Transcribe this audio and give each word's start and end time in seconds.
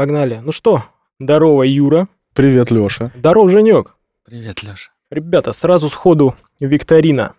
Погнали. 0.00 0.40
Ну 0.42 0.50
что, 0.50 0.82
здорово, 1.18 1.62
Юра. 1.64 2.08
Привет, 2.32 2.70
Лёша. 2.70 3.12
Здоров, 3.14 3.50
Женек. 3.50 3.96
Привет, 4.24 4.62
Леша. 4.62 4.92
Ребята, 5.10 5.52
сразу 5.52 5.90
сходу 5.90 6.36
викторина. 6.58 7.34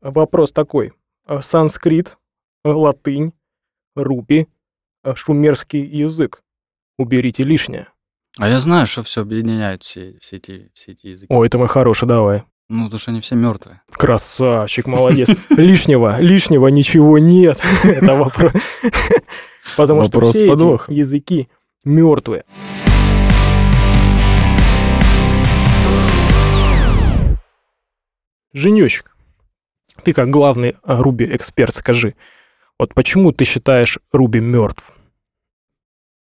Вопрос 0.00 0.52
такой. 0.52 0.94
Санскрит, 1.42 2.16
латынь, 2.64 3.34
рупи, 3.94 4.48
шумерский 5.16 5.84
язык. 5.84 6.42
Уберите 6.96 7.44
лишнее. 7.44 7.88
А 8.38 8.48
я 8.48 8.58
знаю, 8.60 8.86
что 8.86 9.02
все 9.02 9.20
объединяет 9.20 9.82
все, 9.82 10.16
все, 10.18 10.36
эти, 10.36 10.70
все 10.72 10.92
эти 10.92 11.08
языки. 11.08 11.26
О, 11.30 11.44
это 11.44 11.58
мой 11.58 11.68
хороший, 11.68 12.08
давай. 12.08 12.44
Ну, 12.70 12.84
потому 12.84 12.98
что 12.98 13.10
они 13.10 13.20
все 13.20 13.34
мертвые. 13.34 13.82
Красавчик, 13.92 14.86
молодец. 14.86 15.28
Лишнего, 15.50 16.18
лишнего 16.22 16.68
ничего 16.68 17.18
нет. 17.18 17.60
Это 17.84 18.14
вопрос. 18.14 18.52
Потому 19.76 20.04
что 20.04 20.20
все 20.20 20.44
эти 20.44 20.48
подвохом. 20.48 20.94
языки 20.94 21.48
мертвые. 21.86 22.44
Женечек, 28.52 29.16
ты 30.02 30.12
как 30.12 30.30
главный 30.30 30.76
Руби 30.82 31.26
эксперт 31.34 31.74
скажи, 31.74 32.14
вот 32.78 32.94
почему 32.94 33.32
ты 33.32 33.44
считаешь 33.44 33.98
Руби 34.12 34.40
мертв? 34.40 34.98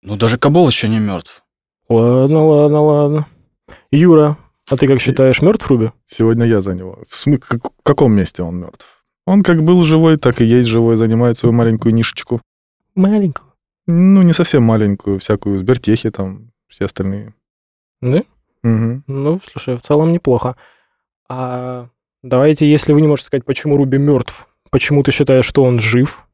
Ну, 0.02 0.16
даже 0.16 0.38
Кабол 0.38 0.68
еще 0.68 0.88
не 0.88 0.98
мертв. 0.98 1.44
Ладно, 1.88 2.44
ладно, 2.46 2.80
ладно. 2.82 3.26
Юра, 3.90 4.36
а 4.68 4.76
ты 4.76 4.86
как 4.86 5.00
считаешь 5.00 5.42
мертв 5.42 5.66
Руби? 5.68 5.90
Сегодня 6.06 6.44
я 6.46 6.60
за 6.60 6.74
него. 6.74 6.98
В, 7.08 7.26
смы- 7.26 7.38
как- 7.38 7.64
в 7.66 7.82
каком 7.82 8.12
месте 8.12 8.42
он 8.42 8.56
мертв? 8.58 8.86
Он 9.26 9.42
как 9.42 9.62
был 9.62 9.84
живой, 9.84 10.18
так 10.18 10.40
и 10.40 10.44
есть 10.44 10.68
живой, 10.68 10.96
занимает 10.96 11.38
свою 11.38 11.52
маленькую 11.54 11.94
нишечку. 11.94 12.40
Маленькую. 12.94 13.53
Ну, 13.86 14.22
не 14.22 14.32
совсем 14.32 14.62
маленькую, 14.62 15.18
всякую 15.18 15.58
Сбертехи 15.58 16.10
там, 16.10 16.52
все 16.68 16.86
остальные. 16.86 17.34
Да? 18.00 18.22
Мгм. 18.62 19.04
Ну, 19.06 19.40
слушай, 19.44 19.76
в 19.76 19.82
целом 19.82 20.12
неплохо. 20.12 20.56
А 21.28 21.88
давайте, 22.22 22.70
если 22.70 22.92
вы 22.92 23.00
не 23.00 23.08
можете 23.08 23.26
сказать, 23.26 23.44
почему 23.44 23.76
Руби 23.76 23.98
мертв, 23.98 24.48
почему 24.70 25.02
ты 25.02 25.12
считаешь, 25.12 25.44
что 25.44 25.62
он 25.62 25.78
жив? 25.80 26.26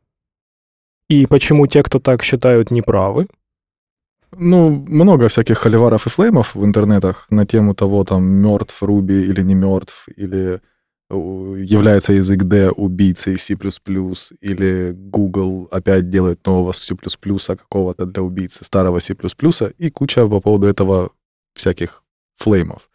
И 1.09 1.27
почему 1.27 1.67
те, 1.67 1.83
кто 1.83 1.98
так 1.98 2.23
считают, 2.23 2.71
неправы? 2.71 3.27
Ну, 4.33 4.71
много 4.71 5.28
всяких 5.28 5.59
холиваров 5.59 6.06
и 6.06 6.11
флеймов 6.11 6.55
в 6.55 6.65
интернетах 6.65 7.27
на 7.31 7.45
тему 7.47 7.75
того, 7.75 8.05
там, 8.05 8.23
мертв 8.23 8.81
Руби 8.81 9.25
или 9.25 9.43
не 9.43 9.56
мертв, 9.56 10.06
или 10.17 10.61
является 11.11 12.12
язык 12.12 12.44
D 12.44 12.70
убийцей 12.70 13.39
C++, 13.39 13.55
или 14.41 14.92
Google 14.92 15.69
опять 15.70 16.08
делает 16.08 16.47
нового 16.47 16.72
C++ 16.72 16.94
какого-то 16.94 18.06
для 18.06 18.22
убийцы 18.22 18.64
старого 18.64 19.00
C++, 19.00 19.16
и 19.78 19.91
куча 19.91 20.27
по 20.28 20.41
поводу 20.41 20.66
этого 20.66 21.11
всяких 21.55 22.05
флеймов. 22.36 22.88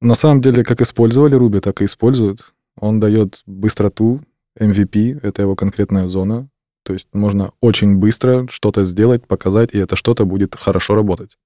На 0.00 0.14
самом 0.14 0.40
деле, 0.42 0.64
как 0.64 0.82
использовали 0.82 1.38
Ruby, 1.38 1.60
так 1.60 1.80
и 1.80 1.86
используют. 1.86 2.52
Он 2.78 3.00
дает 3.00 3.42
быстроту, 3.46 4.20
MVP, 4.60 5.20
это 5.22 5.42
его 5.42 5.56
конкретная 5.56 6.06
зона, 6.06 6.48
то 6.84 6.92
есть 6.92 7.08
можно 7.12 7.52
очень 7.60 7.96
быстро 7.96 8.46
что-то 8.48 8.84
сделать, 8.84 9.26
показать, 9.26 9.74
и 9.74 9.78
это 9.78 9.96
что-то 9.96 10.26
будет 10.26 10.54
хорошо 10.54 10.94
работать. 10.94 11.38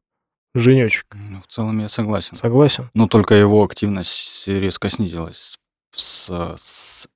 Женечек, 0.55 1.07
Ну, 1.15 1.41
в 1.41 1.47
целом 1.47 1.79
я 1.79 1.89
согласен. 1.89 2.37
согласен? 2.37 2.91
Но 2.95 3.07
только 3.07 3.35
его 3.35 3.63
активность 3.63 4.49
резко 4.49 4.89
снизилась 4.89 5.57
с, 6.01 6.31
с- 6.57 7.09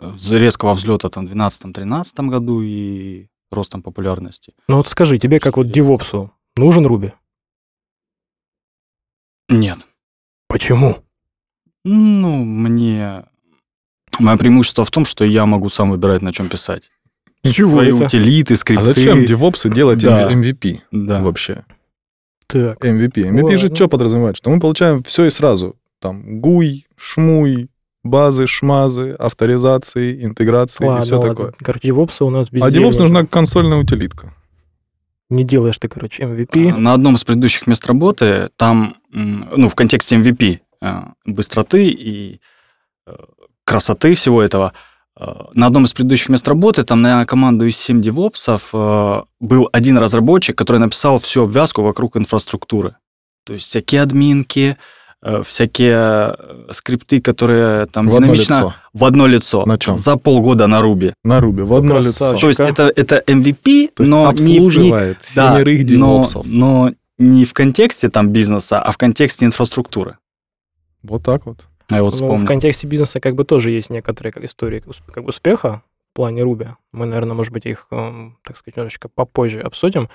с 0.00 0.30
резкого 0.32 0.74
взлета 0.74 1.08
там 1.08 1.26
в 1.26 1.32
2012-2013 1.32 2.28
году 2.28 2.62
и 2.62 3.26
ростом 3.50 3.82
популярности. 3.82 4.54
Ну 4.68 4.76
вот 4.76 4.88
скажи, 4.88 5.18
тебе 5.18 5.40
как 5.40 5.56
вот 5.56 5.70
девопсу 5.72 6.32
нужен 6.56 6.86
Руби? 6.86 7.12
Нет. 9.48 9.86
Почему? 10.48 10.98
Ну, 11.84 12.44
мне... 12.44 13.24
Мое 14.18 14.36
преимущество 14.36 14.84
в 14.84 14.90
том, 14.90 15.04
что 15.04 15.24
я 15.24 15.46
могу 15.46 15.68
сам 15.68 15.90
выбирать, 15.90 16.22
на 16.22 16.32
чем 16.32 16.48
писать. 16.48 16.90
С 17.44 17.50
чего 17.50 17.70
Свои 17.70 17.94
это? 17.94 18.06
утилиты, 18.06 18.56
скрипты. 18.56 18.90
А 18.90 18.94
зачем 18.94 19.24
девопсу 19.24 19.68
делать 19.68 20.00
Да. 20.02 20.30
MVP 20.32 20.80
Да. 20.90 21.22
вообще? 21.22 21.64
Так, 22.46 22.84
MVP. 22.84 23.12
MVP 23.30 23.56
же 23.58 23.62
Ладно. 23.64 23.76
что 23.76 23.88
подразумевает? 23.88 24.36
Что 24.36 24.50
мы 24.50 24.58
получаем 24.58 25.02
все 25.04 25.26
и 25.26 25.30
сразу. 25.30 25.76
Там 26.00 26.40
гуй, 26.40 26.86
шмуй, 26.96 27.70
базы, 28.04 28.46
шмазы, 28.46 29.12
авторизации, 29.12 30.24
интеграции 30.24 30.84
и 30.84 30.88
ладно, 30.88 31.02
все 31.02 31.16
ладно. 31.16 31.30
такое. 31.34 31.52
Короче, 31.58 31.88
девопса 31.88 32.24
у 32.24 32.30
нас 32.30 32.50
без 32.50 32.62
А 32.62 32.70
DevOps 32.70 32.98
нужна 32.98 33.26
консольная 33.26 33.78
утилитка. 33.78 34.34
Не 35.30 35.44
делаешь 35.44 35.78
ты, 35.78 35.88
короче, 35.88 36.22
MVP. 36.22 36.70
А, 36.70 36.76
На 36.76 36.94
одном 36.94 37.16
из 37.16 37.24
предыдущих 37.24 37.66
мест 37.66 37.86
работы, 37.86 38.50
там, 38.56 38.96
ну, 39.10 39.68
в 39.68 39.74
контексте 39.74 40.16
MVP, 40.16 40.60
э, 40.80 41.02
быстроты 41.26 41.88
и 41.88 42.40
э, 43.06 43.12
красоты 43.64 44.14
всего 44.14 44.42
этого, 44.42 44.72
э, 45.20 45.26
на 45.52 45.66
одном 45.66 45.84
из 45.84 45.92
предыдущих 45.92 46.30
мест 46.30 46.48
работы, 46.48 46.82
там 46.82 47.02
на 47.02 47.26
команду 47.26 47.66
из 47.66 47.76
7 47.76 48.00
девопсов 48.00 48.70
был 48.72 49.68
один 49.72 49.98
разработчик, 49.98 50.56
который 50.56 50.78
написал 50.78 51.18
всю 51.18 51.42
обвязку 51.42 51.82
вокруг 51.82 52.16
инфраструктуры. 52.16 52.96
То 53.44 53.52
есть 53.52 53.66
всякие 53.66 54.02
админки, 54.02 54.78
всякие 55.42 56.34
э, 56.38 56.72
скрипты, 56.72 57.20
которые 57.20 57.86
там 57.86 58.06
В 58.08 58.14
одно 58.14 58.26
динамично 58.26 58.54
лицо. 58.54 58.74
в 58.92 59.04
одно 59.04 59.26
лицо 59.26 59.66
На 59.66 59.78
чём? 59.78 59.96
за 59.96 60.16
полгода 60.16 60.66
на 60.66 60.80
Руби. 60.80 61.12
На 61.24 61.40
Руби, 61.40 61.62
в 61.62 61.74
одно 61.74 61.94
Красавчик. 61.94 62.20
лицо. 62.32 62.40
То 62.40 62.48
есть 62.48 62.60
это, 62.60 62.92
это 62.94 63.22
MVP, 63.26 63.90
То 63.94 64.04
но 64.04 64.32
не, 64.32 64.42
не, 64.44 64.56
обслуживает 64.58 65.18
да, 65.34 65.58
семерых 65.58 65.90
но, 65.90 66.26
но 66.44 66.92
не 67.18 67.44
в 67.44 67.52
контексте 67.52 68.08
там 68.10 68.30
бизнеса, 68.30 68.80
а 68.80 68.92
в 68.92 68.96
контексте 68.96 69.44
инфраструктуры. 69.44 70.18
Вот 71.02 71.24
так 71.24 71.46
вот. 71.46 71.66
А 71.90 71.96
я 71.96 72.02
вот 72.02 72.10
Ну, 72.10 72.16
вспомнил. 72.16 72.44
в 72.44 72.46
контексте 72.46 72.86
бизнеса 72.86 73.18
как 73.18 73.34
бы 73.34 73.44
тоже 73.44 73.70
есть 73.70 73.90
некоторые 73.90 74.32
как 74.32 74.44
истории 74.44 74.82
как 75.12 75.24
бы 75.24 75.30
успеха 75.30 75.82
в 76.12 76.16
плане 76.16 76.42
Руби. 76.42 76.66
Мы, 76.92 77.06
наверное, 77.06 77.34
может 77.34 77.52
быть, 77.52 77.66
их, 77.66 77.86
эм, 77.90 78.38
так 78.44 78.56
сказать, 78.56 78.76
немножечко 78.76 79.08
попозже 79.08 79.60
обсудим. 79.62 80.08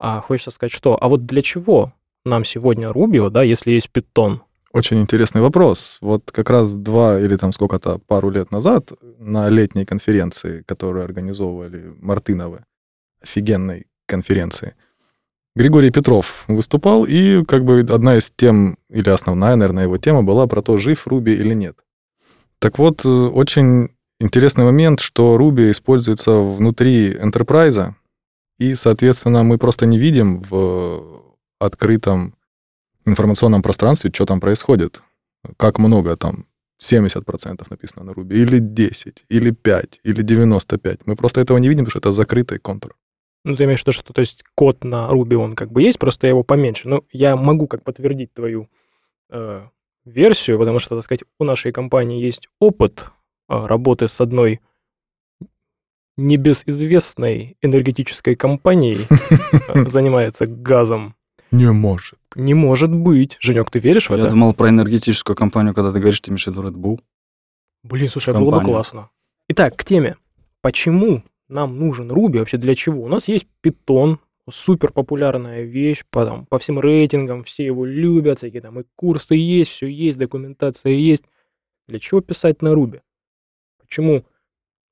А 0.00 0.20
хочется 0.20 0.50
сказать, 0.50 0.72
что? 0.72 0.98
А 1.00 1.08
вот 1.08 1.24
для 1.26 1.40
чего 1.42 1.92
нам 2.24 2.44
сегодня 2.44 2.92
Рубио, 2.92 3.30
да, 3.30 3.42
если 3.42 3.72
есть 3.72 3.90
питон? 3.90 4.42
Очень 4.72 5.00
интересный 5.00 5.40
вопрос. 5.40 5.98
Вот 6.00 6.30
как 6.32 6.50
раз 6.50 6.74
два 6.74 7.20
или 7.20 7.36
там 7.36 7.52
сколько-то, 7.52 7.98
пару 7.98 8.30
лет 8.30 8.50
назад 8.50 8.92
на 9.18 9.48
летней 9.48 9.84
конференции, 9.84 10.62
которую 10.66 11.04
организовывали 11.04 11.94
Мартыновы, 12.00 12.64
офигенной 13.22 13.86
конференции, 14.06 14.74
Григорий 15.56 15.90
Петров 15.90 16.44
выступал, 16.48 17.04
и 17.04 17.44
как 17.44 17.64
бы 17.64 17.86
одна 17.88 18.16
из 18.18 18.32
тем, 18.34 18.76
или 18.90 19.08
основная, 19.08 19.54
наверное, 19.54 19.84
его 19.84 19.98
тема 19.98 20.24
была 20.24 20.48
про 20.48 20.62
то, 20.62 20.78
жив 20.78 21.06
Руби 21.06 21.32
или 21.32 21.54
нет. 21.54 21.76
Так 22.58 22.78
вот, 22.78 23.04
э, 23.04 23.08
очень 23.08 23.90
интересный 24.18 24.64
момент, 24.64 24.98
что 24.98 25.36
Руби 25.36 25.70
используется 25.70 26.32
внутри 26.40 27.14
enterprise, 27.14 27.92
и, 28.58 28.74
соответственно, 28.74 29.44
мы 29.44 29.58
просто 29.58 29.86
не 29.86 29.98
видим 29.98 30.42
в 30.42 31.23
открытом 31.64 32.34
информационном 33.06 33.62
пространстве, 33.62 34.10
что 34.12 34.26
там 34.26 34.40
происходит. 34.40 35.02
Как 35.56 35.78
много 35.78 36.16
там 36.16 36.46
70% 36.82 37.66
написано 37.70 38.04
на 38.04 38.10
Ruby, 38.10 38.34
или 38.34 38.58
10, 38.58 39.24
или 39.28 39.50
5, 39.50 40.00
или 40.04 40.22
95. 40.22 41.06
Мы 41.06 41.16
просто 41.16 41.40
этого 41.40 41.58
не 41.58 41.68
видим, 41.68 41.84
потому 41.84 41.90
что 41.90 41.98
это 41.98 42.12
закрытый 42.12 42.58
контур. 42.58 42.96
Ну, 43.44 43.54
ты 43.54 43.64
имеешь 43.64 43.80
в 43.80 43.82
виду, 43.82 43.92
что 43.92 44.12
то 44.12 44.20
есть 44.20 44.42
код 44.54 44.84
на 44.84 45.08
Руби, 45.08 45.36
он 45.36 45.54
как 45.54 45.70
бы 45.70 45.82
есть, 45.82 45.98
просто 45.98 46.26
я 46.26 46.30
его 46.30 46.42
поменьше. 46.42 46.88
Ну, 46.88 47.04
я 47.12 47.36
могу 47.36 47.66
как 47.66 47.82
подтвердить 47.82 48.32
твою 48.32 48.68
э, 49.30 49.66
версию, 50.06 50.58
потому 50.58 50.78
что, 50.78 50.96
так 50.96 51.04
сказать, 51.04 51.24
у 51.38 51.44
нашей 51.44 51.72
компании 51.72 52.22
есть 52.22 52.48
опыт 52.58 53.06
э, 53.48 53.66
работы 53.66 54.08
с 54.08 54.20
одной 54.20 54.60
небезызвестной 56.16 57.56
энергетической 57.60 58.34
компанией, 58.34 59.06
э, 59.68 59.88
занимается 59.88 60.46
газом. 60.46 61.14
Не 61.50 61.70
может. 61.70 62.18
Не 62.34 62.54
может 62.54 62.92
быть. 62.92 63.36
Женек, 63.40 63.70
ты 63.70 63.78
веришь 63.78 64.08
в 64.08 64.12
Я 64.12 64.20
это? 64.20 64.30
думал 64.30 64.54
про 64.54 64.68
энергетическую 64.68 65.36
компанию, 65.36 65.74
когда 65.74 65.92
ты 65.92 66.00
говоришь, 66.00 66.20
ты 66.20 66.30
имеешь 66.30 66.44
в 66.44 66.48
виду 66.48 66.62
Red 66.62 66.74
Bull. 66.74 67.00
Блин, 67.82 68.08
слушай, 68.08 68.34
было 68.34 68.58
бы 68.58 68.64
классно. 68.64 69.10
Итак, 69.48 69.76
к 69.76 69.84
теме. 69.84 70.16
Почему 70.62 71.22
нам 71.48 71.78
нужен 71.78 72.10
Руби? 72.10 72.38
Вообще 72.38 72.56
для 72.56 72.74
чего? 72.74 73.02
У 73.02 73.08
нас 73.08 73.28
есть 73.28 73.46
Python, 73.62 74.18
супер 74.50 74.92
популярная 74.92 75.62
вещь, 75.62 76.04
по, 76.10 76.24
там, 76.24 76.46
по 76.46 76.58
всем 76.58 76.80
рейтингам, 76.80 77.44
все 77.44 77.64
его 77.64 77.84
любят, 77.84 78.38
всякие 78.38 78.62
там 78.62 78.80
и 78.80 78.84
курсы 78.96 79.34
есть, 79.34 79.70
все 79.70 79.86
есть, 79.86 80.18
документация 80.18 80.92
есть. 80.92 81.24
Для 81.86 81.98
чего 81.98 82.20
писать 82.20 82.62
на 82.62 82.74
Руби? 82.74 83.00
Почему 83.78 84.24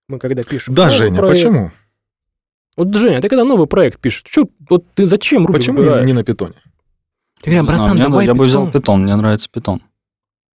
мы 0.08 0.18
когда 0.18 0.42
пишем... 0.42 0.74
Да, 0.74 0.90
Женя, 0.90 1.18
проект- 1.18 1.42
почему? 1.42 1.70
Вот, 2.76 2.94
Женя, 2.94 3.20
ты 3.20 3.28
когда 3.28 3.44
новый 3.44 3.66
проект 3.66 4.00
пишешь, 4.00 4.22
чё, 4.24 4.46
вот 4.68 4.84
ты 4.94 5.06
зачем 5.06 5.46
Руби 5.46 5.58
Почему 5.58 5.78
не, 5.78 5.84
выбираешь? 5.84 6.06
не 6.06 6.12
на 6.12 6.24
питоне? 6.24 6.54
Ты 7.42 7.50
говоришь, 7.50 7.66
знаю, 7.66 7.78
братан, 7.78 7.96
мне- 7.96 8.04
давай 8.04 8.26
я 8.26 8.34
бы 8.34 8.44
взял 8.46 8.66
Python». 8.66 8.72
питон, 8.72 9.02
мне 9.02 9.16
нравится 9.16 9.48
питон. 9.52 9.82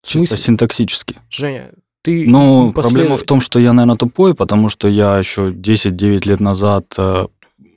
Чисто 0.06 0.38
синтаксически. 0.38 1.18
Женя, 1.30 1.72
ты 2.04 2.26
Ну, 2.28 2.68
непослед- 2.68 2.92
проблема 2.94 3.18
в 3.18 3.24
том, 3.24 3.40
что 3.42 3.58
я, 3.60 3.74
наверное, 3.74 3.96
тупой, 3.98 4.36
потому 4.36 4.70
что 4.70 4.88
я 4.88 5.18
еще 5.18 5.52
10-9 5.52 6.26
лет 6.26 6.40
назад 6.40 6.86
э, 6.98 7.26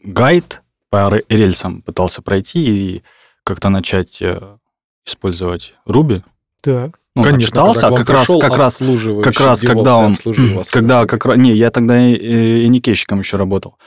гайд 0.05 0.63
по 0.91 1.09
ре- 1.11 1.25
рельсам 1.29 1.83
пытался 1.83 2.21
пройти 2.23 2.59
и 2.97 3.03
как-то 3.45 3.69
начать 3.69 4.21
э, 4.21 4.41
использовать 5.07 5.75
Ruby. 5.89 6.23
Так. 6.63 6.99
Ну, 7.15 7.23
Конечно, 7.23 7.47
читался, 7.47 7.89
вам 7.89 7.97
как 7.97 8.11
раз, 8.11 8.27
как 8.27 8.57
раз, 8.59 8.79
как 9.23 9.41
раз, 9.41 9.61
когда 9.61 9.97
он, 9.97 10.17
когда 10.71 11.07
как 11.07 11.25
раз, 11.25 11.39
не, 11.39 11.55
я 11.55 11.71
тогда 11.71 11.99
и, 11.99 12.13
и, 12.13 12.65
и 12.65 12.69
никейщиком 12.69 13.21
еще 13.21 13.37
работал. 13.39 13.79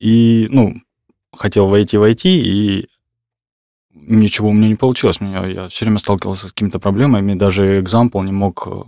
И, 0.00 0.48
ну, 0.50 0.76
хотел 1.36 1.68
войти 1.68 1.96
войти, 1.98 2.40
и 2.42 2.88
ничего 3.92 4.48
у 4.48 4.52
меня 4.52 4.68
не 4.68 4.74
получилось. 4.76 5.20
Меня, 5.20 5.46
я 5.46 5.68
все 5.68 5.84
время 5.84 5.98
сталкивался 5.98 6.46
с 6.48 6.52
какими-то 6.52 6.78
проблемами, 6.78 7.34
даже 7.34 7.78
экзампл 7.80 8.22
не 8.22 8.32
мог 8.32 8.66
э, 8.66 8.82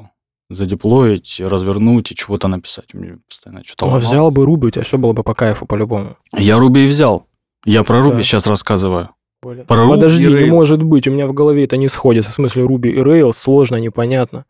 задеплоить, 0.49 1.38
развернуть 1.41 2.11
и 2.12 2.14
чего-то 2.14 2.49
написать. 2.49 2.94
Мне 2.94 3.19
постоянно 3.29 3.62
что-то 3.62 3.85
Ну, 3.85 3.93
ломалось. 3.93 4.09
взял 4.09 4.31
бы 4.31 4.44
Руби, 4.47 4.69
у 4.69 4.70
тебя 4.70 4.85
все 4.85 4.97
было 4.99 5.12
бы 5.12 5.23
по 5.23 5.35
кайфу 5.35 5.67
по-любому. 5.67 6.17
Я 6.37 6.59
Руби 6.59 6.85
и 6.85 6.88
взял. 6.88 7.26
Я 7.65 7.85
про 7.85 8.00
Руби 8.00 8.17
Так. 8.19 8.25
сейчас 8.25 8.47
рассказываю. 8.47 9.11
Блин. 9.43 9.67
Про 9.67 9.88
Подожди, 9.88 10.25
не 10.26 10.32
Rails. 10.35 10.47
может 10.50 10.82
быть, 10.82 11.06
у 11.08 11.11
меня 11.11 11.26
в 11.26 11.32
голове 11.35 11.65
это 11.65 11.76
не 11.76 11.88
сходится. 11.88 12.31
В 12.31 12.35
смысле, 12.35 12.65
Руби 12.65 12.91
и 12.91 12.97
Rails 12.99 13.32
сложно, 13.35 13.76
непонятно. 13.76 14.47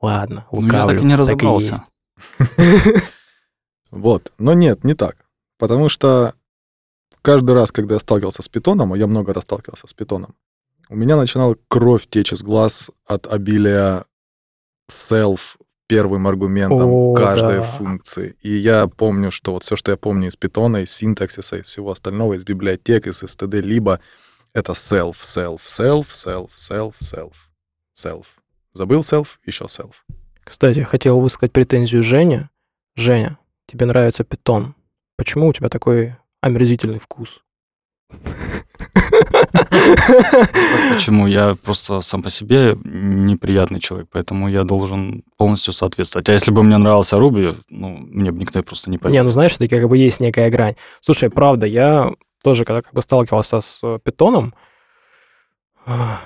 Ладно, 0.00 0.46
Ну, 0.50 0.60
я 0.60 0.64
лукавлю. 0.66 0.94
так 0.98 1.02
и 1.02 1.06
не 1.08 1.14
разобрался. 1.16 1.84
Вот. 3.90 4.32
Но 4.38 4.54
нет, 4.54 4.82
не 4.84 4.94
так. 4.94 5.23
Потому 5.58 5.88
что 5.88 6.34
каждый 7.22 7.54
раз, 7.54 7.72
когда 7.72 7.94
я 7.94 8.00
сталкивался 8.00 8.42
с 8.42 8.48
питоном, 8.48 8.92
а 8.92 8.98
я 8.98 9.06
много 9.06 9.32
раз 9.32 9.44
сталкивался 9.44 9.86
с 9.86 9.92
питоном, 9.92 10.34
у 10.88 10.96
меня 10.96 11.16
начинала 11.16 11.56
кровь 11.68 12.06
течь 12.08 12.32
из 12.32 12.42
глаз 12.42 12.90
от 13.06 13.26
обилия 13.26 14.04
self 14.90 15.56
первым 15.86 16.26
аргументом 16.26 16.90
О, 16.90 17.14
каждой 17.14 17.58
да. 17.58 17.62
функции. 17.62 18.36
И 18.40 18.52
я 18.52 18.86
помню, 18.86 19.30
что 19.30 19.52
вот 19.52 19.62
все, 19.62 19.76
что 19.76 19.90
я 19.90 19.96
помню 19.96 20.28
из 20.28 20.36
питона, 20.36 20.78
из 20.78 20.90
синтаксиса, 20.92 21.58
из 21.58 21.66
всего 21.66 21.90
остального, 21.90 22.34
из 22.34 22.44
библиотек, 22.44 23.06
из 23.06 23.22
std, 23.22 23.60
либо 23.60 24.00
это 24.52 24.72
self, 24.72 25.16
self, 25.20 25.60
self, 25.64 26.08
self, 26.12 26.50
self, 26.56 26.94
self, 27.00 27.32
self. 27.96 28.24
Забыл 28.72 29.00
self, 29.00 29.28
еще 29.44 29.64
self. 29.64 29.92
Кстати, 30.42 30.80
хотел 30.80 31.20
высказать 31.20 31.52
претензию 31.52 32.02
Жене. 32.02 32.50
Женя, 32.96 33.38
тебе 33.66 33.86
нравится 33.86 34.24
питон. 34.24 34.74
Почему 35.16 35.48
у 35.48 35.52
тебя 35.52 35.68
такой 35.68 36.16
омерзительный 36.40 36.98
вкус? 36.98 37.42
Почему? 40.94 41.26
Я 41.26 41.56
просто 41.62 42.00
сам 42.00 42.22
по 42.22 42.30
себе 42.30 42.76
неприятный 42.84 43.80
человек, 43.80 44.08
поэтому 44.10 44.48
я 44.48 44.64
должен 44.64 45.22
полностью 45.36 45.72
соответствовать. 45.72 46.28
А 46.28 46.32
если 46.32 46.50
бы 46.50 46.62
мне 46.62 46.78
нравился 46.78 47.18
Руби, 47.18 47.54
ну, 47.70 47.88
мне 47.90 48.30
бы 48.32 48.38
никто 48.38 48.62
просто 48.62 48.90
не 48.90 48.98
поверил. 48.98 49.20
Не, 49.20 49.24
ну 49.24 49.30
знаешь, 49.30 49.52
все-таки 49.52 49.76
как 49.78 49.88
бы 49.88 49.96
есть 49.96 50.20
некая 50.20 50.50
грань. 50.50 50.74
Слушай, 51.00 51.30
правда, 51.30 51.66
я 51.66 52.12
тоже, 52.42 52.64
когда 52.64 52.82
как 52.82 52.92
бы 52.92 53.02
сталкивался 53.02 53.60
с 53.60 53.80
э, 53.82 53.98
питоном, 54.02 54.54
а, 55.86 56.20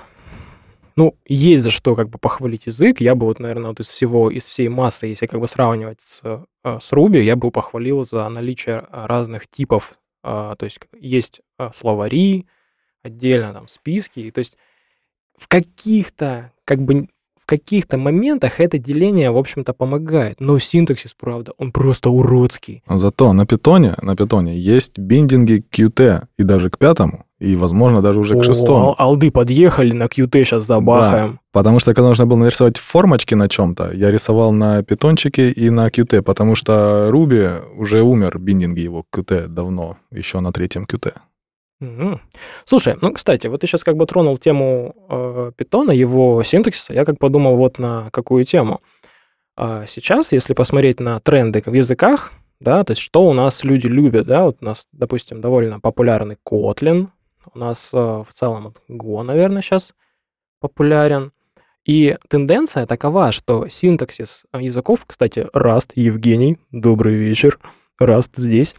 ну, 0.95 1.15
есть 1.25 1.63
за 1.63 1.71
что 1.71 1.95
как 1.95 2.09
бы 2.09 2.17
похвалить 2.17 2.65
язык. 2.65 3.01
Я 3.01 3.15
бы 3.15 3.25
вот, 3.25 3.39
наверное, 3.39 3.69
вот 3.69 3.79
из 3.79 3.87
всего, 3.87 4.29
из 4.29 4.45
всей 4.45 4.67
массы, 4.67 5.07
если 5.07 5.27
как 5.27 5.39
бы 5.39 5.47
сравнивать 5.47 6.01
с, 6.01 6.21
э, 6.23 6.43
с 6.63 6.91
Ruby, 6.91 7.21
я 7.21 7.35
бы 7.35 7.51
похвалил 7.51 8.03
за 8.03 8.27
наличие 8.29 8.85
а, 8.89 9.07
разных 9.07 9.47
типов. 9.47 9.99
а, 10.23 10.55
То 10.55 10.65
есть 10.65 10.79
есть 10.99 11.41
а, 11.57 11.71
словари, 11.71 12.47
отдельно 13.01 13.53
там 13.53 13.67
списки. 13.67 14.31
То 14.31 14.39
есть 14.39 14.57
в 15.37 15.47
каких-то 15.47 16.53
как 16.65 16.79
бы 16.81 17.09
каких-то 17.49 17.97
моментах 17.97 18.59
это 18.59 18.77
деление, 18.77 19.31
в 19.31 19.37
общем-то, 19.37 19.73
помогает. 19.73 20.39
Но 20.39 20.59
синтаксис, 20.59 21.15
правда, 21.19 21.51
он 21.57 21.71
просто 21.71 22.09
уродский. 22.09 22.83
Зато 22.87 23.33
на 23.33 23.45
питоне, 23.45 23.95
на 24.01 24.15
питоне 24.15 24.57
есть 24.75 24.99
биндинги 24.99 25.63
Qt 25.71 26.21
и 26.39 26.43
даже 26.43 26.69
к 26.69 26.77
пятому, 26.77 27.25
и, 27.39 27.55
возможно, 27.55 28.01
даже 28.01 28.19
уже 28.19 28.35
к 28.39 28.43
шестому. 28.43 28.89
ал- 28.89 28.95
алды 28.97 29.31
подъехали, 29.31 29.93
на 29.93 30.03
QT 30.05 30.43
сейчас 30.43 30.65
забахаем. 30.65 31.39
Потому 31.51 31.79
что 31.79 31.93
когда 31.93 32.09
нужно 32.09 32.25
было 32.27 32.37
нарисовать 32.37 32.77
формочки 32.77 33.35
на 33.35 33.47
чем-то, 33.49 33.91
я 33.93 34.11
рисовал 34.11 34.51
на 34.53 34.83
питончике 34.83 35.51
и 35.51 35.69
на 35.71 35.87
Qt, 35.87 36.21
потому 36.21 36.55
что 36.55 37.09
Ruby 37.11 37.61
уже 37.77 38.01
умер, 38.01 38.37
биндинги 38.39 38.81
его 38.81 39.03
к 39.09 39.17
Qt 39.19 39.47
давно, 39.47 39.97
еще 40.11 40.39
на 40.39 40.51
третьем 40.51 40.83
Qt. 40.85 41.13
Мгм. 41.79 42.19
Слушай, 42.65 42.95
ну, 43.01 43.13
кстати, 43.13 43.47
вот 43.47 43.61
ты 43.61 43.67
сейчас 43.67 43.83
как 43.83 43.95
бы 43.95 44.05
тронул 44.05 44.37
тему 44.37 44.95
э, 45.09 45.51
питона, 45.55 45.91
его 45.91 46.43
синтаксиса. 46.43 46.93
Я 46.93 47.05
как 47.05 47.19
подумал 47.19 47.55
вот 47.55 47.79
на 47.79 48.09
какую 48.11 48.43
тему. 48.43 48.81
А 49.55 49.85
сейчас, 49.87 50.31
если 50.33 50.53
посмотреть 50.53 50.99
на 50.99 51.19
тренды 51.19 51.61
в 51.65 51.73
языках, 51.73 52.33
да, 52.59 52.83
то 52.83 52.91
есть 52.91 53.01
что 53.01 53.23
у 53.27 53.33
нас 53.33 53.63
люди 53.63 53.87
любят, 53.87 54.27
да, 54.27 54.43
вот 54.43 54.57
у 54.61 54.65
нас, 54.65 54.87
допустим, 54.91 55.39
довольно 55.39 55.79
популярный 55.79 56.37
Kotlin, 56.45 57.07
у 57.53 57.57
нас 57.57 57.91
э, 57.93 57.97
в 57.97 58.27
целом 58.33 58.73
Go, 58.89 59.23
наверное, 59.23 59.61
сейчас 59.61 59.93
популярен. 60.59 61.31
И 61.85 62.17
тенденция 62.27 62.85
такова, 62.85 63.31
что 63.31 63.69
синтаксис 63.69 64.43
э, 64.51 64.61
языков, 64.61 65.05
кстати, 65.07 65.47
Rust, 65.53 65.91
Евгений, 65.95 66.57
добрый 66.71 67.15
вечер, 67.15 67.57
Rust 68.01 68.31
здесь. 68.35 68.75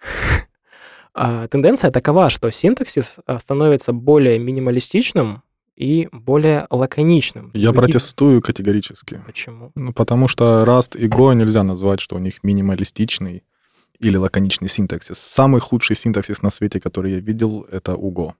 А, 1.14 1.46
Тенденция 1.48 1.90
такова, 1.90 2.30
что 2.30 2.50
синтаксис 2.50 3.18
а, 3.26 3.38
становится 3.38 3.92
более 3.92 4.38
минималистичным 4.38 5.42
и 5.76 6.08
более 6.12 6.66
лаконичным. 6.70 7.50
Я 7.54 7.70
Ведь- 7.70 7.76
протестую 7.76 8.40
категорически. 8.40 9.20
Почему? 9.26 9.72
Ну, 9.74 9.92
потому 9.92 10.28
что 10.28 10.64
Rust 10.66 10.96
и 10.98 11.06
Go 11.08 11.34
нельзя 11.34 11.62
назвать, 11.62 12.00
что 12.00 12.16
у 12.16 12.18
них 12.18 12.42
минималистичный 12.42 13.42
или 13.98 14.16
лаконичный 14.16 14.68
синтаксис. 14.68 15.18
Самый 15.18 15.60
худший 15.60 15.96
синтаксис 15.96 16.42
на 16.42 16.50
свете, 16.50 16.80
который 16.80 17.12
я 17.12 17.20
видел, 17.20 17.66
это 17.70 17.94
у 17.94 18.12
Go. 18.12 18.32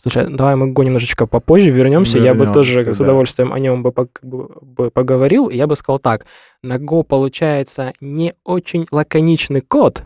Слушай, 0.00 0.32
давай 0.32 0.54
мы 0.54 0.72
к 0.72 0.78
Go 0.78 0.84
немножечко 0.84 1.26
попозже 1.26 1.70
вернемся. 1.70 2.18
Я 2.18 2.32
бы 2.34 2.40
Вернемся, 2.44 2.52
тоже 2.54 2.94
с 2.94 2.98
да. 2.98 3.04
удовольствием 3.04 3.52
о 3.52 3.58
нем 3.58 3.82
бы- 3.82 3.92
бы 4.22 4.90
поговорил. 4.90 5.50
Я 5.50 5.66
бы 5.66 5.74
сказал 5.76 5.98
так. 5.98 6.24
На 6.62 6.76
Go 6.76 7.02
получается 7.02 7.92
не 8.00 8.34
очень 8.44 8.86
лаконичный 8.92 9.60
код, 9.60 10.04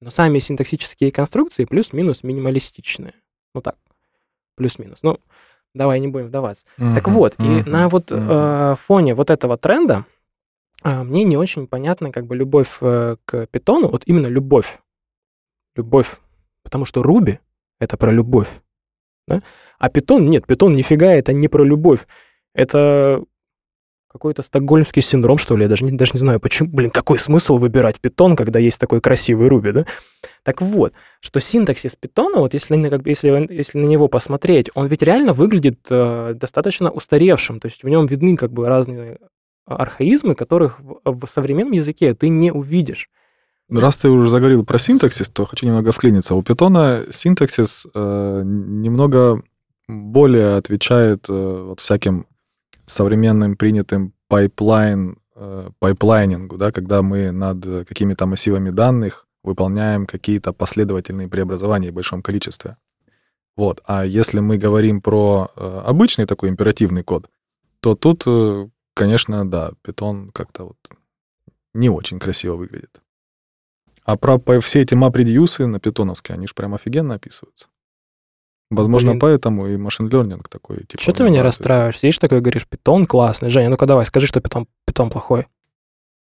но 0.00 0.10
сами 0.10 0.38
синтаксические 0.38 1.12
конструкции 1.12 1.64
плюс-минус 1.64 2.22
минималистичные. 2.22 3.14
Ну 3.54 3.62
так, 3.62 3.76
плюс-минус. 4.56 5.02
Ну, 5.02 5.18
давай 5.74 6.00
не 6.00 6.08
будем 6.08 6.26
вдаваться. 6.26 6.66
Так 6.76 7.08
вот, 7.08 7.34
и 7.38 7.68
на 7.68 7.88
вот 7.88 8.10
э, 8.10 8.74
фоне 8.78 9.14
вот 9.14 9.30
этого 9.30 9.56
тренда 9.56 10.04
а, 10.82 11.02
мне 11.04 11.24
не 11.24 11.36
очень 11.36 11.66
понятна 11.66 12.12
как 12.12 12.26
бы 12.26 12.36
любовь 12.36 12.78
э, 12.80 13.16
к 13.24 13.46
питону, 13.46 13.88
вот 13.88 14.02
именно 14.06 14.26
любовь. 14.26 14.78
Любовь. 15.74 16.18
Потому 16.62 16.84
что 16.84 17.02
Руби— 17.02 17.40
это 17.80 17.96
про 17.96 18.12
любовь. 18.12 18.48
Да? 19.26 19.40
А 19.78 19.90
питон, 19.90 20.30
нет, 20.30 20.46
питон 20.46 20.74
нифига 20.74 21.12
это 21.12 21.32
не 21.32 21.48
про 21.48 21.64
любовь. 21.64 22.06
Это 22.54 23.22
какой-то 24.16 24.42
стокгольмский 24.42 25.02
синдром, 25.02 25.38
что 25.38 25.56
ли, 25.56 25.62
я 25.62 25.68
даже 25.68 25.84
не, 25.84 25.92
даже 25.92 26.12
не 26.14 26.20
знаю, 26.20 26.40
почему, 26.40 26.70
блин, 26.70 26.90
какой 26.90 27.18
смысл 27.18 27.58
выбирать 27.58 28.00
питон, 28.00 28.36
когда 28.36 28.58
есть 28.58 28.80
такой 28.80 29.00
красивый 29.00 29.48
Руби, 29.48 29.72
да? 29.72 29.86
Так 30.42 30.62
вот, 30.62 30.92
что 31.20 31.40
синтаксис 31.40 31.96
питона, 31.96 32.38
вот 32.38 32.54
если, 32.54 32.88
как 32.88 33.02
бы, 33.02 33.10
если, 33.10 33.46
если 33.52 33.78
на 33.78 33.86
него 33.86 34.08
посмотреть, 34.08 34.70
он 34.74 34.86
ведь 34.86 35.02
реально 35.02 35.32
выглядит 35.32 35.80
э, 35.90 36.34
достаточно 36.34 36.90
устаревшим, 36.90 37.60
то 37.60 37.66
есть 37.66 37.84
в 37.84 37.88
нем 37.88 38.06
видны 38.06 38.36
как 38.36 38.52
бы 38.52 38.66
разные 38.66 39.18
архаизмы, 39.66 40.34
которых 40.34 40.80
в, 40.80 41.00
в 41.04 41.26
современном 41.26 41.72
языке 41.72 42.14
ты 42.14 42.28
не 42.28 42.52
увидишь. 42.52 43.08
Раз 43.68 43.96
ты 43.96 44.08
уже 44.08 44.28
заговорил 44.28 44.64
про 44.64 44.78
синтаксис, 44.78 45.28
то 45.28 45.44
хочу 45.44 45.66
немного 45.66 45.90
вклиниться. 45.90 46.36
У 46.36 46.42
питона 46.42 47.02
синтаксис 47.10 47.86
э, 47.92 48.42
немного 48.44 49.42
более 49.88 50.56
отвечает 50.56 51.26
э, 51.28 51.64
вот 51.68 51.80
всяким 51.80 52.26
современным 52.86 53.56
принятым 53.56 54.12
pipeline, 54.28 55.18
э, 55.34 55.70
pipelining 55.78 56.43
у, 56.43 56.56
да, 56.56 56.72
когда 56.72 57.02
мы 57.02 57.30
над 57.30 57.86
какими-то 57.86 58.26
массивами 58.26 58.70
данных 58.70 59.26
выполняем 59.42 60.06
какие-то 60.06 60.52
последовательные 60.52 61.28
преобразования 61.28 61.90
в 61.90 61.94
большом 61.94 62.22
количестве. 62.22 62.76
Вот. 63.56 63.80
А 63.86 64.04
если 64.04 64.40
мы 64.40 64.58
говорим 64.58 65.00
про 65.00 65.50
э, 65.56 65.82
обычный 65.86 66.26
такой 66.26 66.48
императивный 66.48 67.02
код, 67.02 67.30
то 67.80 67.94
тут, 67.94 68.24
э, 68.26 68.68
конечно, 68.94 69.48
да, 69.48 69.72
питон 69.82 70.30
как-то 70.32 70.64
вот 70.64 70.76
не 71.74 71.88
очень 71.88 72.18
красиво 72.18 72.56
выглядит. 72.56 73.00
А 74.04 74.16
про 74.16 74.38
все 74.60 74.82
эти 74.82 74.94
map-редьюсы 74.94 75.66
на 75.66 75.80
питоновской, 75.80 76.36
они 76.36 76.46
же 76.46 76.54
прям 76.54 76.74
офигенно 76.74 77.14
описываются. 77.14 77.66
Возможно, 78.70 79.10
Блин. 79.10 79.20
поэтому 79.20 79.66
и 79.68 79.76
машин 79.76 80.08
learning 80.08 80.44
такой, 80.50 80.78
типа... 80.84 81.00
Что 81.00 81.12
ты 81.12 81.22
меня 81.22 81.42
развит. 81.42 81.60
расстраиваешь? 81.60 81.98
Сидишь 81.98 82.18
такой 82.18 82.38
и 82.38 82.40
говоришь, 82.40 82.66
питон 82.66 83.06
классный. 83.06 83.48
Женя, 83.48 83.68
ну-ка 83.68 83.86
давай, 83.86 84.04
скажи, 84.06 84.26
что 84.26 84.40
питон, 84.40 84.66
питон 84.84 85.08
плохой. 85.10 85.46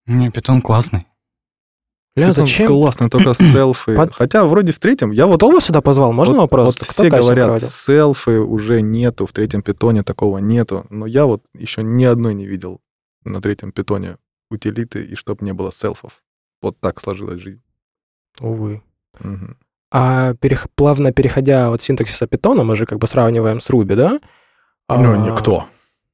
Не, 0.05 0.29
питон 0.29 0.61
классный. 0.61 1.07
Ля, 2.15 2.29
Питон 2.29 2.45
зачем? 2.47 2.67
классный, 2.67 3.09
только 3.09 3.33
селфы. 3.33 3.95
Под- 3.95 4.13
Хотя 4.15 4.43
вроде 4.45 4.73
в 4.73 4.79
третьем, 4.79 5.11
я 5.11 5.25
вот... 5.25 5.37
Кто 5.37 5.49
вас 5.51 5.65
сюда 5.65 5.81
позвал? 5.81 6.11
Можно 6.11 6.35
вот- 6.35 6.41
вопрос? 6.41 6.65
Вот 6.67 6.75
Кто 6.75 6.85
все 7.03 7.09
говорят, 7.09 7.45
проводил? 7.47 7.67
селфы 7.67 8.39
уже 8.39 8.81
нету, 8.81 9.25
в 9.25 9.31
третьем 9.31 9.61
питоне 9.61 10.03
такого 10.03 10.37
нету. 10.39 10.85
Но 10.89 11.05
я 11.05 11.25
вот 11.25 11.43
еще 11.53 11.81
ни 11.83 12.03
одной 12.03 12.33
не 12.33 12.45
видел 12.45 12.81
на 13.23 13.41
третьем 13.41 13.71
питоне 13.71 14.17
утилиты, 14.51 15.03
и 15.03 15.15
чтоб 15.15 15.41
не 15.41 15.53
было 15.53 15.71
селфов. 15.71 16.21
Вот 16.61 16.79
так 16.79 16.99
сложилась 16.99 17.39
жизнь. 17.41 17.61
Увы. 18.39 18.81
Мгм. 19.19 19.57
А 19.91 20.33
перех- 20.33 20.67
плавно 20.75 21.11
переходя 21.11 21.71
от 21.71 21.81
синтаксиса 21.81 22.27
питона, 22.27 22.63
мы 22.63 22.75
же 22.75 22.85
как 22.85 22.99
бы 22.99 23.07
сравниваем 23.07 23.59
с 23.59 23.69
Ruby, 23.69 23.95
да? 23.95 24.09
Ну, 24.89 25.13
А, 25.13 25.17
никто. 25.17 25.65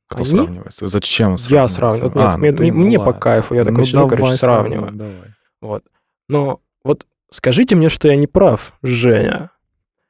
Кто 0.07 0.17
они? 0.19 0.25
сравнивается? 0.25 0.87
Зачем 0.87 1.31
Я 1.31 1.37
сравниваться? 1.67 1.75
сравниваю. 1.75 2.11
А, 2.15 2.31
нет, 2.31 2.39
мне, 2.39 2.51
ну 2.51 2.57
ты- 2.57 2.63
мне- 2.63 2.71
ну 2.73 2.85
мне 2.85 2.99
по 2.99 3.13
кайфу, 3.13 3.55
я 3.55 3.63
такой 3.63 3.79
Ну, 3.79 3.85
сижу, 3.85 4.03
короче, 4.07 4.17
давай 4.23 4.37
сравниваю. 4.37 4.81
сравнивай, 4.87 5.13
давай. 5.15 5.29
Вот. 5.61 5.83
Но 6.29 6.61
вот 6.83 7.05
скажите 7.31 7.75
мне, 7.75 7.89
что 7.89 8.07
я 8.07 8.15
не 8.15 8.27
прав, 8.27 8.73
Женя. 8.83 9.51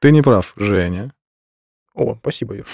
Ты 0.00 0.10
не 0.12 0.22
прав, 0.22 0.52
Женя. 0.56 1.12
О, 1.94 2.14
спасибо, 2.20 2.54
Юр. 2.54 2.66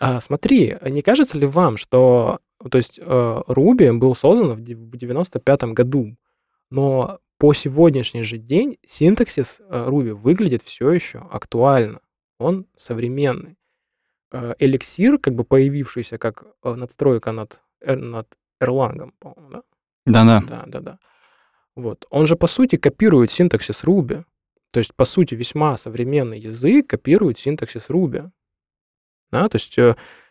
А, 0.00 0.20
Смотри, 0.20 0.76
не 0.86 1.02
кажется 1.02 1.38
ли 1.38 1.46
вам, 1.46 1.76
что 1.76 2.38
то 2.70 2.76
есть 2.78 2.98
э, 3.02 3.42
Ruby 3.48 3.92
был 3.92 4.14
создан 4.14 4.52
в 4.54 4.60
95 4.62 5.72
году, 5.72 6.16
но 6.70 7.18
по 7.40 7.54
сегодняшний 7.54 8.22
же 8.22 8.36
день 8.36 8.76
синтаксис 8.86 9.62
э, 9.66 9.88
Ruby 9.88 10.12
выглядит 10.12 10.62
все 10.62 10.90
еще 10.90 11.26
актуально. 11.30 12.00
Он 12.38 12.66
современный. 12.76 13.56
Э, 14.30 14.52
Эликсир, 14.58 15.18
как 15.18 15.34
бы 15.34 15.44
появившийся 15.44 16.18
как 16.18 16.44
э, 16.62 16.74
надстройка 16.74 17.32
над, 17.32 17.62
над 17.80 18.28
Erlang, 18.62 19.12
по-моему, 19.18 19.50
да? 19.50 19.62
Да-да. 20.04 20.42
Да, 20.46 20.64
да, 20.66 20.80
да. 20.80 20.98
Вот. 21.76 22.04
Он 22.10 22.26
же, 22.26 22.36
по 22.36 22.46
сути, 22.46 22.76
копирует 22.76 23.30
синтаксис 23.30 23.84
Ruby. 23.84 24.24
То 24.70 24.78
есть, 24.78 24.94
по 24.94 25.06
сути, 25.06 25.34
весьма 25.34 25.78
современный 25.78 26.38
язык 26.38 26.88
копирует 26.88 27.38
синтаксис 27.38 27.88
Ruby. 27.88 28.30
Да, 29.32 29.48
то 29.48 29.56
есть, 29.56 29.78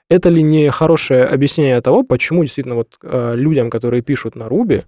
это 0.10 0.30
ли 0.30 0.44
не 0.44 0.70
хорошее 0.70 1.26
объяснение 1.26 1.82
того, 1.82 2.04
почему 2.04 2.44
действительно 2.44 2.76
вот 2.76 3.00
людям, 3.02 3.72
которые 3.72 4.04
пишут 4.04 4.36
на 4.36 4.44
Ruby, 4.44 4.86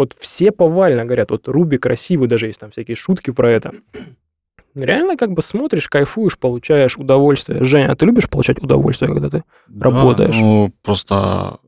вот 0.00 0.14
все 0.18 0.50
повально 0.50 1.04
говорят, 1.04 1.30
вот 1.30 1.46
Ruby 1.46 1.76
красивый, 1.76 2.26
даже 2.26 2.46
есть 2.46 2.58
там 2.58 2.70
всякие 2.70 2.96
шутки 2.96 3.30
про 3.30 3.52
это. 3.52 3.72
Реально 4.74 5.16
как 5.16 5.32
бы 5.32 5.42
смотришь, 5.42 5.88
кайфуешь, 5.88 6.38
получаешь 6.38 6.96
удовольствие. 6.96 7.64
Женя, 7.64 7.92
а 7.92 7.96
ты 7.96 8.06
любишь 8.06 8.30
получать 8.30 8.62
удовольствие, 8.62 9.12
когда 9.12 9.28
ты... 9.28 9.44
Работаешь. 9.78 10.34
Да, 10.34 10.40
ну, 10.40 10.72
просто 10.82 11.58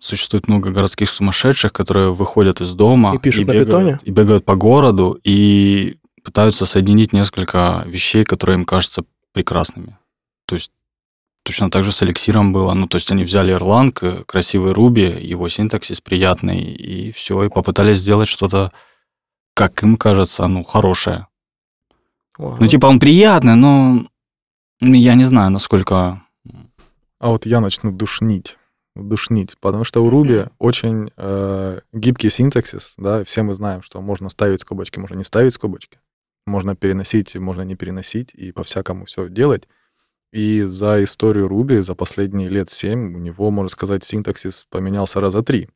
существует 0.00 0.46
много 0.46 0.70
городских 0.70 1.10
сумасшедших, 1.10 1.72
которые 1.72 2.14
выходят 2.14 2.60
из 2.60 2.72
дома 2.72 3.16
И 3.16 3.18
пишут 3.18 3.46
на 3.46 3.52
бегают, 3.52 3.68
питоне? 3.68 3.98
и 4.04 4.10
бегают 4.10 4.44
по 4.44 4.54
городу 4.54 5.18
и 5.24 5.96
пытаются 6.22 6.64
соединить 6.64 7.12
несколько 7.12 7.82
вещей, 7.86 8.24
которые 8.24 8.54
им 8.54 8.64
кажутся 8.64 9.02
прекрасными. 9.32 9.98
То 10.46 10.54
есть 10.54 10.70
точно 11.42 11.70
так 11.70 11.84
же 11.84 11.92
с 11.92 12.02
эликсиром 12.02 12.52
было. 12.52 12.74
Ну, 12.74 12.86
то 12.86 12.96
есть 12.96 13.10
они 13.10 13.24
взяли 13.24 13.54
Erlang, 13.56 13.96
э, 14.02 14.24
красивый 14.24 14.72
Ruby, 14.72 15.20
его 15.20 15.48
синтаксис 15.48 16.00
приятный, 16.00 16.60
и 16.60 17.12
все, 17.12 17.42
и 17.44 17.48
попытались 17.48 17.98
сделать 17.98 18.28
что-то, 18.28 18.72
как 19.54 19.82
им 19.82 19.96
кажется, 19.96 20.46
ну, 20.46 20.64
хорошее. 20.64 21.26
Ну, 22.38 22.66
типа, 22.66 22.86
он 22.86 23.00
приятный, 23.00 23.54
но 23.54 24.06
я 24.80 25.14
не 25.14 25.24
знаю, 25.24 25.50
насколько... 25.50 26.22
А 27.18 27.28
вот 27.28 27.44
я 27.44 27.60
начну 27.60 27.92
душнить. 27.92 28.56
Душнить. 28.94 29.56
Потому 29.60 29.84
что 29.84 30.02
у 30.02 30.10
Ruby 30.10 30.50
очень 30.58 31.10
э, 31.16 31.80
гибкий 31.92 32.30
синтаксис, 32.30 32.94
да, 32.96 33.24
все 33.24 33.42
мы 33.42 33.54
знаем, 33.54 33.82
что 33.82 34.00
можно 34.00 34.30
ставить 34.30 34.62
скобочки, 34.62 34.98
можно 34.98 35.16
не 35.16 35.24
ставить 35.24 35.52
скобочки. 35.52 36.00
Можно 36.46 36.74
переносить, 36.74 37.36
можно 37.36 37.62
не 37.62 37.76
переносить, 37.76 38.32
и 38.34 38.52
по-всякому 38.52 39.04
все 39.04 39.28
делать. 39.28 39.68
И 40.32 40.62
за 40.62 41.02
историю 41.02 41.48
Ruby, 41.48 41.82
за 41.82 41.94
последние 41.94 42.48
лет 42.48 42.70
семь, 42.70 43.14
у 43.16 43.18
него, 43.18 43.50
можно 43.50 43.68
сказать, 43.68 44.04
синтаксис 44.04 44.64
поменялся 44.70 45.20
раза 45.20 45.42
три. 45.42 45.68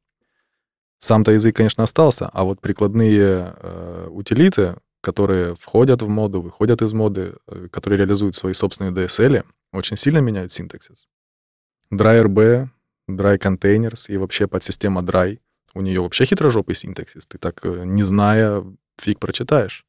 Сам-то 0.98 1.32
язык, 1.32 1.56
конечно, 1.56 1.82
остался, 1.82 2.28
а 2.28 2.44
вот 2.44 2.60
прикладные 2.60 3.54
э, 3.56 4.08
утилиты, 4.10 4.76
которые 5.00 5.54
входят 5.56 6.02
в 6.02 6.08
моду, 6.08 6.40
выходят 6.40 6.82
из 6.82 6.92
моды, 6.92 7.34
э, 7.46 7.68
которые 7.70 7.98
реализуют 7.98 8.36
свои 8.36 8.52
собственные 8.52 8.92
DSL, 8.92 9.44
очень 9.72 9.96
сильно 9.96 10.18
меняют 10.18 10.52
синтаксис. 10.52 11.08
DryRB, 11.92 12.68
Dry 13.10 13.38
Containers 13.38 14.06
и 14.08 14.16
вообще 14.16 14.46
подсистема 14.46 15.02
Dry, 15.02 15.40
у 15.74 15.80
нее 15.80 16.00
вообще 16.00 16.24
хитрожопый 16.24 16.76
синтаксис. 16.76 17.26
Ты 17.26 17.38
так, 17.38 17.64
э, 17.64 17.84
не 17.84 18.04
зная, 18.04 18.64
фиг 18.98 19.18
прочитаешь. 19.18 19.84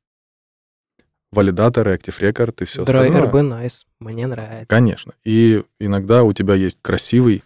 Валидаторы, 1.35 1.95
Active 1.95 2.19
Record 2.19 2.55
и 2.61 2.65
все 2.65 2.83
Dry 2.83 3.07
остальное. 3.07 3.21
RB 3.23 3.63
nice. 3.63 3.83
Мне 3.99 4.25
нравится. 4.27 4.65
Конечно. 4.67 5.13
И 5.23 5.63
иногда 5.79 6.23
у 6.23 6.33
тебя 6.33 6.55
есть 6.55 6.79
красивый 6.81 7.43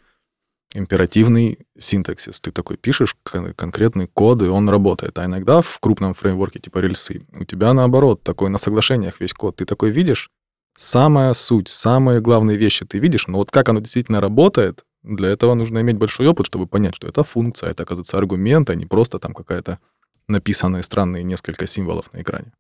императивный 0.74 1.60
синтаксис. 1.78 2.40
Ты 2.40 2.52
такой 2.52 2.78
пишешь 2.78 3.16
кон- 3.24 3.54
конкретный 3.54 4.08
код, 4.08 4.42
и 4.42 4.46
он 4.46 4.70
работает. 4.70 5.18
А 5.18 5.26
иногда 5.26 5.62
в 5.62 5.80
крупном 5.80 6.14
фреймворке 6.14 6.60
типа 6.60 6.80
рельсы 6.80 7.26
у 7.34 7.44
тебя 7.44 7.74
наоборот, 7.74 8.22
такой 8.24 8.50
на 8.50 8.58
соглашениях 8.60 9.20
весь 9.20 9.34
код. 9.34 9.58
Ты 9.58 9.66
такой 9.66 9.90
видишь, 9.90 10.30
самая 10.78 11.34
суть, 11.34 11.68
самые 11.68 12.22
главные 12.22 12.58
вещи 12.58 12.86
ты 12.86 13.00
видишь, 13.00 13.28
но 13.28 13.38
вот 13.40 13.52
как 13.52 13.70
оно 13.70 13.80
действительно 13.80 14.22
работает, 14.22 14.86
для 15.04 15.30
этого 15.30 15.54
нужно 15.54 15.80
иметь 15.80 15.98
большой 15.98 16.28
опыт, 16.28 16.46
чтобы 16.46 16.68
понять, 16.68 16.96
что 16.96 17.08
это 17.08 17.24
функция, 17.24 17.72
это, 17.72 17.84
оказывается, 17.84 18.18
аргумент, 18.18 18.70
а 18.70 18.76
не 18.76 18.86
просто 18.86 19.18
там 19.18 19.34
какая-то 19.34 19.80
написанные 20.28 20.84
странные 20.84 21.24
несколько 21.24 21.66
символов 21.68 22.14
на 22.14 22.22
экране. 22.22 22.52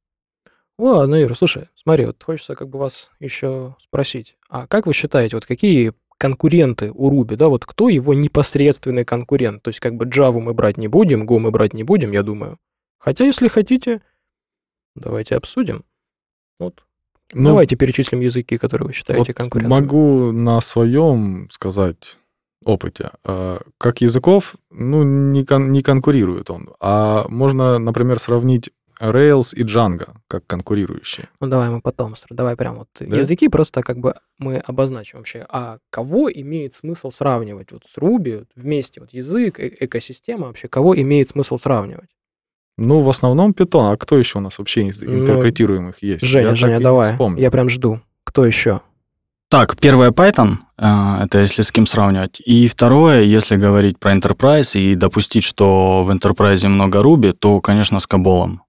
Ладно, 0.79 1.15
Юра, 1.15 1.33
слушай, 1.33 1.67
смотри, 1.75 2.05
вот 2.05 2.24
хочется 2.24 2.55
как 2.55 2.69
бы 2.69 2.79
вас 2.79 3.09
еще 3.19 3.75
спросить. 3.83 4.38
А 4.50 4.65
как 4.65 4.88
вы 4.88 4.93
считаете, 4.93 5.36
вот 5.36 5.45
какие 5.45 5.91
конкуренты 6.17 6.91
у 6.93 7.09
Руби, 7.09 7.36
да, 7.36 7.50
вот 7.50 7.65
кто 7.65 7.89
его 7.89 8.13
непосредственный 8.13 9.03
конкурент? 9.03 9.62
То 9.62 9.69
есть 9.69 9.81
как 9.81 9.95
бы 9.95 10.05
Java 10.05 10.39
мы 10.39 10.53
брать 10.53 10.77
не 10.77 10.88
будем, 10.88 11.24
Go 11.27 11.38
мы 11.39 11.51
брать 11.51 11.74
не 11.74 11.83
будем, 11.83 12.13
я 12.13 12.24
думаю. 12.24 12.57
Хотя, 12.98 13.25
если 13.25 13.50
хотите, 13.50 14.01
давайте 14.95 15.36
обсудим. 15.36 15.83
Вот, 16.59 16.83
Ну, 17.33 17.50
давайте 17.50 17.75
перечислим 17.75 18.21
языки, 18.21 18.57
которые 18.57 18.88
вы 18.88 18.93
считаете 18.93 19.31
Вот 19.31 19.38
конкурентами. 19.38 19.69
могу 19.81 20.31
на 20.31 20.62
своем 20.62 21.50
сказать 21.51 22.17
опыте. 22.65 23.12
э, 23.25 23.59
Как 23.77 24.00
языков, 24.01 24.55
ну, 24.71 25.03
не, 25.03 25.45
кон- 25.45 25.71
не 25.74 25.81
конкурирует 25.81 26.50
он. 26.50 26.69
А 26.79 27.25
можно, 27.29 27.79
например, 27.79 28.19
сравнить 28.19 28.71
Rails 29.01 29.53
и 29.56 29.63
Django 29.63 30.10
как 30.27 30.46
конкурирующие. 30.48 31.29
Ну, 31.39 31.48
давай 31.48 31.70
мы 31.70 31.82
потом, 31.82 32.15
давай 32.29 32.56
прям 32.56 32.79
вот 32.79 32.88
Да? 33.00 33.18
языки 33.18 33.48
просто 33.48 33.82
как 33.82 33.98
бы 33.98 34.15
мы 34.38 34.58
обозначим 34.58 35.20
вообще. 35.20 35.46
А 35.50 35.77
кого 35.89 36.32
имеет 36.32 36.74
смысл 36.74 37.12
сравнивать 37.12 37.72
вот 37.72 37.84
с 37.86 37.98
Ruby 37.98 38.39
вот 38.39 38.48
вместе, 38.56 39.00
вот 39.01 39.13
язык, 39.13 39.60
э- 39.60 39.75
экосистема 39.79 40.48
вообще, 40.48 40.68
кого 40.68 41.00
имеет 41.00 41.29
смысл 41.29 41.58
сравнивать? 41.58 42.10
Ну, 42.77 43.01
в 43.01 43.10
основном 43.10 43.51
Python. 43.51 43.91
А 43.91 43.98
кто 43.98 44.18
еще 44.18 44.38
у 44.39 44.41
нас 44.41 44.58
вообще 44.58 44.84
из 44.88 45.01
Ну, 45.01 45.20
интерпретируемых 45.20 46.01
есть? 46.01 46.24
Женя, 46.25 46.50
Я 46.50 46.56
Женя, 46.56 46.79
давай, 46.79 47.12
вспомню. 47.12 47.41
я 47.41 47.51
прям 47.51 47.68
жду. 47.70 48.00
Кто 48.24 48.46
еще? 48.46 48.82
Так, 49.50 49.77
первое 49.77 50.12
Python, 50.12 50.58
э, 50.77 51.24
это 51.24 51.39
если 51.39 51.63
с 51.63 51.72
кем 51.72 51.86
сравнивать. 51.88 52.39
И 52.46 52.68
второе, 52.68 53.24
если 53.24 53.56
говорить 53.58 53.98
про 54.00 54.13
Enterprise 54.15 54.79
и 54.79 54.96
допустить, 54.96 55.44
что 55.44 56.03
в 56.03 56.10
Enterprise 56.12 56.68
много 56.68 57.00
Ruby, 57.00 57.34
то, 57.34 57.60
конечно, 57.60 58.00
с 58.00 58.08
Каболом. 58.08 58.62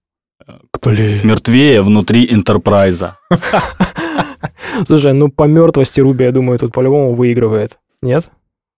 Э, 0.50 0.59
Блин. 0.83 1.21
мертвее 1.25 1.83
внутри 1.83 2.26
Enterprise. 2.26 3.12
Слушай, 4.87 5.12
ну 5.12 5.28
по 5.28 5.45
мертвости 5.45 6.00
Руби, 6.00 6.25
я 6.25 6.33
думаю, 6.33 6.59
тут 6.59 6.73
по-любому 6.73 7.14
выигрывает. 7.14 7.78
Нет? 8.02 8.30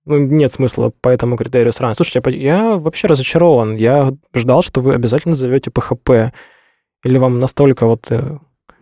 Ну, 0.04 0.18
нет 0.18 0.52
смысла 0.52 0.92
по 1.00 1.08
этому 1.08 1.36
критерию 1.36 1.72
сравнивать. 1.72 1.96
Слушайте, 1.96 2.38
я 2.38 2.76
вообще 2.76 3.06
разочарован. 3.06 3.76
Я 3.76 4.14
ждал, 4.34 4.62
что 4.62 4.80
вы 4.80 4.94
обязательно 4.94 5.36
зовете 5.36 5.70
PHP. 5.70 6.32
Или 7.04 7.18
вам 7.18 7.38
настолько 7.38 7.86
вот... 7.86 8.10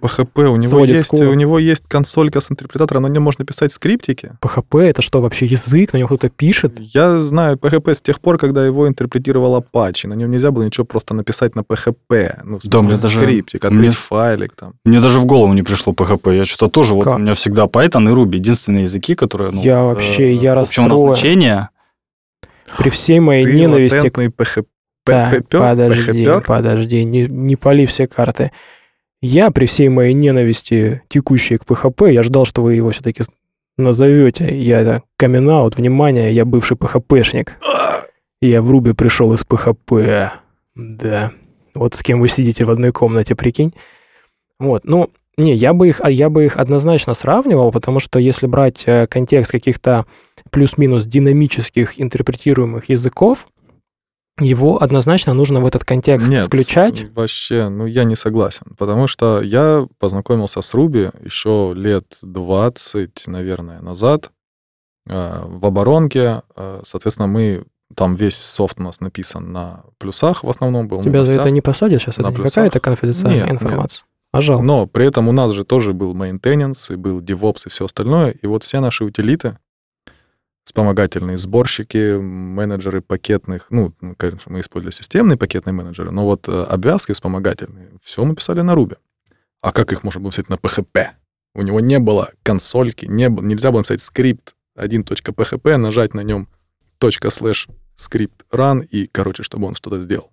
э, 0.02 0.06
PHP, 0.06 0.46
у 0.46 0.56
него, 0.56 0.84
есть, 0.84 1.12
у 1.14 1.34
него 1.34 1.58
есть 1.58 1.84
консолька 1.88 2.40
с 2.40 2.50
интерпретатором, 2.50 3.02
на 3.02 3.08
нем 3.08 3.22
можно 3.22 3.44
писать 3.44 3.72
скриптики. 3.72 4.32
PHP 4.40 4.80
это 4.82 5.02
что, 5.02 5.20
вообще 5.20 5.46
язык? 5.46 5.92
На 5.92 5.98
нем 5.98 6.06
кто-то 6.06 6.28
пишет? 6.28 6.78
Я 6.78 7.20
знаю 7.20 7.56
PHP 7.56 7.94
с 7.94 8.00
тех 8.02 8.20
пор, 8.20 8.38
когда 8.38 8.64
его 8.64 8.88
интерпретировал 8.88 9.58
Apache. 9.60 10.08
На 10.08 10.14
нем 10.14 10.30
нельзя 10.30 10.50
было 10.50 10.62
ничего 10.64 10.84
просто 10.84 11.14
написать 11.14 11.54
на 11.56 11.60
PHP. 11.60 12.40
Ну, 12.44 12.58
в 12.58 12.64
Да, 12.64 12.78
смысле, 12.78 12.80
мне 12.94 13.02
даже- 13.02 13.20
скриптик, 13.20 13.64
открыть 13.64 13.80
мне- 13.80 13.90
файлик 13.90 14.54
там. 14.54 14.74
Мне 14.84 15.00
даже 15.00 15.18
в 15.18 15.24
голову 15.26 15.52
не 15.52 15.62
пришло 15.62 15.92
PHP. 15.92 16.36
Я 16.36 16.44
что-то 16.44 16.68
тоже, 16.68 16.94
вот 16.94 17.04
Как? 17.04 17.14
у 17.14 17.18
меня 17.18 17.34
всегда 17.34 17.64
Python 17.64 18.04
и 18.10 18.14
Ruby. 18.14 18.36
Единственные 18.36 18.84
языки, 18.84 19.14
которые... 19.14 19.50
Ну, 19.52 19.62
Я 19.62 19.82
вот, 19.82 19.94
вообще- 19.94 20.34
я 20.34 20.54
расстроен. 20.54 20.90
назначения. 20.90 21.70
При 22.78 22.88
всей 22.90 23.20
моей 23.20 23.44
Ты 23.44 23.54
ненависти 23.54 24.08
к 24.08 24.16
латентный 24.18 24.28
PHP. 24.28 24.64
Так, 25.04 25.48
подожди, 25.48 26.28
подожди, 26.46 27.04
не, 27.04 27.26
не 27.26 27.56
пали 27.56 27.86
все 27.86 28.06
карты. 28.06 28.52
Я 29.22 29.50
при 29.50 29.66
всей 29.66 29.88
моей 29.88 30.14
ненависти, 30.14 31.02
текущей 31.08 31.58
к 31.58 31.64
PHP, 31.64 32.12
я 32.12 32.22
ждал, 32.22 32.46
что 32.46 32.62
вы 32.62 32.74
его 32.74 32.90
все-таки 32.90 33.22
назовете. 33.76 34.58
Я 34.58 34.80
это 34.80 35.02
камин 35.16 35.46
внимание, 35.76 36.32
я 36.32 36.44
бывший 36.44 36.76
PHP-шник. 36.76 37.50
Я 38.40 38.62
в 38.62 38.70
Руби 38.70 38.92
пришел 38.92 39.32
из 39.34 39.42
PHP. 39.42 40.30
Да. 40.74 41.32
Вот 41.74 41.94
с 41.94 42.02
кем 42.02 42.20
вы 42.20 42.28
сидите 42.28 42.64
в 42.64 42.70
одной 42.70 42.92
комнате, 42.92 43.34
прикинь. 43.34 43.74
Вот, 44.58 44.84
ну, 44.84 45.10
не, 45.36 45.54
я 45.54 45.72
бы 45.72 45.88
их, 45.88 46.00
а 46.02 46.10
я 46.10 46.28
бы 46.28 46.44
их 46.44 46.56
однозначно 46.56 47.14
сравнивал, 47.14 47.72
потому 47.72 48.00
что 48.00 48.18
если 48.18 48.46
брать 48.46 48.82
э, 48.86 49.06
контекст 49.06 49.50
каких-то 49.50 50.06
плюс-минус 50.50 51.06
динамических 51.06 52.00
интерпретируемых 52.00 52.88
языков, 52.88 53.46
его 54.40 54.82
однозначно 54.82 55.34
нужно 55.34 55.60
в 55.60 55.66
этот 55.66 55.84
контекст 55.84 56.28
Нет, 56.28 56.46
включать. 56.46 57.12
вообще, 57.14 57.68
ну 57.68 57.86
я 57.86 58.04
не 58.04 58.16
согласен, 58.16 58.74
потому 58.78 59.06
что 59.06 59.40
я 59.40 59.86
познакомился 59.98 60.60
с 60.60 60.74
Руби 60.74 61.10
еще 61.22 61.72
лет 61.76 62.18
20, 62.22 63.28
наверное, 63.28 63.80
назад 63.80 64.30
э, 65.06 65.42
в 65.44 65.64
оборонке. 65.66 66.42
Э, 66.56 66.82
Соответственно, 66.84 67.28
мы 67.28 67.64
там 67.94 68.14
весь 68.14 68.36
софт 68.36 68.78
у 68.80 68.82
нас 68.82 69.00
написан 69.00 69.52
на 69.52 69.84
плюсах 69.98 70.44
в 70.44 70.48
основном 70.48 70.88
был. 70.88 71.02
Тебя 71.02 71.24
за 71.24 71.40
это 71.40 71.50
не 71.50 71.60
посадят 71.60 72.00
сейчас? 72.00 72.18
на 72.18 72.28
Это 72.28 72.38
не 72.38 72.44
какая-то 72.44 72.80
конфиденциальная 72.80 73.40
Нет, 73.40 73.50
нет. 73.50 73.62
информация? 73.62 74.04
А 74.32 74.40
жалко. 74.40 74.64
Но 74.64 74.86
при 74.86 75.06
этом 75.06 75.28
у 75.28 75.32
нас 75.32 75.52
же 75.52 75.64
тоже 75.64 75.92
был 75.92 76.14
maintenance, 76.14 76.92
и 76.92 76.96
был 76.96 77.20
DevOps 77.20 77.62
и 77.66 77.68
все 77.68 77.86
остальное. 77.86 78.30
И 78.30 78.46
вот 78.46 78.62
все 78.62 78.80
наши 78.80 79.04
утилиты, 79.04 79.58
вспомогательные 80.70 81.36
сборщики, 81.36 82.16
менеджеры 82.16 83.02
пакетных, 83.02 83.66
ну, 83.70 83.92
конечно, 84.16 84.52
мы 84.52 84.60
использовали 84.60 84.94
системные 84.94 85.36
пакетные 85.36 85.72
менеджеры, 85.72 86.12
но 86.12 86.24
вот 86.24 86.48
э, 86.48 86.62
обвязки 86.62 87.10
вспомогательные, 87.10 87.90
все 88.04 88.24
мы 88.24 88.36
писали 88.36 88.60
на 88.60 88.74
Ruby. 88.74 88.96
А 89.62 89.72
как 89.72 89.92
их 89.92 90.04
можно 90.04 90.20
было 90.20 90.30
писать 90.30 90.48
на 90.48 90.54
PHP? 90.54 91.08
У 91.56 91.62
него 91.62 91.80
не 91.80 91.98
было 91.98 92.30
консольки, 92.44 93.06
не 93.06 93.28
было, 93.28 93.44
нельзя 93.44 93.72
было 93.72 93.80
написать 93.80 94.00
скрипт 94.00 94.54
1.php, 94.78 95.76
нажать 95.76 96.14
на 96.14 96.20
нем 96.20 96.46
.slash 97.00 97.68
скрипт 97.96 98.44
run, 98.52 98.84
и, 98.84 99.08
короче, 99.08 99.42
чтобы 99.42 99.66
он 99.66 99.74
что-то 99.74 100.00
сделал. 100.00 100.30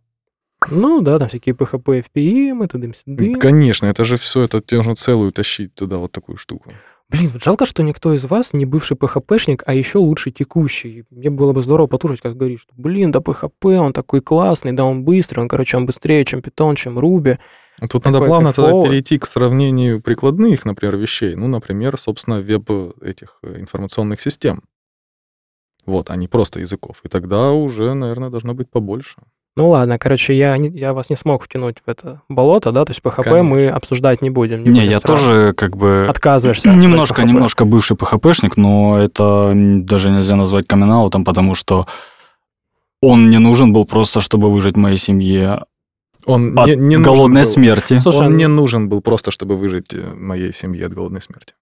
Ну 0.69 1.01
да, 1.01 1.17
там 1.17 1.29
всякие 1.29 1.55
PHP, 1.55 2.05
FPM, 2.13 2.67
т.д. 2.67 2.93
сюды. 2.93 3.35
Конечно, 3.39 3.87
это 3.87 4.05
же 4.05 4.17
все, 4.17 4.43
это 4.43 4.61
тебе 4.61 4.77
нужно 4.77 4.95
целую 4.95 5.31
тащить 5.31 5.73
туда 5.73 5.97
вот 5.97 6.11
такую 6.11 6.37
штуку. 6.37 6.71
Блин, 7.09 7.29
вот 7.31 7.41
жалко, 7.41 7.65
что 7.65 7.83
никто 7.83 8.13
из 8.13 8.25
вас 8.25 8.51
не 8.51 8.65
бывший 8.65 8.97
PHP-шник, 8.97 9.63
а 9.65 9.73
еще 9.73 9.97
лучше 9.97 10.31
текущий. 10.31 11.05
Мне 11.09 11.29
было 11.29 11.53
бы 11.53 11.61
здорово 11.61 11.87
потушить, 11.87 12.19
как 12.19 12.35
говоришь, 12.35 12.61
что, 12.61 12.73
блин, 12.75 13.11
да 13.11 13.19
PHP, 13.19 13.77
он 13.77 13.93
такой 13.93 14.21
классный, 14.21 14.73
да 14.73 14.83
он 14.83 15.03
быстрый, 15.03 15.39
он, 15.39 15.47
короче, 15.47 15.77
он 15.77 15.85
быстрее, 15.85 16.25
чем 16.25 16.39
Python, 16.39 16.75
чем 16.75 16.99
Ruby. 16.99 17.37
Ну, 17.79 17.87
Тут 17.87 18.05
надо 18.05 18.17
Такое 18.17 18.29
плавно 18.29 18.53
тогда 18.53 18.71
перейти 18.83 19.19
к 19.19 19.25
сравнению 19.25 20.01
прикладных, 20.01 20.65
например, 20.65 20.97
вещей. 20.97 21.35
Ну, 21.35 21.47
например, 21.47 21.97
собственно, 21.97 22.41
веб 22.41 22.69
этих 23.01 23.39
э, 23.43 23.59
информационных 23.59 24.19
систем. 24.19 24.63
Вот, 25.85 26.09
а 26.09 26.15
не 26.17 26.27
просто 26.27 26.59
языков. 26.59 27.01
И 27.03 27.07
тогда 27.07 27.51
уже, 27.51 27.93
наверное, 27.93 28.29
должно 28.29 28.53
быть 28.53 28.69
побольше. 28.69 29.21
Ну 29.57 29.69
ладно, 29.69 29.97
короче, 29.97 30.33
я, 30.37 30.55
не- 30.57 30.69
я 30.69 30.93
вас 30.93 31.09
не 31.09 31.15
смог 31.15 31.43
втянуть 31.43 31.77
в 31.85 31.89
это 31.89 32.21
болото, 32.29 32.71
да, 32.71 32.85
то 32.85 32.91
есть 32.91 33.01
мы 33.03 33.57
Конечно. 33.57 33.75
обсуждать 33.75 34.21
не 34.21 34.29
будем. 34.29 34.59
Не, 34.63 34.69
будем 34.69 34.83
я 34.83 34.99
сразу. 34.99 35.23
тоже 35.25 35.53
как 35.53 35.75
бы... 35.75 36.05
Отказываешься. 36.07 36.69
от 36.69 36.77
Немножко, 36.77 37.23
PHP. 37.23 37.25
немножко 37.25 37.65
бывший 37.65 37.97
PHP-шник, 37.97 38.53
но 38.55 38.99
это 38.99 39.51
даже 39.55 40.11
нельзя 40.11 40.35
назвать 40.35 40.67
камин 40.67 40.91
потому 41.25 41.55
что 41.55 41.87
он 43.01 43.29
не 43.31 43.39
нужен 43.39 43.73
был 43.73 43.85
просто, 43.85 44.21
чтобы 44.21 44.51
выжить 44.51 44.77
моей 44.77 44.97
семье 44.97 45.65
Он 46.27 46.57
от 46.57 46.67
не, 46.67 46.75
не 46.75 46.97
голодной 46.97 47.41
был- 47.43 47.49
смерти. 47.49 47.99
Слушай, 47.99 48.27
он 48.27 48.37
не 48.37 48.47
нужен 48.47 48.89
был 48.89 49.01
просто, 49.01 49.31
чтобы 49.31 49.57
выжить 49.57 49.93
э, 49.93 50.13
моей 50.15 50.53
семье 50.53 50.85
от 50.85 50.93
голодной 50.93 51.21
смерти. 51.21 51.53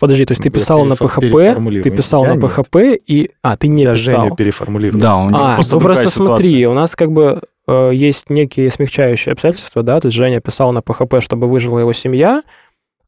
Подожди, 0.00 0.24
то 0.24 0.32
есть 0.32 0.42
ты 0.42 0.48
Я 0.48 0.52
писал 0.52 0.84
на 0.84 0.94
PHP, 0.94 1.82
ты 1.82 1.90
писал 1.90 2.24
Я 2.24 2.34
на 2.34 2.40
нет. 2.40 2.44
PHP 2.44 2.96
и... 3.06 3.30
А, 3.42 3.56
ты 3.56 3.68
не 3.68 3.82
Я 3.84 3.94
писал. 3.94 4.22
Женю 4.24 4.34
переформулирую. 4.36 5.00
Да, 5.00 5.16
у 5.16 5.28
него 5.30 5.38
А, 5.40 5.54
просто 5.56 5.74
ну 5.76 5.80
просто 5.80 6.08
смотри, 6.10 6.44
ситуация. 6.46 6.68
у 6.70 6.74
нас 6.74 6.96
как 6.96 7.12
бы 7.12 7.42
э, 7.68 7.90
есть 7.94 8.30
некие 8.30 8.70
смягчающие 8.70 9.32
обстоятельства, 9.32 9.82
да, 9.82 10.00
то 10.00 10.08
есть 10.08 10.16
Женя 10.16 10.40
писал 10.40 10.72
на 10.72 10.78
PHP, 10.78 11.20
чтобы 11.20 11.48
выжила 11.48 11.78
его 11.78 11.92
семья, 11.92 12.42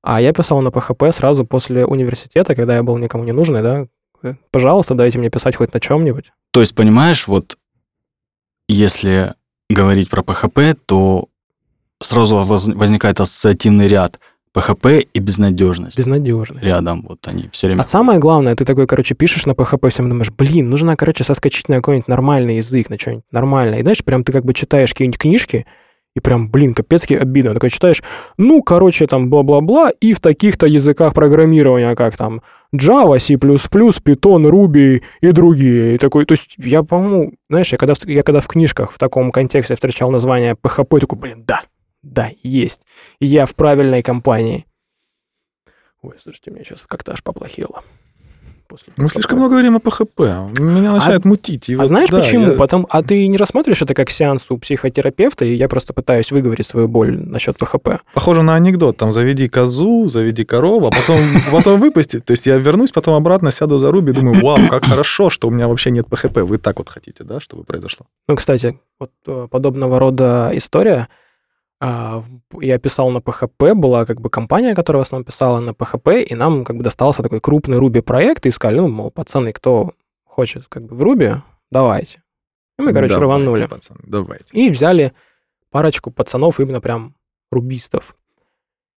а 0.03 0.21
я 0.21 0.33
писал 0.33 0.61
на 0.61 0.69
PHP 0.69 1.11
сразу 1.13 1.45
после 1.45 1.85
университета, 1.87 2.55
когда 2.55 2.77
я 2.77 2.83
был 2.83 2.97
никому 2.99 3.25
не 3.25 3.33
нужный, 3.33 3.63
да. 3.63 3.87
Э, 4.23 4.35
Пожалуйста, 4.53 4.95
дайте 4.95 5.19
мне 5.19 5.31
писать 5.31 5.57
хоть 5.57 5.73
на 5.75 5.81
чем-нибудь. 5.81 6.31
То 6.53 6.61
есть, 6.61 6.75
понимаешь, 6.75 7.27
вот 7.27 7.57
если 8.69 9.35
говорить 9.71 10.11
про 10.11 10.23
PHP, 10.23 10.77
то 10.87 11.29
сразу 12.01 12.37
воз- 12.45 12.69
возникает 12.69 13.21
ассоциативный 13.21 13.89
ряд 13.89 14.21
PHP 14.55 15.09
и 15.13 15.19
безнадежность. 15.19 15.99
Безнадежный. 15.99 16.63
Рядом 16.63 17.05
вот 17.09 17.27
они 17.27 17.49
все 17.53 17.67
время. 17.67 17.81
А 17.81 17.85
самое 17.85 18.19
главное, 18.19 18.55
ты 18.55 18.65
такой, 18.65 18.87
короче, 18.87 19.15
пишешь 19.15 19.47
на 19.47 19.53
PHP, 19.53 19.91
всем 19.91 20.09
думаешь, 20.09 20.31
блин, 20.31 20.71
нужно, 20.71 20.97
короче, 20.97 21.25
соскочить 21.25 21.69
на 21.69 21.77
какой-нибудь 21.77 22.09
нормальный 22.09 22.57
язык, 22.57 22.89
на 22.89 22.99
что-нибудь 22.99 23.25
нормальное. 23.33 23.81
И 23.81 23.83
знаешь, 23.83 24.05
прям 24.05 24.23
ты 24.23 24.33
как 24.33 24.45
бы 24.45 24.55
читаешь 24.55 24.93
какие-нибудь 24.93 25.19
книжки, 25.19 25.67
и 26.15 26.21
прям, 26.21 26.49
блин, 26.49 26.75
капецки 26.75 27.15
обидно. 27.15 27.55
Такой 27.55 27.71
читаешь, 27.71 28.03
ну, 28.37 28.63
короче, 28.63 29.07
там, 29.09 29.31
бла-бла-бла, 29.31 29.91
и 29.91 30.13
в 30.13 30.21
таких-то 30.21 30.67
языках 30.67 31.13
программирования, 31.13 31.97
как 31.97 32.17
там 32.17 32.43
Java, 32.73 33.19
C++, 33.19 33.35
Python, 33.35 34.49
Ruby 34.49 35.03
и 35.21 35.33
другие. 35.33 35.97
И 35.97 35.99
такой, 35.99 36.25
то 36.25 36.33
есть 36.33 36.55
я, 36.59 36.85
по-моему, 36.85 37.33
знаешь, 37.51 37.73
я 37.73 37.79
когда, 37.79 37.95
я 38.05 38.23
когда 38.23 38.41
в 38.41 38.47
книжках 38.47 38.93
в 38.93 38.99
таком 38.99 39.33
контексте 39.33 39.75
встречал 39.75 40.13
название 40.13 40.55
PHP, 40.55 41.01
такой, 41.01 41.19
блин, 41.19 41.45
да, 41.45 41.63
да, 42.05 42.31
есть. 42.43 42.83
И 43.19 43.27
я 43.27 43.47
в 43.47 43.55
правильной 43.55 44.03
компании. 44.03 44.67
Ой, 46.03 46.13
слушайте, 46.23 46.51
мне 46.51 46.65
сейчас 46.65 46.85
как-то 46.87 47.13
аж 47.13 47.23
поплохело. 47.23 47.83
После 48.67 48.93
Мы 48.97 49.11
слишком 49.11 49.39
много 49.39 49.53
говорим 49.53 49.77
о 49.77 49.79
PHP. 49.79 50.59
Меня 50.59 50.93
начинает 50.93 51.25
мутить. 51.27 51.69
И 51.69 51.75
А 51.75 51.79
вот, 51.79 51.87
знаешь 51.87 52.09
да, 52.09 52.21
почему? 52.21 52.47
я- 52.53 52.53
Потом, 52.59 52.87
а 52.91 53.03
ты 53.03 53.27
не 53.29 53.37
рассматриваешь 53.37 53.83
это 53.83 53.93
как 53.95 54.09
сеанс 54.11 54.51
у 54.51 54.57
психотерапевта, 54.57 55.45
и 55.45 55.55
я 55.55 55.69
просто 55.69 55.93
пытаюсь 55.93 56.31
выговорить 56.33 56.67
свою 56.67 56.89
боль 56.89 57.15
насчет 57.19 57.59
ПХП. 57.59 58.01
Похоже 58.15 58.43
на 58.43 58.55
анекдот. 58.55 58.97
Там 58.97 59.13
заведи 59.13 59.49
козу, 59.49 60.07
заведи 60.09 60.45
корову, 60.45 60.87
а 60.87 60.91
потом, 60.91 61.19
потом 61.53 61.79
выпусти. 61.81 62.21
То 62.21 62.33
есть 62.33 62.47
я 62.47 62.57
вернусь, 62.57 62.91
потом 62.91 63.15
обратно 63.15 63.51
сяду 63.53 63.77
за 63.79 63.91
Руби, 63.91 64.13
думаю, 64.13 64.43
вау, 64.43 64.59
как 64.71 64.85
хорошо, 64.87 65.29
что 65.31 65.49
у 65.49 65.51
меня 65.51 65.69
вообще 65.69 65.91
нет 65.91 66.07
PHP. 66.09 66.45
Вы 66.45 66.57
так 66.59 66.79
вот 66.79 66.89
хотите, 66.89 67.23
да, 67.23 67.41
чтобы 67.41 67.65
произошло? 67.65 68.07
Ну, 68.29 68.37
кстати, 68.37 68.79
вот 68.99 69.11
э, 69.27 69.47
подобного 69.51 69.99
рода 69.99 70.51
история. 70.55 71.09
А, 71.87 72.25
Я 72.61 72.79
писал 72.79 73.11
на 73.11 73.19
PHP, 73.19 73.75
была 73.75 74.07
как 74.07 74.21
бы 74.21 74.31
компания, 74.31 74.75
которая 74.75 75.03
в 75.03 75.07
основном 75.07 75.25
писала 75.25 75.61
на 75.61 75.71
PHP, 75.71 76.23
и 76.23 76.35
нам 76.35 76.65
как 76.65 76.77
бы 76.77 76.83
достался 76.83 77.23
такой 77.23 77.41
крупный 77.41 77.79
Ruby 77.79 78.01
проект, 78.01 78.47
и 78.47 78.51
сказали, 78.51 78.81
ну, 78.81 78.89
мол, 78.89 79.11
пацаны, 79.11 79.53
кто 79.53 79.93
хочет 80.25 80.67
как 80.69 80.85
бы 80.85 80.97
в 80.97 81.03
Ruby, 81.03 81.43
давайте. 81.71 82.23
И 82.79 82.83
мы, 82.83 82.93
короче, 82.95 83.15
Давайте, 83.15 83.45
рванули. 83.45 83.67
пацаны, 83.67 84.01
давайте. 84.07 84.47
И 84.53 84.71
взяли 84.71 85.13
парочку 85.71 86.11
пацанов, 86.11 86.59
именно 86.59 86.81
прям 86.81 87.15
рубистов. 87.53 88.17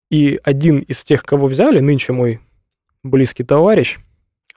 И 0.09 0.39
один 0.45 0.79
из 0.79 1.03
тех, 1.03 1.25
кого 1.25 1.49
взяли, 1.49 1.81
нынче 1.81 2.13
мой 2.13 2.41
близкий 3.03 3.43
товарищ, 3.43 3.99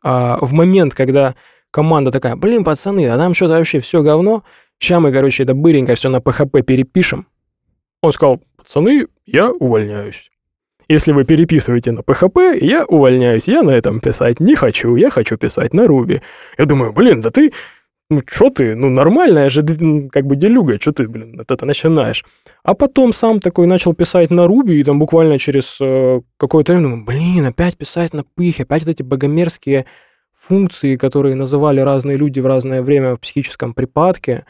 а, 0.04 0.38
в 0.40 0.54
момент, 0.54 0.94
когда 0.94 1.36
команда 1.72 2.12
такая, 2.12 2.36
блин, 2.36 2.64
пацаны, 2.64 3.10
а 3.10 3.18
нам 3.18 3.34
что-то 3.34 3.54
вообще 3.56 3.80
все 3.80 4.04
говно, 4.04 4.44
сейчас 4.78 5.02
мы, 5.02 5.12
короче, 5.12 5.44
это 5.44 5.56
быренько 5.56 5.96
все 5.96 6.10
на 6.10 6.18
PHP 6.18 6.62
перепишем. 6.62 7.26
Он 8.02 8.12
сказал, 8.12 8.42
пацаны, 8.58 9.08
я 9.26 9.52
увольняюсь. 9.52 10.32
Если 10.88 11.12
вы 11.12 11.24
переписываете 11.24 11.92
на 11.92 12.00
PHP, 12.00 12.58
я 12.62 12.86
увольняюсь, 12.86 13.48
я 13.48 13.62
на 13.62 13.72
этом 13.72 14.00
писать 14.00 14.40
не 14.40 14.56
хочу, 14.56 14.96
я 14.96 15.12
хочу 15.12 15.38
писать 15.38 15.74
на 15.74 15.86
Ruby. 15.86 16.22
Я 16.58 16.66
думаю, 16.66 16.94
блин, 16.94 17.22
да 17.22 17.30
ты, 17.30 17.54
ну 18.10 18.24
что 18.26 18.50
ты, 18.50 18.74
ну 18.76 18.90
нормальная 18.90 19.50
же 19.50 19.64
как 20.12 20.26
бы 20.26 20.36
делюга, 20.36 20.80
что 20.82 20.92
ты, 20.92 21.08
блин, 21.08 21.40
от 21.40 21.52
это 21.52 21.66
начинаешь. 21.68 22.26
А 22.64 22.74
потом 22.74 23.14
сам 23.14 23.40
такой 23.40 23.68
начал 23.68 23.94
писать 23.94 24.32
на 24.32 24.46
Ruby, 24.46 24.76
и 24.76 24.84
там 24.84 24.98
буквально 24.98 25.38
через 25.38 25.78
э, 25.80 26.22
какое-то 26.38 26.74
время 26.74 26.90
думаю, 26.90 27.06
блин, 27.06 27.46
опять 27.46 27.78
писать 27.78 28.14
на 28.14 28.24
пыхе, 28.24 28.64
опять 28.64 28.84
вот 28.84 28.92
эти 28.92 29.04
богомерзкие 29.04 29.86
функции, 30.36 30.96
которые 30.96 31.36
называли 31.36 31.82
разные 31.82 32.18
люди 32.18 32.40
в 32.40 32.48
разное 32.48 32.82
время 32.82 33.16
в 33.16 33.20
психическом 33.20 33.76
припадке, 33.76 34.46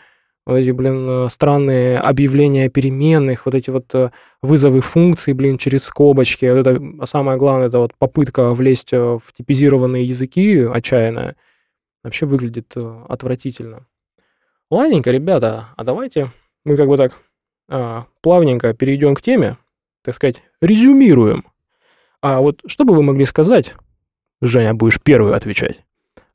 вот 0.49 0.57
эти, 0.57 0.71
блин, 0.71 1.07
э, 1.07 1.29
странные 1.29 1.99
объявления 1.99 2.69
переменных, 2.69 3.45
вот 3.45 3.53
эти 3.53 3.69
вот 3.69 3.93
э, 3.93 4.09
вызовы 4.41 4.81
функций, 4.81 5.33
блин, 5.33 5.59
через 5.59 5.83
скобочки. 5.83 6.45
Вот 6.45 6.65
это, 6.65 7.05
самое 7.05 7.37
главное, 7.37 7.67
это 7.67 7.77
вот 7.77 7.93
попытка 7.95 8.53
влезть 8.53 8.91
э, 8.91 8.97
в 8.97 9.31
типизированные 9.37 10.05
языки 10.05 10.61
отчаянная. 10.61 11.35
Вообще 12.03 12.25
выглядит 12.25 12.73
отвратительно. 12.75 13.85
Ладненько, 14.71 15.11
ребята, 15.11 15.67
а 15.75 15.83
давайте 15.83 16.31
мы 16.63 16.75
как 16.77 16.87
бы 16.87 16.97
так 16.97 17.19
а, 17.67 18.05
плавненько 18.21 18.73
перейдем 18.73 19.15
к 19.15 19.21
теме, 19.21 19.57
так 20.03 20.15
сказать, 20.15 20.41
резюмируем. 20.61 21.45
А 22.21 22.39
вот 22.39 22.61
что 22.67 22.85
бы 22.85 22.95
вы 22.95 23.03
могли 23.03 23.25
сказать, 23.25 23.75
Женя, 24.41 24.73
будешь 24.73 25.01
первый 25.01 25.35
отвечать. 25.35 25.81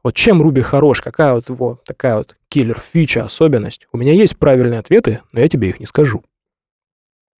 Вот 0.03 0.15
чем 0.15 0.43
Руби 0.43 0.61
хорош, 0.61 1.01
какая 1.01 1.33
вот 1.33 1.49
его 1.49 1.81
такая 1.87 2.17
вот 2.17 2.37
киллер-фича, 2.55 3.25
особенность? 3.25 3.87
У 3.93 3.97
меня 3.99 4.13
есть 4.13 4.39
правильные 4.39 4.79
ответы, 4.79 5.21
но 5.33 5.41
я 5.41 5.49
тебе 5.49 5.69
их 5.71 5.81
не 5.81 5.87
скажу. 5.87 6.23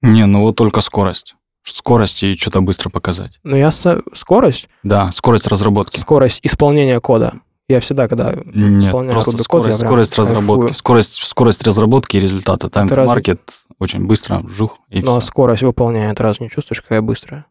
Не, 0.03 0.27
ну 0.27 0.41
вот 0.41 0.57
только 0.57 0.81
скорость. 0.81 1.37
Скорость 1.63 2.23
и 2.25 2.35
что-то 2.35 2.61
быстро 2.61 2.91
показать. 2.91 3.39
Но 3.45 3.57
я 3.57 3.71
со- 3.71 4.03
скорость, 4.13 4.69
Да, 4.83 5.13
скорость 5.13 5.47
разработки. 5.47 5.99
скорость 6.01 6.41
исполнения 6.43 7.01
кода. 7.01 7.35
Я 7.69 7.81
всегда, 7.81 8.09
когда 8.09 8.33
Нет, 8.35 8.89
исполняю 8.89 9.13
просто 9.15 9.31
Ruby 9.31 9.37
код, 9.37 9.45
скорость, 9.45 9.79
скорость 9.79 10.19
разработки. 10.19 10.61
кайфую. 10.63 10.75
Скорость, 10.75 11.15
скорость 11.23 11.63
разработки 11.63 12.17
и 12.17 12.21
результата. 12.21 12.69
Там 12.69 12.89
разве- 12.89 13.07
маркет 13.07 13.41
очень 13.79 14.05
быстро, 14.07 14.43
жух, 14.49 14.81
и 14.91 15.01
Ну, 15.01 15.17
а 15.17 15.21
скорость 15.23 15.63
выполняя, 15.63 16.13
ты 16.15 16.23
раз 16.23 16.41
не 16.41 16.51
чувствуешь, 16.51 16.83
какая 16.83 17.01
быстрая? 17.01 17.47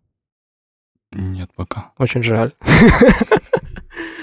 Нет, 1.11 1.49
пока. 1.55 1.91
Очень 1.97 2.21
жаль. 2.21 2.51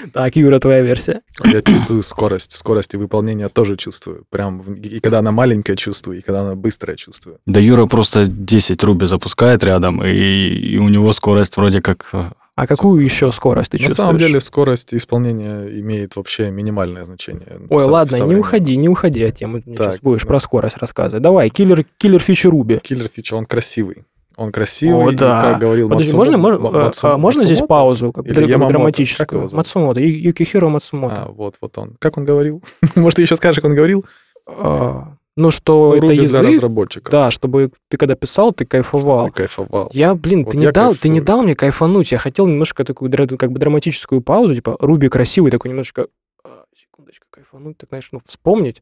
Так, 0.13 0.35
Юра, 0.35 0.59
твоя 0.59 0.81
версия. 0.81 1.21
Я 1.45 1.61
чувствую 1.61 2.03
скорость. 2.03 2.51
Скорость 2.53 2.93
и 2.93 2.97
выполнение 2.97 3.49
тоже 3.49 3.77
чувствую. 3.77 4.25
Прям 4.29 4.61
и 4.73 4.99
когда 4.99 5.19
она 5.19 5.31
маленькая 5.31 5.75
чувствую, 5.75 6.19
и 6.19 6.21
когда 6.21 6.41
она 6.41 6.55
быстрая 6.55 6.95
чувствую. 6.97 7.37
Да 7.45 7.59
Юра 7.59 7.85
просто 7.85 8.27
10 8.27 8.83
руби 8.83 9.05
запускает 9.05 9.63
рядом, 9.63 10.03
и, 10.03 10.09
и 10.13 10.77
у 10.77 10.89
него 10.89 11.11
скорость 11.13 11.57
вроде 11.57 11.81
как... 11.81 12.07
э, 12.13 12.31
А 12.55 12.67
какую 12.67 13.03
еще 13.03 13.31
скорость 13.31 13.71
ты 13.71 13.77
На 13.77 13.83
чувствуешь? 13.83 13.97
самом 14.07 14.17
деле 14.19 14.39
скорость 14.39 14.93
исполнения 14.93 15.67
имеет 15.79 16.15
вообще 16.15 16.51
минимальное 16.51 17.05
значение. 17.05 17.59
Ой, 17.69 17.79
Со- 17.81 17.89
ладно, 17.89 18.13
не 18.13 18.17
современно. 18.19 18.39
уходи, 18.41 18.75
не 18.77 18.89
уходи 18.89 19.23
от 19.23 19.35
темы. 19.35 19.61
Мне 19.65 19.75
Так, 19.75 19.87
сейчас 19.93 19.99
будешь 20.01 20.23
ну. 20.23 20.27
про 20.27 20.39
скорость 20.39 20.77
рассказывать. 20.77 21.21
Давай, 21.23 21.49
киллер, 21.49 21.85
киллер 21.97 22.19
фичи 22.19 22.47
Руби. 22.47 22.79
Киллер 22.83 23.07
фича, 23.07 23.35
он 23.35 23.45
красивый. 23.45 24.03
Он 24.41 24.51
красивый, 24.51 25.05
О, 25.05 25.11
и, 25.11 25.15
да. 25.15 25.41
как 25.41 25.59
говорил 25.59 25.87
Подожди, 25.89 26.13
Мацумо- 26.13 26.37
можно, 26.37 26.55
а, 26.69 26.89
Мацумо- 26.89 27.13
а, 27.13 27.17
можно 27.17 27.45
здесь 27.45 27.61
паузу 27.61 28.11
как 28.11 28.25
Или 28.25 28.41
Ямамото? 28.41 28.59
Как 28.59 28.69
драматическую? 28.71 29.39
его 29.39 29.49
зовут? 29.49 29.57
Мацумото, 29.65 29.99
Юкихиро 30.01 30.67
Мацумото. 30.69 31.23
А, 31.27 31.31
вот, 31.31 31.55
вот 31.61 31.77
он. 31.77 31.95
Как 31.99 32.17
он 32.17 32.25
говорил? 32.25 32.63
Может, 32.95 33.17
ты 33.17 33.21
еще 33.21 33.35
скажешь, 33.35 33.57
как 33.57 33.65
он 33.65 33.75
говорил? 33.75 34.05
А, 34.47 35.13
ну, 35.37 35.51
что 35.51 35.91
Ну, 35.91 35.95
это 35.97 36.07
для 36.07 36.23
язык, 36.23 36.41
разработчиков. 36.41 37.11
да, 37.11 37.29
чтобы 37.31 37.71
ты 37.89 37.97
когда 37.97 38.15
писал, 38.15 38.51
ты 38.51 38.65
кайфовал. 38.65 39.25
Я 39.27 39.31
кайфовал. 39.31 39.89
Я, 39.93 40.15
блин, 40.15 40.43
Вот 40.43 40.51
ты 40.51 40.57
не 40.57 40.63
я 40.63 40.71
дал, 40.71 40.95
ты 40.95 41.09
не 41.09 41.21
дал 41.21 41.43
мне 41.43 41.55
кайфануть. 41.55 42.11
Я 42.11 42.17
хотел 42.17 42.47
немножко 42.47 42.83
такую 42.83 43.11
как 43.37 43.51
бы 43.51 43.59
драматическую 43.59 44.21
паузу, 44.21 44.55
типа 44.55 44.75
Руби 44.79 45.07
красивый, 45.07 45.51
такой 45.51 45.69
немножко 45.69 46.07
а, 46.43 46.63
секундочку 46.75 47.27
кайфануть, 47.29 47.77
так 47.77 47.89
знаешь, 47.89 48.09
ну 48.11 48.21
вспомнить. 48.25 48.81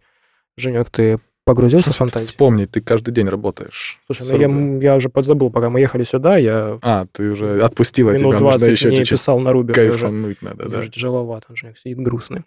Женек, 0.57 0.89
ты 0.89 1.19
погрузился 1.45 1.91
в 1.91 1.95
Слушай, 1.95 1.97
ты 1.97 2.11
фантазию? 2.13 2.27
Вспомни, 2.31 2.65
ты 2.65 2.81
каждый 2.81 3.11
день 3.11 3.27
работаешь. 3.27 3.99
Слушай, 4.05 4.27
ну 4.47 4.79
я, 4.79 4.91
я 4.91 4.95
уже 4.95 5.09
подзабыл, 5.09 5.49
пока 5.49 5.69
мы 5.69 5.79
ехали 5.79 6.03
сюда, 6.03 6.37
я 6.37 6.77
А, 6.81 7.05
ты 7.11 7.31
уже 7.31 7.61
отпустила 7.61 8.09
минут 8.09 8.19
тебя, 8.19 8.29
нужно 8.31 8.49
20 8.49 8.71
еще 8.71 8.89
не 8.89 8.95
чуть-чуть 8.97 9.19
писал 9.19 9.39
на 9.39 9.51
Руби. 9.51 9.73
мне 9.73 9.89
уже- 9.89 9.91
кайфануть 9.91 10.41
надо, 10.41 10.69
да. 10.69 10.79
уже 10.79 10.89
тяжеловато, 10.89 11.55
Женек 11.55 11.77
сидит 11.77 11.99
грустный. 11.99 12.43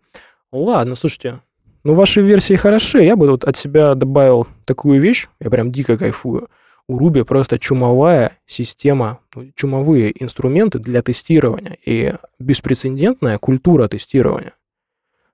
Ладно, 0.52 0.94
слушайте, 0.94 1.40
ну 1.84 1.94
ваши 1.94 2.20
версии 2.22 2.54
хороши. 2.54 3.02
Я 3.02 3.16
бы 3.16 3.28
вот 3.28 3.44
от 3.44 3.56
себя 3.56 3.94
добавил 3.94 4.46
такую 4.66 5.00
вещь, 5.00 5.26
я 5.40 5.50
прям 5.50 5.72
дико 5.72 5.96
кайфую. 5.96 6.48
У 6.88 6.98
Руби 6.98 7.22
просто 7.22 7.58
чумовая 7.58 8.38
система, 8.46 9.20
ну, 9.34 9.50
чумовые 9.54 10.12
инструменты 10.22 10.78
для 10.78 11.00
тестирования 11.00 11.78
и 11.84 12.14
беспрецедентная 12.38 13.38
культура 13.38 13.88
тестирования. 13.88 14.52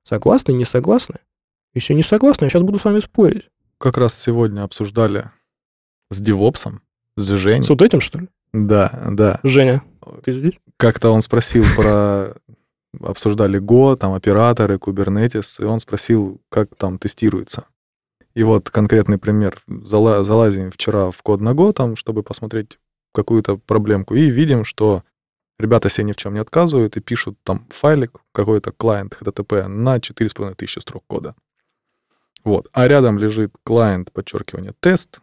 Согласны, 0.04 0.52
не 0.52 0.64
согласны? 0.64 1.16
Если 1.74 1.94
не 1.94 2.02
согласны, 2.02 2.44
я 2.44 2.50
сейчас 2.50 2.62
буду 2.62 2.78
с 2.78 2.84
вами 2.84 3.00
спорить. 3.00 3.48
Как 3.78 3.96
раз 3.96 4.14
сегодня 4.18 4.62
обсуждали 4.62 5.30
с 6.10 6.20
Девопсом, 6.20 6.82
с 7.16 7.28
Женей. 7.30 7.62
С 7.64 7.68
вот 7.68 7.82
этим, 7.82 8.00
что 8.00 8.18
ли? 8.18 8.28
Да, 8.52 9.06
да. 9.10 9.40
Женя, 9.44 9.82
ты 10.24 10.32
здесь? 10.32 10.58
Как-то 10.76 11.10
он 11.10 11.22
спросил 11.22 11.64
про... 11.76 12.34
Обсуждали 13.00 13.60
Go, 13.60 13.96
там 13.96 14.14
операторы, 14.14 14.76
Kubernetes, 14.76 15.62
и 15.62 15.64
он 15.64 15.78
спросил, 15.78 16.40
как 16.48 16.74
там 16.74 16.98
тестируется. 16.98 17.66
И 18.34 18.42
вот 18.42 18.70
конкретный 18.70 19.18
пример. 19.18 19.58
Зала- 19.68 20.24
залазим 20.24 20.70
вчера 20.70 21.10
в 21.10 21.22
код 21.22 21.40
на 21.42 21.50
Go, 21.50 21.72
там, 21.74 21.96
чтобы 21.96 22.22
посмотреть 22.22 22.78
какую-то 23.12 23.58
проблемку, 23.58 24.14
и 24.14 24.30
видим, 24.30 24.64
что 24.64 25.04
ребята 25.58 25.90
себе 25.90 26.04
ни 26.06 26.12
в 26.12 26.16
чем 26.16 26.32
не 26.34 26.40
отказывают 26.40 26.96
и 26.96 27.00
пишут 27.00 27.36
там 27.44 27.66
файлик, 27.68 28.20
какой-то 28.32 28.72
клиент 28.72 29.16
HTTP 29.20 29.66
на 29.66 30.00
4500 30.00 30.82
строк 30.82 31.04
кода. 31.06 31.34
Вот. 32.44 32.68
А 32.72 32.88
рядом 32.88 33.18
лежит 33.18 33.52
клиент, 33.64 34.12
подчеркивание, 34.12 34.72
тест, 34.80 35.20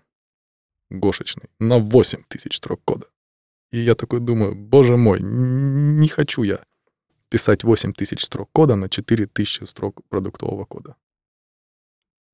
гошечный, 0.89 1.49
на 1.59 1.79
8000 1.79 2.55
строк 2.55 2.81
кода. 2.85 3.07
И 3.71 3.77
я 3.77 3.95
такой 3.95 4.19
думаю, 4.19 4.55
боже 4.55 4.95
мой, 4.97 5.19
не 5.21 6.07
хочу 6.07 6.43
я 6.43 6.59
писать 7.29 7.63
8000 7.63 8.23
строк 8.23 8.49
кода 8.53 8.75
на 8.75 8.89
4000 8.89 9.65
строк 9.65 10.01
продуктового 10.09 10.65
кода. 10.65 10.95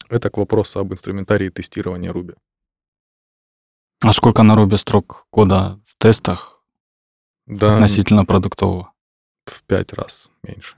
Это 0.10 0.30
к 0.30 0.38
вопросу 0.38 0.80
об 0.80 0.94
инструментарии 0.94 1.50
тестирования 1.50 2.12
Ruby. 2.12 2.36
А 4.02 4.14
сколько 4.14 4.44
на 4.44 4.56
руби 4.56 4.78
строк 4.78 5.26
кода 5.30 5.80
в 5.86 5.96
тестах 5.98 6.62
Да, 7.46 7.76
относительно 7.76 8.26
продуктового? 8.26 8.92
в 9.46 9.64
пять 9.64 9.94
раз 9.94 10.30
меньше. 10.44 10.76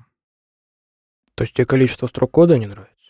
То 1.36 1.44
есть 1.44 1.54
тебе 1.54 1.66
количество 1.66 2.08
строк 2.08 2.32
кода 2.32 2.58
не 2.58 2.66
нравится? 2.68 3.03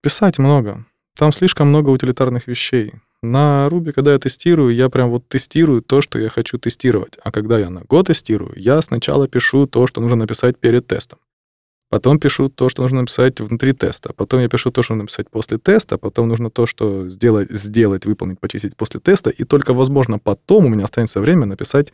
Писать 0.00 0.38
много. 0.38 0.84
Там 1.16 1.32
слишком 1.32 1.68
много 1.68 1.90
утилитарных 1.90 2.46
вещей. 2.46 2.92
На 3.20 3.66
Ruby, 3.68 3.92
когда 3.92 4.12
я 4.12 4.18
тестирую, 4.20 4.72
я 4.72 4.88
прям 4.88 5.10
вот 5.10 5.28
тестирую 5.28 5.82
то, 5.82 6.00
что 6.02 6.20
я 6.20 6.28
хочу 6.28 6.56
тестировать. 6.56 7.18
А 7.24 7.32
когда 7.32 7.58
я 7.58 7.68
на 7.68 7.80
Go 7.80 8.04
тестирую, 8.04 8.52
я 8.56 8.80
сначала 8.80 9.26
пишу 9.26 9.66
то, 9.66 9.88
что 9.88 10.00
нужно 10.00 10.16
написать 10.16 10.56
перед 10.56 10.86
тестом. 10.86 11.18
Потом 11.90 12.20
пишу 12.20 12.48
то, 12.48 12.68
что 12.68 12.82
нужно 12.82 13.00
написать 13.00 13.40
внутри 13.40 13.72
теста. 13.72 14.12
Потом 14.12 14.40
я 14.40 14.48
пишу 14.48 14.70
то, 14.70 14.82
что 14.82 14.92
нужно 14.92 15.04
написать 15.04 15.30
после 15.30 15.58
теста. 15.58 15.98
Потом 15.98 16.28
нужно 16.28 16.50
то, 16.50 16.66
что 16.66 17.08
сделать, 17.08 17.50
сделать 17.50 18.06
выполнить, 18.06 18.38
почистить 18.38 18.76
после 18.76 19.00
теста. 19.00 19.30
И 19.30 19.42
только, 19.44 19.72
возможно, 19.72 20.18
потом 20.20 20.66
у 20.66 20.68
меня 20.68 20.84
останется 20.84 21.20
время 21.20 21.46
написать 21.46 21.92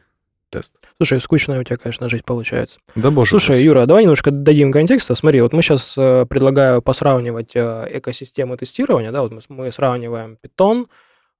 тест. 0.54 0.74
Слушай, 0.98 1.20
скучная 1.20 1.60
у 1.60 1.64
тебя, 1.64 1.76
конечно, 1.76 2.08
жизнь 2.08 2.24
получается. 2.24 2.78
Да 2.94 3.10
боже 3.10 3.30
Слушай. 3.30 3.62
Юра, 3.62 3.86
давай 3.86 4.04
немножко 4.04 4.30
дадим 4.30 4.72
контекста. 4.72 5.14
Смотри, 5.14 5.40
вот 5.40 5.52
мы 5.52 5.62
сейчас 5.62 5.94
предлагаю 5.94 6.82
посравнивать 6.82 7.54
э, 7.54 7.88
экосистемы 7.90 8.56
тестирования, 8.56 9.12
да, 9.12 9.22
вот 9.22 9.32
мы, 9.32 9.40
мы 9.48 9.72
сравниваем 9.72 10.38
Python, 10.42 10.86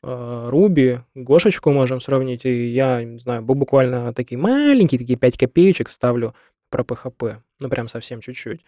э, 0.03 0.49
Ruby, 0.51 1.01
Гошечку 1.15 1.71
можем 1.71 2.01
сравнить, 2.01 2.45
и 2.45 2.67
я, 2.67 3.03
не 3.03 3.19
знаю, 3.19 3.43
бу- 3.43 3.55
буквально 3.55 4.13
такие 4.13 4.39
маленькие, 4.39 4.99
такие 4.99 5.19
5 5.19 5.39
копеечек 5.39 5.89
ставлю 5.89 6.35
про 6.71 6.83
PHP, 6.83 7.37
ну 7.61 7.69
прям 7.69 7.89
совсем 7.89 8.21
чуть-чуть. 8.21 8.61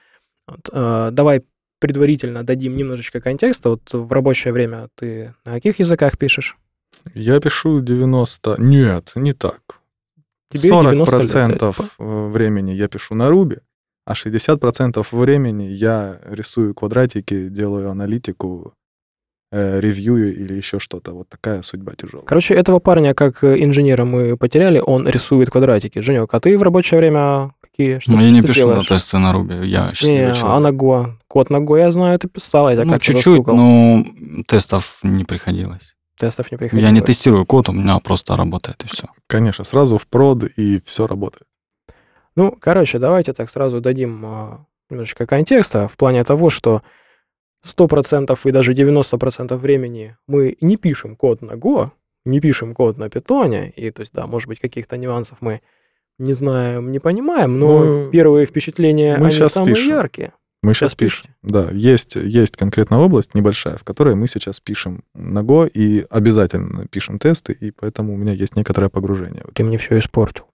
Вот, 0.47 0.71
э, 0.73 1.09
давай 1.13 1.43
предварительно 1.79 2.43
дадим 2.43 2.77
немножечко 2.77 3.21
контекста. 3.21 3.71
Вот 3.71 3.93
в 3.93 4.13
рабочее 4.13 4.53
время 4.53 4.89
ты 4.95 5.35
на 5.45 5.53
каких 5.53 5.79
языках 5.79 6.17
пишешь? 6.19 6.57
Я 7.15 7.41
пишу 7.41 7.81
90... 7.81 8.57
Нет, 8.59 9.13
не 9.15 9.33
так. 9.35 9.61
Тебе 10.53 10.69
40% 10.71 10.91
90 10.91 10.93
лет, 10.97 11.09
процентов 11.09 11.79
времени 11.99 12.71
я 12.73 12.89
пишу 12.89 13.15
на 13.15 13.29
Ruby, 13.29 13.59
а 14.05 14.13
60% 14.13 15.05
времени 15.11 15.65
я 15.65 16.21
рисую 16.25 16.75
квадратики, 16.75 17.49
делаю 17.49 17.91
аналитику, 17.91 18.73
э, 19.53 19.81
ревью 19.81 20.33
или 20.33 20.55
еще 20.55 20.79
что-то. 20.79 21.13
Вот 21.13 21.29
такая 21.29 21.63
судьба 21.63 21.93
тяжелая. 21.97 22.25
Короче, 22.27 22.55
этого 22.55 22.79
парня 22.79 23.15
как 23.15 23.43
э, 23.43 23.63
инженера 23.65 24.05
мы 24.05 24.37
потеряли, 24.37 24.79
он 24.85 25.09
рисует 25.09 25.51
квадратики. 25.51 25.99
Женек, 26.01 26.33
а 26.33 26.41
ты 26.41 26.57
в 26.57 26.63
рабочее 26.63 26.99
время 27.01 27.53
какие? 27.61 27.99
Что, 27.99 28.13
Ну, 28.13 28.21
я 28.21 28.31
не 28.31 28.43
пишу 28.43 28.55
делаешь? 28.55 28.89
на 28.89 28.97
тесты 28.97 29.19
на 29.19 29.33
руби, 29.33 29.55
я 29.67 29.89
Не, 29.89 29.95
счастливый 29.95 30.31
а 30.31 30.35
человек. 30.35 30.63
на 30.63 30.77
Go? 30.77 31.13
Код 31.27 31.51
на 31.51 31.57
Go 31.57 31.79
я 31.79 31.91
знаю, 31.91 32.19
ты 32.21 32.29
писал, 32.29 32.69
я 32.69 32.77
тебя 32.77 32.85
Ну, 32.85 32.93
как-то 32.93 33.05
чуть-чуть, 33.13 33.47
но 33.49 34.05
тестов 34.47 34.99
не 35.03 35.25
приходилось. 35.25 35.96
Тестов 36.17 36.51
не 36.51 36.59
приходилось. 36.59 36.85
Я 36.85 36.91
не 36.93 37.01
тестирую 37.01 37.45
код, 37.47 37.69
у 37.69 37.73
меня 37.73 37.99
просто 37.99 38.37
работает 38.37 38.83
и 38.85 38.89
все. 38.89 39.09
Конечно, 39.27 39.65
сразу 39.65 39.99
в 39.99 40.07
прод, 40.07 40.45
и 40.57 40.81
все 40.85 41.07
работает. 41.07 41.47
Ну, 42.35 42.57
короче, 42.59 42.99
давайте 42.99 43.33
так 43.33 43.51
сразу 43.51 43.81
дадим 43.81 44.25
а, 44.27 44.67
немножечко 44.91 45.27
контекста 45.27 45.89
в 45.89 45.97
плане 45.97 46.25
того, 46.25 46.51
что 46.51 46.83
100% 47.67 48.39
и 48.45 48.51
даже 48.51 48.73
90% 48.73 49.57
времени 49.57 50.17
мы 50.27 50.57
не 50.61 50.77
пишем 50.77 51.17
код 51.17 51.43
на 51.43 51.53
Go, 51.53 51.91
не 52.25 52.41
пишем 52.41 52.75
код 52.75 52.99
на 52.99 53.05
Python, 53.05 53.71
и 53.71 53.91
то 53.91 54.01
есть, 54.03 54.13
да, 54.13 54.27
может 54.27 54.49
быть, 54.49 54.61
каких-то 54.61 54.97
нюансов 54.97 55.39
мы 55.41 55.61
не 56.19 56.33
знаем, 56.33 56.93
не 56.93 56.99
понимаем, 56.99 57.59
но 57.59 57.85
Ну, 57.85 58.11
первые 58.11 58.47
впечатления, 58.47 59.17
мы 59.19 59.27
они 59.27 59.49
самые 59.49 59.75
пишем. 59.75 59.91
яркие. 59.91 60.33
Мы 60.67 60.75
сейчас 60.75 60.91
Сейчас 60.91 60.97
пишем. 60.97 61.31
Да, 61.45 61.69
есть, 61.71 62.17
есть 62.17 62.57
конкретная 62.57 62.99
область 62.99 63.35
небольшая, 63.35 63.77
в 63.77 63.85
которой 63.85 64.17
мы 64.17 64.27
сейчас 64.27 64.59
пишем 64.59 65.05
на 65.15 65.41
Go 65.45 65.69
и 65.69 66.05
обязательно 66.11 66.87
пишем 66.89 67.21
тесты, 67.21 67.53
и 67.53 67.71
поэтому 67.71 68.15
у 68.15 68.17
меня 68.17 68.33
есть 68.33 68.57
некоторое 68.57 68.89
погружение. 68.89 69.45
Ты 69.55 69.63
мне 69.63 69.79
все 69.79 69.97
испортил. 69.99 70.47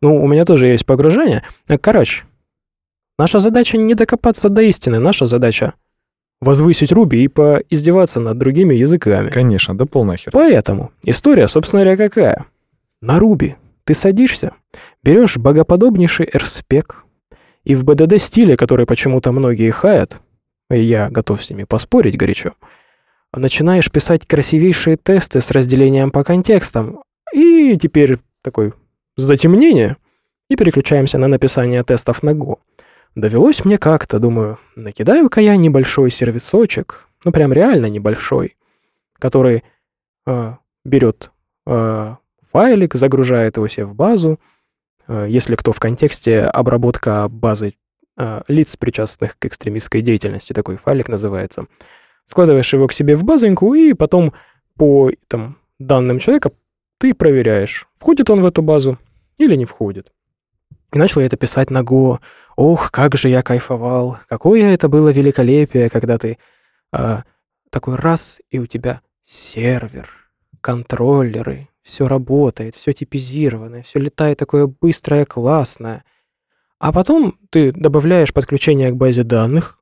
Ну, 0.00 0.22
у 0.22 0.26
меня 0.26 0.46
тоже 0.46 0.68
есть 0.68 0.86
погружение. 0.86 1.42
Э, 1.68 1.76
Короче, 1.76 2.24
наша 3.18 3.40
задача 3.40 3.76
не 3.76 3.94
докопаться 3.94 4.48
до 4.48 4.62
истины, 4.62 4.98
наша 4.98 5.26
задача 5.26 5.74
возвысить 6.40 6.90
Руби 6.90 7.22
и 7.22 7.28
поиздеваться 7.28 8.20
над 8.20 8.38
другими 8.38 8.74
языками. 8.74 9.28
Конечно, 9.28 9.76
да 9.76 9.84
полная 9.84 10.16
херня. 10.16 10.32
Поэтому 10.32 10.92
история, 11.04 11.46
собственно 11.46 11.82
говоря, 11.82 12.08
какая? 12.08 12.46
На 13.02 13.18
Руби 13.18 13.56
ты 13.84 13.92
садишься, 13.92 14.52
берешь 15.02 15.36
богоподобнейший 15.36 16.26
RSpec, 16.26 16.94
и 17.64 17.74
в 17.74 17.84
BDD 17.84 18.18
стиле, 18.18 18.56
который 18.56 18.86
почему-то 18.86 19.32
многие 19.32 19.70
хаят, 19.70 20.20
и 20.70 20.80
я 20.80 21.10
готов 21.10 21.44
с 21.44 21.50
ними 21.50 21.64
поспорить 21.64 22.16
горячо, 22.16 22.54
начинаешь 23.34 23.90
писать 23.90 24.26
красивейшие 24.26 24.96
тесты 24.96 25.40
с 25.40 25.50
разделением 25.50 26.10
по 26.10 26.24
контекстам, 26.24 27.02
и 27.34 27.76
теперь 27.80 28.18
такой 28.42 28.74
затемнение, 29.16 29.96
и 30.48 30.56
переключаемся 30.56 31.18
на 31.18 31.28
написание 31.28 31.82
тестов 31.84 32.22
на 32.22 32.30
Go. 32.30 32.58
Довелось 33.14 33.64
мне 33.64 33.78
как-то, 33.78 34.18
думаю, 34.18 34.58
накидаю-ка 34.74 35.40
я 35.40 35.56
небольшой 35.56 36.10
сервисочек, 36.10 37.08
ну 37.24 37.32
прям 37.32 37.52
реально 37.52 37.86
небольшой, 37.86 38.56
который 39.18 39.64
э, 40.26 40.54
берет 40.84 41.30
э, 41.66 42.16
файлик, 42.50 42.94
загружает 42.94 43.56
его 43.56 43.68
себе 43.68 43.84
в 43.84 43.94
базу. 43.94 44.40
Э, 45.08 45.26
если 45.28 45.54
кто 45.56 45.72
в 45.72 45.80
контексте, 45.80 46.40
обработка 46.40 47.28
базы 47.28 47.74
а, 48.16 48.42
лиц, 48.46 48.76
причастных 48.76 49.38
к 49.38 49.46
экстремистской 49.46 50.02
деятельности, 50.02 50.52
такой 50.52 50.76
файлик 50.76 51.08
называется. 51.08 51.66
Складываешь 52.28 52.72
его 52.72 52.86
к 52.86 52.92
себе 52.92 53.16
в 53.16 53.24
базоньку, 53.24 53.74
и 53.74 53.94
потом 53.94 54.34
по 54.76 55.10
там, 55.28 55.58
данным 55.78 56.18
человека 56.18 56.52
ты 56.98 57.14
проверяешь, 57.14 57.88
входит 57.98 58.30
он 58.30 58.42
в 58.42 58.46
эту 58.46 58.62
базу 58.62 58.98
или 59.38 59.56
не 59.56 59.64
входит. 59.64 60.12
И 60.92 60.98
начал 60.98 61.20
я 61.20 61.26
это 61.26 61.36
писать 61.36 61.70
на 61.70 61.82
Go. 61.82 62.18
Ох, 62.54 62.90
как 62.90 63.16
же 63.16 63.30
я 63.30 63.42
кайфовал, 63.42 64.18
какое 64.28 64.74
это 64.74 64.88
было 64.88 65.08
великолепие, 65.08 65.88
когда 65.88 66.18
ты 66.18 66.38
а, 66.92 67.24
такой 67.70 67.96
раз, 67.96 68.40
и 68.50 68.58
у 68.58 68.66
тебя 68.66 69.00
сервер, 69.24 70.10
контроллеры, 70.60 71.68
все 71.82 72.06
работает, 72.06 72.74
все 72.74 72.92
типизировано, 72.92 73.82
все 73.82 73.98
летает 73.98 74.38
такое 74.38 74.66
быстрое, 74.66 75.24
классное. 75.24 76.04
А 76.78 76.92
потом 76.92 77.38
ты 77.50 77.72
добавляешь 77.72 78.32
подключение 78.32 78.90
к 78.90 78.96
базе 78.96 79.22
данных, 79.22 79.78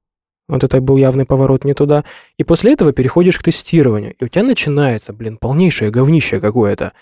вот 0.49 0.65
это 0.65 0.81
был 0.81 0.97
явный 0.97 1.27
поворот 1.27 1.65
не 1.65 1.75
туда, 1.75 2.05
и 2.37 2.45
после 2.45 2.73
этого 2.73 2.93
переходишь 2.93 3.39
к 3.39 3.43
тестированию, 3.43 4.15
и 4.19 4.25
у 4.25 4.29
тебя 4.29 4.43
начинается, 4.43 5.13
блин, 5.13 5.39
полнейшее 5.39 5.91
говнище 5.91 6.41
какое-то. 6.41 6.93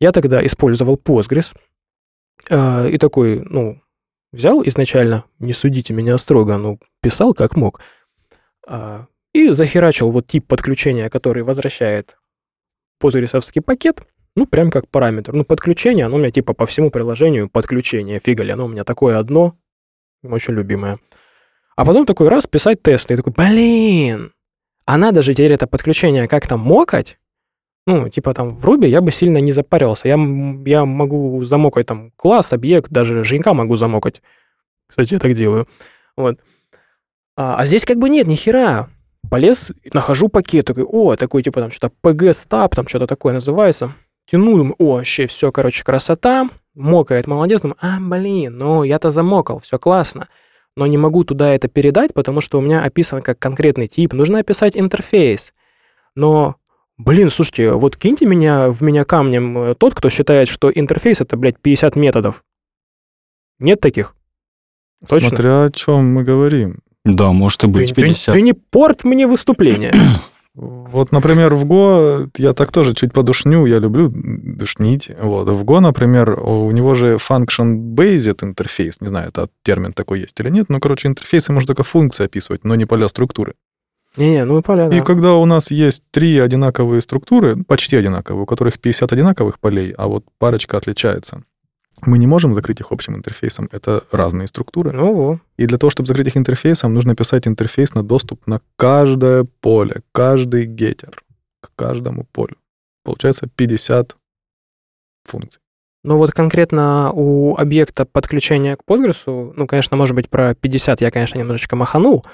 Я 0.00 0.12
тогда 0.12 0.44
использовал 0.44 0.96
Postgres, 0.96 1.54
э, 2.50 2.90
и 2.90 2.98
такой, 2.98 3.40
ну, 3.44 3.80
взял 4.32 4.62
изначально, 4.64 5.24
не 5.38 5.52
судите 5.52 5.94
меня 5.94 6.18
строго, 6.18 6.56
ну, 6.56 6.80
писал 7.00 7.34
как 7.34 7.56
мог, 7.56 7.80
э, 8.66 9.04
и 9.32 9.50
захерачил 9.50 10.10
вот 10.10 10.26
тип 10.26 10.46
подключения, 10.46 11.08
который 11.08 11.42
возвращает 11.42 12.18
постгресовский 12.98 13.62
пакет, 13.62 14.02
ну, 14.36 14.46
прям 14.46 14.70
как 14.70 14.88
параметр. 14.88 15.32
Ну, 15.32 15.44
подключение, 15.44 16.06
оно 16.06 16.16
у 16.16 16.18
меня 16.18 16.30
типа 16.30 16.54
по 16.54 16.66
всему 16.66 16.90
приложению 16.90 17.48
подключение. 17.48 18.20
Фига 18.20 18.44
ли, 18.44 18.52
оно 18.52 18.66
у 18.66 18.68
меня 18.68 18.84
такое 18.84 19.18
одно, 19.18 19.56
очень 20.22 20.54
любимое. 20.54 20.98
А 21.76 21.84
потом 21.84 22.06
такой 22.06 22.28
раз 22.28 22.46
писать 22.46 22.82
тесты. 22.82 23.14
И 23.14 23.16
такой, 23.16 23.32
блин, 23.32 24.32
а 24.84 24.96
надо 24.96 25.22
же 25.22 25.34
теперь 25.34 25.52
это 25.52 25.66
подключение 25.66 26.28
как-то 26.28 26.56
мокать? 26.56 27.18
Ну, 27.86 28.08
типа 28.08 28.34
там 28.34 28.56
в 28.56 28.64
Ruby 28.64 28.86
я 28.86 29.00
бы 29.00 29.10
сильно 29.10 29.38
не 29.38 29.52
запарился. 29.52 30.08
Я, 30.08 30.14
я 30.66 30.84
могу 30.84 31.42
замокать 31.44 31.86
там 31.86 32.12
класс, 32.16 32.52
объект, 32.52 32.90
даже 32.90 33.24
Женька 33.24 33.54
могу 33.54 33.76
замокать. 33.76 34.22
Кстати, 34.88 35.14
я 35.14 35.20
так 35.20 35.34
делаю. 35.34 35.68
Вот. 36.16 36.38
А, 37.36 37.56
а 37.56 37.66
здесь 37.66 37.84
как 37.84 37.98
бы 37.98 38.08
нет, 38.08 38.26
ни 38.26 38.34
хера. 38.34 38.88
Полез, 39.30 39.72
нахожу 39.92 40.28
пакет, 40.28 40.66
такой, 40.66 40.84
о, 40.84 41.16
такой 41.16 41.42
типа 41.42 41.60
там 41.60 41.70
что-то 41.70 41.94
PG 42.02 42.30
Stop, 42.30 42.70
там 42.74 42.86
что-то 42.86 43.06
такое 43.06 43.32
называется 43.34 43.94
тяну, 44.30 44.56
думаю, 44.56 44.74
о, 44.78 44.96
вообще 44.96 45.26
все, 45.26 45.52
короче, 45.52 45.84
красота, 45.84 46.48
мокает, 46.74 47.26
молодец, 47.26 47.62
думаю, 47.62 47.76
а, 47.80 47.98
блин, 48.00 48.56
ну 48.56 48.82
я-то 48.82 49.10
замокал, 49.10 49.60
все 49.60 49.78
классно, 49.78 50.28
но 50.76 50.86
не 50.86 50.98
могу 50.98 51.24
туда 51.24 51.54
это 51.54 51.68
передать, 51.68 52.14
потому 52.14 52.40
что 52.40 52.58
у 52.58 52.60
меня 52.60 52.82
описан 52.82 53.22
как 53.22 53.38
конкретный 53.38 53.88
тип, 53.88 54.12
нужно 54.12 54.38
описать 54.40 54.76
интерфейс, 54.76 55.52
но 56.14 56.56
Блин, 56.98 57.30
слушайте, 57.30 57.70
вот 57.70 57.96
киньте 57.96 58.26
меня 58.26 58.70
в 58.70 58.82
меня 58.82 59.04
камнем 59.04 59.56
э, 59.56 59.74
тот, 59.76 59.94
кто 59.94 60.10
считает, 60.10 60.48
что 60.48 60.68
интерфейс 60.68 61.20
это, 61.20 61.36
блядь, 61.36 61.60
50 61.60 61.94
методов. 61.94 62.44
Нет 63.60 63.80
таких? 63.80 64.16
Точно? 65.08 65.28
Смотря 65.28 65.64
о 65.64 65.70
чем 65.70 66.12
мы 66.12 66.24
говорим. 66.24 66.80
Да, 67.04 67.30
может 67.30 67.62
и 67.62 67.68
быть 67.68 67.94
ты, 67.94 68.02
50. 68.02 68.26
Ты, 68.26 68.32
ты 68.32 68.42
не 68.42 68.52
порт 68.52 69.04
мне 69.04 69.28
выступление. 69.28 69.92
Вот, 70.60 71.12
например, 71.12 71.54
в 71.54 71.64
Go 71.64 72.30
я 72.36 72.52
так 72.52 72.72
тоже 72.72 72.94
чуть 72.94 73.12
подушню, 73.12 73.66
я 73.66 73.78
люблю 73.78 74.10
душнить. 74.12 75.10
Вот. 75.22 75.48
В 75.48 75.62
Go, 75.62 75.78
например, 75.80 76.40
у 76.40 76.70
него 76.72 76.94
же 76.94 77.16
function-based 77.16 78.44
интерфейс, 78.44 79.00
не 79.00 79.08
знаю, 79.08 79.28
это 79.28 79.48
термин 79.62 79.92
такой 79.92 80.20
есть 80.20 80.40
или 80.40 80.50
нет, 80.50 80.68
но, 80.68 80.80
короче, 80.80 81.08
интерфейсы 81.08 81.52
можно 81.52 81.68
только 81.68 81.84
функции 81.84 82.24
описывать, 82.24 82.64
но 82.64 82.74
не 82.74 82.86
поля 82.86 83.08
структуры. 83.08 83.54
Не-не, 84.16 84.44
ну 84.44 84.62
поля, 84.62 84.88
да. 84.88 84.96
И 84.96 85.00
когда 85.00 85.34
у 85.34 85.44
нас 85.44 85.70
есть 85.70 86.02
три 86.10 86.38
одинаковые 86.38 87.02
структуры, 87.02 87.62
почти 87.62 87.96
одинаковые, 87.96 88.42
у 88.42 88.46
которых 88.46 88.80
50 88.80 89.12
одинаковых 89.12 89.60
полей, 89.60 89.92
а 89.96 90.08
вот 90.08 90.24
парочка 90.38 90.76
отличается, 90.76 91.42
мы 92.06 92.18
не 92.18 92.26
можем 92.26 92.54
закрыть 92.54 92.80
их 92.80 92.92
общим 92.92 93.16
интерфейсом. 93.16 93.68
Это 93.72 94.04
разные 94.10 94.48
структуры. 94.48 94.98
Ого. 94.98 95.40
И 95.56 95.66
для 95.66 95.78
того, 95.78 95.90
чтобы 95.90 96.06
закрыть 96.06 96.28
их 96.28 96.36
интерфейсом, 96.36 96.94
нужно 96.94 97.14
писать 97.14 97.46
интерфейс 97.46 97.94
на 97.94 98.02
доступ 98.02 98.46
на 98.46 98.60
каждое 98.76 99.44
поле, 99.60 100.02
каждый 100.12 100.66
гетер 100.66 101.22
к 101.60 101.70
каждому 101.76 102.24
полю. 102.32 102.56
Получается 103.04 103.48
50 103.54 104.16
функций. 105.24 105.60
Ну 106.04 106.16
вот 106.16 106.30
конкретно 106.30 107.10
у 107.12 107.56
объекта 107.56 108.04
подключения 108.04 108.76
к 108.76 108.80
Postgres, 108.88 109.52
ну, 109.56 109.66
конечно, 109.66 109.96
может 109.96 110.14
быть, 110.14 110.28
про 110.28 110.54
50 110.54 111.00
я, 111.00 111.10
конечно, 111.10 111.38
немножечко 111.38 111.74
маханул, 111.74 112.24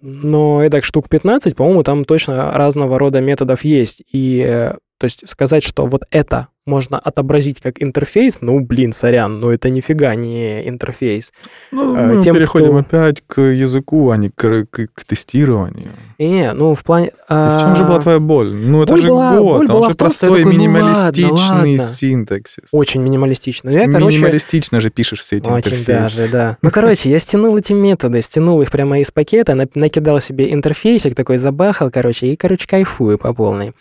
но 0.00 0.62
это 0.62 0.82
штук 0.82 1.08
15, 1.08 1.56
по-моему, 1.56 1.82
там 1.84 2.04
точно 2.04 2.52
разного 2.52 2.98
рода 2.98 3.20
методов 3.20 3.64
есть. 3.64 4.02
И 4.12 4.44
э, 4.46 4.74
то 5.02 5.06
есть 5.06 5.28
сказать, 5.28 5.64
что 5.64 5.84
вот 5.84 6.04
это 6.12 6.46
можно 6.64 6.96
отобразить 6.96 7.60
как 7.60 7.82
интерфейс, 7.82 8.38
ну, 8.40 8.60
блин, 8.60 8.92
сорян, 8.92 9.40
но 9.40 9.52
это 9.52 9.68
нифига 9.68 10.14
не 10.14 10.68
интерфейс. 10.68 11.32
Ну, 11.72 11.96
э, 11.96 12.06
мы 12.06 12.22
Тем, 12.22 12.36
переходим 12.36 12.68
кто... 12.68 12.78
опять 12.78 13.20
к 13.26 13.40
языку, 13.40 14.10
а 14.10 14.16
не 14.16 14.28
к, 14.28 14.66
к, 14.70 14.86
к 14.94 15.04
тестированию. 15.04 15.88
Не, 16.20 16.52
ну, 16.52 16.74
в 16.74 16.84
плане... 16.84 17.10
А... 17.28 17.58
В 17.58 17.60
чем 17.60 17.74
же 17.74 17.82
была 17.82 17.98
твоя 17.98 18.20
боль? 18.20 18.54
Ну, 18.54 18.84
это 18.84 18.92
боль 18.92 19.02
же 19.02 19.08
была, 19.08 19.38
год, 19.38 19.58
боль 19.58 19.66
там 19.66 19.76
была 19.76 19.90
же 19.90 19.96
том, 19.96 20.06
простой 20.06 20.38
такой, 20.38 20.52
минималистичный 20.52 21.30
ну, 21.30 21.34
ладно, 21.34 21.56
ладно. 21.56 21.78
синтаксис. 21.82 22.64
Очень 22.70 23.02
минималистичный. 23.02 23.72
Ну, 23.72 23.78
я, 23.78 23.86
короче... 23.86 24.18
Минималистично 24.18 24.80
же 24.80 24.90
пишешь 24.90 25.18
все 25.18 25.38
эти 25.38 25.48
Очень 25.48 25.72
интерфейсы. 25.72 26.16
даже, 26.16 26.28
да. 26.28 26.58
Ну, 26.62 26.70
короче, 26.70 27.10
я 27.10 27.18
стянул 27.18 27.56
эти 27.56 27.72
методы, 27.72 28.22
стянул 28.22 28.62
их 28.62 28.70
прямо 28.70 29.00
из 29.00 29.10
пакета, 29.10 29.56
накидал 29.74 30.20
себе 30.20 30.52
интерфейсик 30.52 31.16
такой, 31.16 31.38
забахал, 31.38 31.90
короче, 31.90 32.28
и, 32.28 32.36
короче, 32.36 32.68
кайфую 32.68 33.18
по 33.18 33.34
полной. 33.34 33.72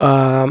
А, 0.00 0.48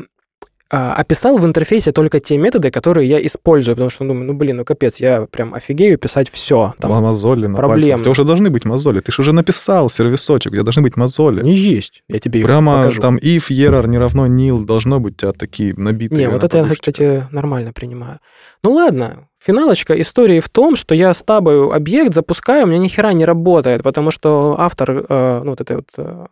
а, 0.70 0.94
описал 0.96 1.38
в 1.38 1.46
интерфейсе 1.46 1.94
только 1.94 2.20
те 2.20 2.38
методы, 2.38 2.72
которые 2.72 3.08
я 3.08 3.26
использую, 3.26 3.76
потому 3.76 3.90
что 3.90 4.04
думаю, 4.04 4.26
ну 4.26 4.34
блин, 4.34 4.58
ну 4.58 4.66
капец, 4.66 4.98
я 4.98 5.26
прям 5.26 5.54
офигею 5.54 5.98
писать 5.98 6.30
все. 6.30 6.74
Там 6.80 6.92
мозоли 7.02 7.48
на 7.48 7.56
проблем. 7.56 8.00
У 8.00 8.04
тебя 8.04 8.12
уже 8.12 8.26
должны 8.26 8.50
быть 8.50 8.66
мозоли. 8.66 9.00
Ты 9.00 9.14
же 9.14 9.22
уже 9.22 9.34
написал 9.34 9.90
сервисочек, 9.90 10.52
у 10.52 10.56
тебя 10.56 10.64
должны 10.64 10.82
быть 10.82 10.98
мозоли. 10.98 11.42
Не 11.42 11.54
есть, 11.54 12.04
я 12.10 12.20
тебе 12.20 12.44
Прямо 12.44 12.80
покажу. 12.80 13.02
там 13.02 13.18
if, 13.18 13.50
error 13.50 13.88
не 13.88 13.98
равно 13.98 14.28
nil, 14.28 14.66
должно 14.66 15.00
быть 15.00 15.14
у 15.14 15.18
тебя 15.18 15.32
такие 15.32 15.74
набитые. 15.78 16.20
Не, 16.20 16.30
вот 16.30 16.44
это 16.44 16.58
я, 16.58 16.66
кстати, 16.66 17.28
нормально 17.32 17.72
принимаю. 17.72 18.20
Ну 18.62 18.74
ладно, 18.74 19.30
финалочка 19.40 20.00
истории 20.02 20.42
в 20.42 20.50
том, 20.50 20.76
что 20.76 20.94
я 20.94 21.14
стабаю 21.14 21.72
объект, 21.72 22.14
запускаю, 22.14 22.66
у 22.66 22.68
меня 22.68 22.80
ни 22.80 22.90
хера 22.90 23.14
не 23.14 23.24
работает, 23.24 23.84
потому 23.84 24.12
что 24.12 24.58
автор, 24.60 25.06
э, 25.08 25.42
ну 25.46 25.52
вот 25.52 25.62
этой 25.62 25.78
вот 25.78 25.90
э, 25.96 26.26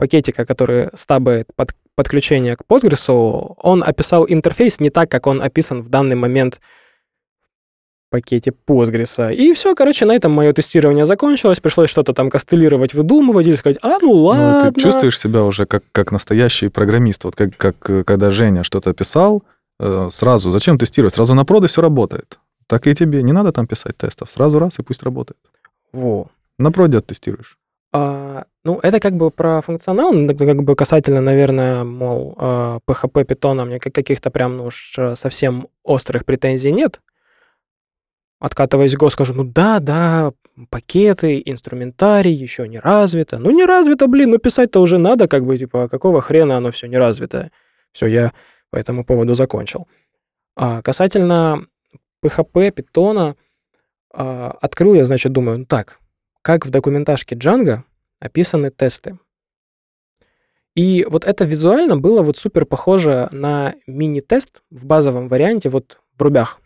пакетика, 0.00 0.46
который 0.46 0.88
стабает 0.94 1.46
под 1.54 1.72
подключение 1.94 2.56
к 2.56 2.62
Postgres, 2.66 3.54
он 3.58 3.82
описал 3.82 4.24
интерфейс 4.26 4.80
не 4.80 4.88
так, 4.88 5.10
как 5.10 5.26
он 5.26 5.42
описан 5.42 5.82
в 5.82 5.90
данный 5.90 6.16
момент 6.16 6.60
в 8.06 8.10
пакете 8.10 8.54
Postgres. 8.66 9.34
И 9.34 9.52
все, 9.52 9.74
короче, 9.74 10.06
на 10.06 10.14
этом 10.14 10.32
мое 10.32 10.54
тестирование 10.54 11.04
закончилось. 11.04 11.60
Пришлось 11.60 11.90
что-то 11.90 12.14
там 12.14 12.30
костылировать, 12.30 12.94
выдумывать 12.94 13.46
и 13.46 13.56
сказать, 13.56 13.76
а, 13.82 13.98
ну 14.00 14.12
ладно. 14.12 14.64
Ну, 14.64 14.72
ты 14.72 14.80
чувствуешь 14.80 15.18
себя 15.18 15.44
уже 15.44 15.66
как, 15.66 15.84
как 15.92 16.12
настоящий 16.12 16.68
программист. 16.68 17.24
Вот 17.24 17.36
как, 17.36 17.56
как 17.58 18.06
когда 18.06 18.30
Женя 18.30 18.64
что-то 18.64 18.94
писал, 18.94 19.42
э, 19.80 20.08
сразу, 20.10 20.50
зачем 20.50 20.78
тестировать? 20.78 21.14
Сразу 21.14 21.34
на 21.34 21.44
проде 21.44 21.66
все 21.66 21.82
работает. 21.82 22.38
Так 22.66 22.86
и 22.86 22.94
тебе 22.94 23.22
не 23.22 23.32
надо 23.32 23.52
там 23.52 23.66
писать 23.66 23.98
тестов. 23.98 24.30
Сразу 24.30 24.58
раз 24.58 24.78
и 24.78 24.82
пусть 24.82 25.02
работает. 25.02 25.38
Во. 25.92 26.30
На 26.58 26.72
проде 26.72 26.98
оттестируешь. 26.98 27.59
А, 27.92 28.44
ну, 28.62 28.78
это 28.82 29.00
как 29.00 29.16
бы 29.16 29.30
про 29.30 29.60
функционал, 29.62 30.12
как 30.12 30.62
бы 30.62 30.76
касательно, 30.76 31.20
наверное, 31.20 31.82
мол, 31.84 32.34
PHP, 32.38 33.20
а, 33.20 33.24
питона, 33.24 33.64
мне 33.64 33.80
каких-то 33.80 34.30
прям, 34.30 34.58
ну 34.58 34.64
уж 34.66 34.94
э, 34.96 35.16
совсем 35.16 35.68
острых 35.82 36.24
претензий 36.24 36.70
нет. 36.70 37.00
Откатываясь 38.38 38.94
Go, 38.94 39.10
скажу, 39.10 39.34
ну 39.34 39.44
да, 39.44 39.80
да, 39.80 40.32
пакеты, 40.70 41.42
инструментарий 41.44 42.32
еще 42.32 42.68
не 42.68 42.78
развито. 42.78 43.38
Ну, 43.38 43.50
не 43.50 43.64
развито, 43.64 44.06
блин, 44.06 44.30
ну 44.30 44.38
писать-то 44.38 44.80
уже 44.80 44.98
надо, 44.98 45.28
как 45.28 45.44
бы, 45.44 45.58
типа, 45.58 45.88
какого 45.88 46.20
хрена 46.20 46.56
оно 46.56 46.70
все 46.70 46.86
не 46.86 46.96
развито. 46.96 47.50
Все, 47.92 48.06
я 48.06 48.32
по 48.70 48.76
этому 48.76 49.04
поводу 49.04 49.34
закончил. 49.34 49.88
А 50.56 50.80
касательно 50.82 51.66
PHP, 52.24 52.70
питона, 52.70 53.36
а, 54.12 54.56
открыл 54.60 54.94
я, 54.94 55.04
значит, 55.04 55.32
думаю, 55.32 55.58
ну 55.60 55.64
так, 55.66 55.99
как 56.42 56.66
в 56.66 56.70
документажке 56.70 57.34
Django 57.36 57.82
описаны 58.18 58.70
тесты. 58.70 59.18
И 60.74 61.04
вот 61.08 61.24
это 61.24 61.44
визуально 61.44 61.96
было 61.96 62.22
вот 62.22 62.38
супер 62.38 62.64
похоже 62.64 63.28
на 63.32 63.74
мини-тест 63.86 64.62
в 64.70 64.86
базовом 64.86 65.28
варианте 65.28 65.68
вот 65.68 66.00
в 66.16 66.22
рубях. 66.22 66.60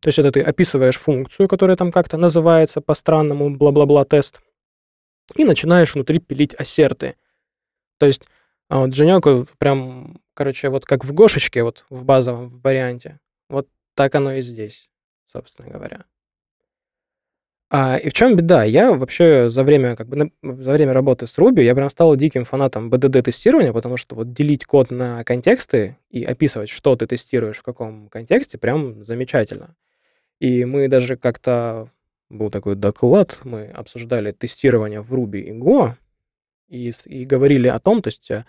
То 0.00 0.08
есть 0.08 0.18
это 0.18 0.32
ты 0.32 0.40
описываешь 0.40 0.98
функцию, 0.98 1.48
которая 1.48 1.76
там 1.76 1.92
как-то 1.92 2.16
называется 2.16 2.80
по-странному, 2.80 3.56
бла-бла-бла 3.56 4.04
тест, 4.04 4.40
и 5.34 5.44
начинаешь 5.44 5.94
внутри 5.94 6.18
пилить 6.18 6.54
ассерты. 6.54 7.16
То 7.98 8.06
есть 8.06 8.26
а 8.68 8.80
вот 8.80 8.94
Женек 8.94 9.26
прям, 9.58 10.20
короче, 10.34 10.68
вот 10.70 10.84
как 10.84 11.04
в 11.04 11.12
Гошечке, 11.12 11.62
вот 11.62 11.84
в 11.88 12.04
базовом 12.04 12.60
варианте, 12.60 13.20
вот 13.48 13.68
так 13.94 14.14
оно 14.14 14.32
и 14.32 14.40
здесь, 14.40 14.90
собственно 15.26 15.70
говоря. 15.70 16.04
А, 17.68 17.96
и 17.96 18.08
в 18.08 18.12
чем 18.12 18.36
беда? 18.36 18.62
Я 18.62 18.92
вообще 18.92 19.50
за 19.50 19.64
время, 19.64 19.96
как 19.96 20.08
бы, 20.08 20.30
за 20.42 20.72
время 20.72 20.92
работы 20.92 21.26
с 21.26 21.36
Ruby 21.36 21.62
я 21.62 21.74
прям 21.74 21.90
стал 21.90 22.14
диким 22.14 22.44
фанатом 22.44 22.90
BDD-тестирования, 22.90 23.72
потому 23.72 23.96
что 23.96 24.14
вот 24.14 24.32
делить 24.32 24.64
код 24.64 24.92
на 24.92 25.24
контексты 25.24 25.96
и 26.10 26.22
описывать, 26.22 26.68
что 26.68 26.94
ты 26.94 27.08
тестируешь 27.08 27.58
в 27.58 27.62
каком 27.62 28.08
контексте, 28.08 28.56
прям 28.56 29.02
замечательно. 29.04 29.74
И 30.38 30.64
мы 30.64 30.88
даже 30.88 31.16
как-то... 31.16 31.90
Был 32.28 32.50
такой 32.50 32.74
доклад, 32.74 33.38
мы 33.44 33.66
обсуждали 33.66 34.32
тестирование 34.32 35.00
в 35.00 35.14
Ruby 35.14 35.42
и 35.42 35.52
Go, 35.52 35.92
и, 36.66 36.90
и 37.04 37.24
говорили 37.24 37.68
о 37.68 37.78
том, 37.78 38.02
то 38.02 38.08
есть 38.08 38.28
э, 38.32 38.44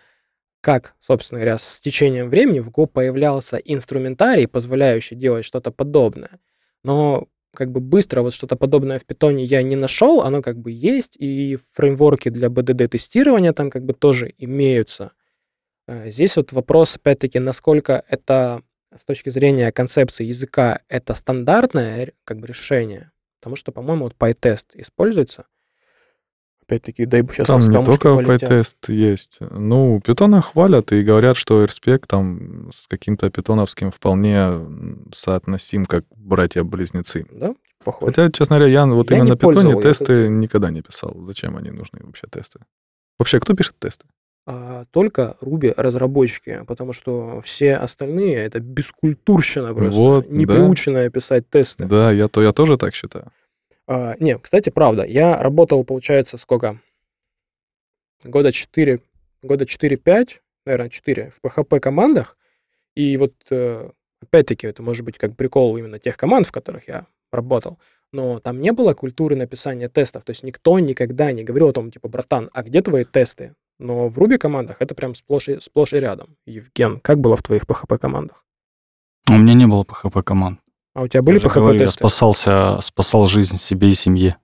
как, 0.62 0.96
собственно 1.00 1.40
говоря, 1.40 1.60
с 1.60 1.80
течением 1.80 2.30
времени 2.30 2.60
в 2.60 2.70
Go 2.70 2.88
появлялся 2.88 3.58
инструментарий, 3.58 4.48
позволяющий 4.48 5.16
делать 5.16 5.46
что-то 5.46 5.72
подобное. 5.72 6.40
Но 6.84 7.28
как 7.56 7.72
бы 7.72 7.80
быстро 7.80 8.22
вот 8.22 8.34
что-то 8.34 8.56
подобное 8.56 9.00
в 9.00 9.06
питоне 9.06 9.44
я 9.44 9.64
не 9.64 9.76
нашел, 9.76 10.22
оно 10.22 10.42
как 10.42 10.58
бы 10.58 10.72
есть, 10.72 11.16
и 11.18 11.58
фреймворки 11.74 12.30
для 12.30 12.48
BDD-тестирования 12.50 13.54
там 13.54 13.70
как 13.70 13.84
бы 13.84 13.94
тоже 13.94 14.34
имеются. 14.38 15.12
Э, 15.88 16.10
Здесь 16.10 16.36
вот 16.36 16.52
вопрос, 16.52 16.96
опять-таки, 16.96 17.40
насколько 17.40 18.04
это 18.08 18.64
с 18.96 19.06
точки 19.06 19.30
зрения 19.30 19.72
концепции 19.72 20.26
языка 20.26 20.82
это 20.88 21.14
стандартное 21.14 22.14
как 22.24 22.40
бы 22.40 22.48
решение, 22.48 23.12
потому 23.40 23.56
что, 23.56 23.72
по-моему, 23.72 24.06
вот 24.06 24.16
PyTest 24.18 24.68
используется. 24.76 25.46
Опять-таки, 26.68 27.06
дай 27.06 27.22
бы 27.22 27.34
сейчас 27.34 27.48
Там 27.48 27.62
не 27.62 27.86
только 27.86 28.10
PyTest 28.10 28.76
есть. 28.90 29.38
Ну, 29.40 30.02
питона 30.06 30.42
хвалят 30.42 30.92
и 30.92 31.02
говорят, 31.02 31.38
что 31.38 31.64
RSpec 31.64 32.04
там 32.08 32.70
с 32.76 32.88
каким-то 32.88 33.30
питоновским 33.30 33.90
вполне 33.90 34.50
соотносим, 35.14 35.86
как 35.86 36.04
братья-близнецы. 36.18 37.26
Да, 37.32 37.56
похоже. 37.86 38.12
Хотя, 38.12 38.32
честно 38.32 38.58
говоря, 38.58 38.72
я 38.72 38.86
вот 38.86 39.10
Я 39.12 39.18
именно 39.18 39.30
на 39.32 39.38
питоне 39.38 39.76
я 39.76 39.82
тесты 39.82 40.26
тут- 40.28 40.32
никогда 40.36 40.70
не 40.70 40.82
писал. 40.82 41.16
Зачем 41.26 41.56
они 41.56 41.70
нужны 41.72 42.00
вообще 42.04 42.28
тесты? 42.30 42.60
Вообще, 43.18 43.40
кто 43.40 43.54
пишет 43.54 43.76
тесты? 43.80 44.06
а, 44.50 44.86
только 44.92 45.36
Ruby 45.42 45.74
разработчики, 45.76 46.64
потому 46.68 46.94
что 46.94 47.42
все 47.44 47.76
остальные 47.76 48.38
это 48.38 48.62
бескультурщина 48.62 49.74
просто, 49.74 50.00
Вот, 50.00 50.30
не 50.30 50.46
да. 50.46 50.54
писать 51.10 51.50
тесты. 51.50 51.84
Да, 51.86 52.12
я, 52.12 52.30
то, 52.30 52.42
я 52.42 52.54
тоже 52.54 52.78
так 52.78 52.96
считаю. 52.96 53.26
А, 53.88 54.16
не, 54.20 54.38
кстати, 54.38 54.70
правда, 54.70 55.06
я 55.06 55.42
работал, 55.42 55.84
получается, 55.86 56.38
сколько? 56.38 56.80
Года 58.24 58.52
4, 58.52 59.00
года 59.42 59.66
4-5, 59.66 60.30
наверное, 60.66 60.90
4 60.90 61.32
в 61.32 61.42
PHP 61.42 61.80
командах. 61.80 62.38
И 62.96 63.16
вот, 63.16 63.34
э, 63.50 63.90
опять-таки, 64.22 64.68
это 64.68 64.84
может 64.84 65.06
быть 65.06 65.18
как 65.18 65.38
прикол 65.38 65.78
именно 65.78 66.00
тех 66.00 66.18
команд, 66.18 66.48
в 66.48 66.52
которых 66.52 66.88
я 66.88 67.08
работал. 67.32 67.80
Но 68.12 68.40
там 68.40 68.60
не 68.60 68.72
было 68.72 68.94
культуры 68.94 69.36
написания 69.36 69.88
тестов. 69.88 70.24
То 70.24 70.32
есть 70.32 70.44
никто 70.44 70.80
никогда 70.80 71.32
не 71.32 71.44
говорил 71.44 71.70
о 71.70 71.74
том, 71.74 71.92
типа, 71.92 72.10
братан, 72.10 72.50
а 72.54 72.64
где 72.64 72.82
твои 72.82 73.04
тесты? 73.04 73.56
Но 73.80 74.10
в 74.10 74.18
Ruby 74.18 74.38
командах 74.38 74.78
это 74.80 74.96
прям 74.96 75.14
сплошь 75.14 75.50
и, 75.50 75.60
сплошь 75.60 75.94
и 75.94 75.98
рядом. 75.98 76.36
Евген, 76.46 77.00
как 77.00 77.20
было 77.20 77.38
в 77.38 77.44
твоих 77.44 77.64
PHP 77.64 77.98
командах? 78.00 78.44
У 79.30 79.34
меня 79.34 79.54
не 79.54 79.68
было 79.68 79.84
PHP 79.84 80.24
команд. 80.24 80.60
А 80.98 81.04
у 81.04 81.08
тебя 81.08 81.22
были 81.22 81.36
Я 81.36 81.42
же 81.42 81.50
говорю, 81.50 81.80
я 81.80 81.90
спасался, 81.90 82.80
спасал 82.82 83.28
жизнь 83.28 83.58
себе 83.58 83.92
и 83.92 83.94
семье. 83.94 84.38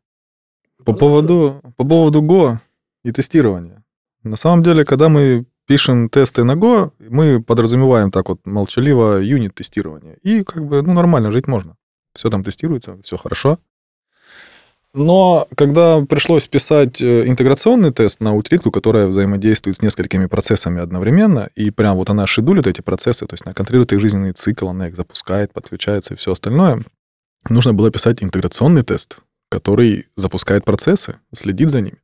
По 0.85 0.93
поводу, 0.93 1.59
по 1.77 1.83
поводу 1.83 2.21
Go 2.21 2.57
и 3.03 3.11
тестирования. 3.11 3.83
На 4.21 4.35
самом 4.35 4.61
деле, 4.61 4.85
когда 4.85 5.09
мы 5.09 5.47
пишем 5.65 6.09
тесты 6.09 6.43
на 6.43 6.51
Go, 6.51 6.91
мы 6.99 7.41
подразумеваем 7.41 8.11
так 8.11 8.29
вот 8.29 8.45
молчаливо 8.45 9.19
юнит-тестирование. 9.19 10.19
И 10.21 10.43
как 10.43 10.63
бы, 10.67 10.83
ну, 10.83 10.93
нормально, 10.93 11.31
жить 11.31 11.47
можно. 11.47 11.75
Все 12.13 12.29
там 12.29 12.43
тестируется, 12.43 12.99
все 13.01 13.17
хорошо. 13.17 13.57
Но 14.95 15.47
когда 15.55 16.05
пришлось 16.05 16.47
писать 16.47 17.01
э, 17.01 17.27
интеграционный 17.27 17.91
тест 17.91 18.19
на 18.19 18.35
утилитку, 18.35 18.69
которая 18.69 19.07
взаимодействует 19.07 19.77
с 19.77 19.81
несколькими 19.81 20.27
процессами 20.27 20.81
одновременно, 20.81 21.49
и 21.55 21.71
прям 21.71 21.97
вот 21.97 22.11
она 22.11 22.27
шедулит 22.27 22.67
эти 22.67 22.81
процессы, 22.81 23.25
то 23.25 23.33
есть 23.33 23.43
она 23.45 23.53
контролирует 23.53 23.91
их 23.91 23.99
жизненный 23.99 24.33
цикл, 24.33 24.67
она 24.67 24.89
их 24.89 24.95
запускает, 24.95 25.51
подключается 25.51 26.13
и 26.13 26.17
все 26.17 26.31
остальное, 26.31 26.83
нужно 27.49 27.73
было 27.73 27.89
писать 27.89 28.21
интеграционный 28.21 28.83
тест, 28.83 29.17
который 29.49 30.05
запускает 30.15 30.63
процессы, 30.63 31.15
следит 31.33 31.71
за 31.71 31.81
ними. 31.81 31.97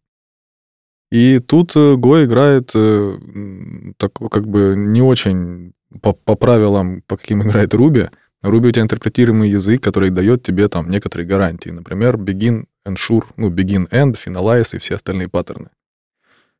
И 1.11 1.39
тут 1.39 1.75
э, 1.75 1.93
Go 1.93 2.23
играет 2.23 2.71
э, 2.73 2.79
м, 2.79 3.93
такой 3.97 4.29
как 4.29 4.47
бы 4.47 4.73
не 4.75 5.03
очень 5.03 5.73
по, 6.01 6.13
по 6.13 6.35
правилам, 6.35 7.03
по 7.05 7.17
каким 7.17 7.41
играет 7.43 7.73
Ruby. 7.73 8.09
Ruby 8.43 8.69
у 8.69 8.71
тебя 8.71 8.83
интерпретируемый 8.83 9.49
язык, 9.49 9.83
который 9.83 10.11
дает 10.11 10.43
тебе 10.43 10.67
там 10.69 10.89
некоторые 10.89 11.27
гарантии. 11.27 11.69
Например, 11.69 12.15
begin, 12.15 12.65
ensure, 12.87 13.25
ну, 13.37 13.49
begin, 13.49 13.89
end, 13.89 14.15
finalize 14.15 14.75
и 14.75 14.79
все 14.79 14.95
остальные 14.95 15.29
паттерны. 15.29 15.69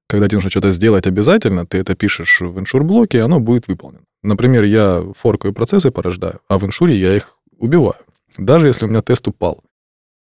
Когда 0.07 0.27
тебе 0.27 0.37
нужно 0.37 0.49
что-то 0.49 0.71
сделать 0.71 1.05
обязательно, 1.05 1.65
ты 1.65 1.77
это 1.77 1.95
пишешь 1.95 2.41
в 2.41 2.57
ensure 2.57 2.81
блоке, 2.81 3.19
и 3.19 3.21
оно 3.21 3.39
будет 3.39 3.67
выполнено. 3.67 4.03
Например, 4.23 4.63
я 4.63 5.03
форкаю 5.15 5.53
процессы 5.53 5.91
порождаю, 5.91 6.41
а 6.47 6.57
в 6.57 6.63
ensure 6.63 6.91
я 6.91 7.15
их 7.15 7.37
убиваю. 7.57 7.99
Даже 8.37 8.67
если 8.67 8.85
у 8.85 8.87
меня 8.87 9.01
тест 9.01 9.27
упал. 9.27 9.63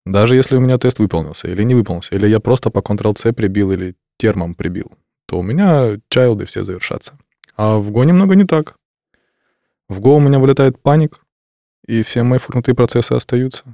Даже 0.06 0.36
если 0.36 0.56
у 0.56 0.60
меня 0.60 0.78
тест 0.78 0.98
выполнился 0.98 1.48
или 1.48 1.62
не 1.62 1.74
выполнился, 1.74 2.14
или 2.14 2.28
я 2.28 2.38
просто 2.38 2.70
по 2.70 2.78
Ctrl-C 2.78 3.32
прибил 3.32 3.72
или 3.72 3.96
термом 4.18 4.54
прибил, 4.54 4.92
то 5.26 5.38
у 5.38 5.42
меня 5.42 5.98
чайлды 6.08 6.44
все 6.44 6.62
завершатся. 6.62 7.18
А 7.56 7.78
в 7.78 7.90
Go 7.90 8.04
немного 8.04 8.34
не 8.34 8.44
так. 8.44 8.76
В 9.88 10.00
Go 10.00 10.16
у 10.16 10.20
меня 10.20 10.38
вылетает 10.38 10.80
паник, 10.80 11.20
и 11.86 12.02
все 12.02 12.22
мои 12.22 12.38
фурнутые 12.38 12.74
процессы 12.74 13.12
остаются. 13.12 13.64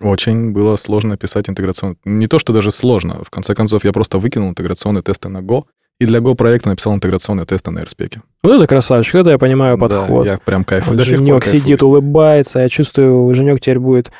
Очень 0.00 0.52
было 0.52 0.76
сложно 0.76 1.16
писать 1.16 1.48
интеграционный... 1.48 1.96
Не 2.04 2.26
то, 2.26 2.38
что 2.38 2.52
даже 2.52 2.70
сложно. 2.70 3.22
В 3.24 3.30
конце 3.30 3.54
концов, 3.54 3.84
я 3.84 3.92
просто 3.92 4.18
выкинул 4.18 4.48
интеграционные 4.50 5.02
тесты 5.02 5.28
на 5.28 5.38
Go, 5.38 5.64
и 6.00 6.06
для 6.06 6.18
Go 6.18 6.34
проекта 6.34 6.68
написал 6.70 6.94
интеграционные 6.94 7.46
тесты 7.46 7.70
на 7.70 7.80
RSpec. 7.80 8.18
Вот 8.42 8.52
это 8.52 8.66
красавчик, 8.66 9.14
это 9.16 9.30
я 9.30 9.38
понимаю 9.38 9.78
подход. 9.78 10.24
Да, 10.24 10.32
я 10.32 10.38
прям 10.38 10.64
кайфую. 10.64 10.98
Вот 10.98 11.06
Женек 11.06 11.44
сидит, 11.44 11.82
улыбается. 11.82 12.60
Я 12.60 12.68
чувствую, 12.68 13.32
Женек 13.34 13.60
теперь 13.60 13.78
будет... 13.78 14.10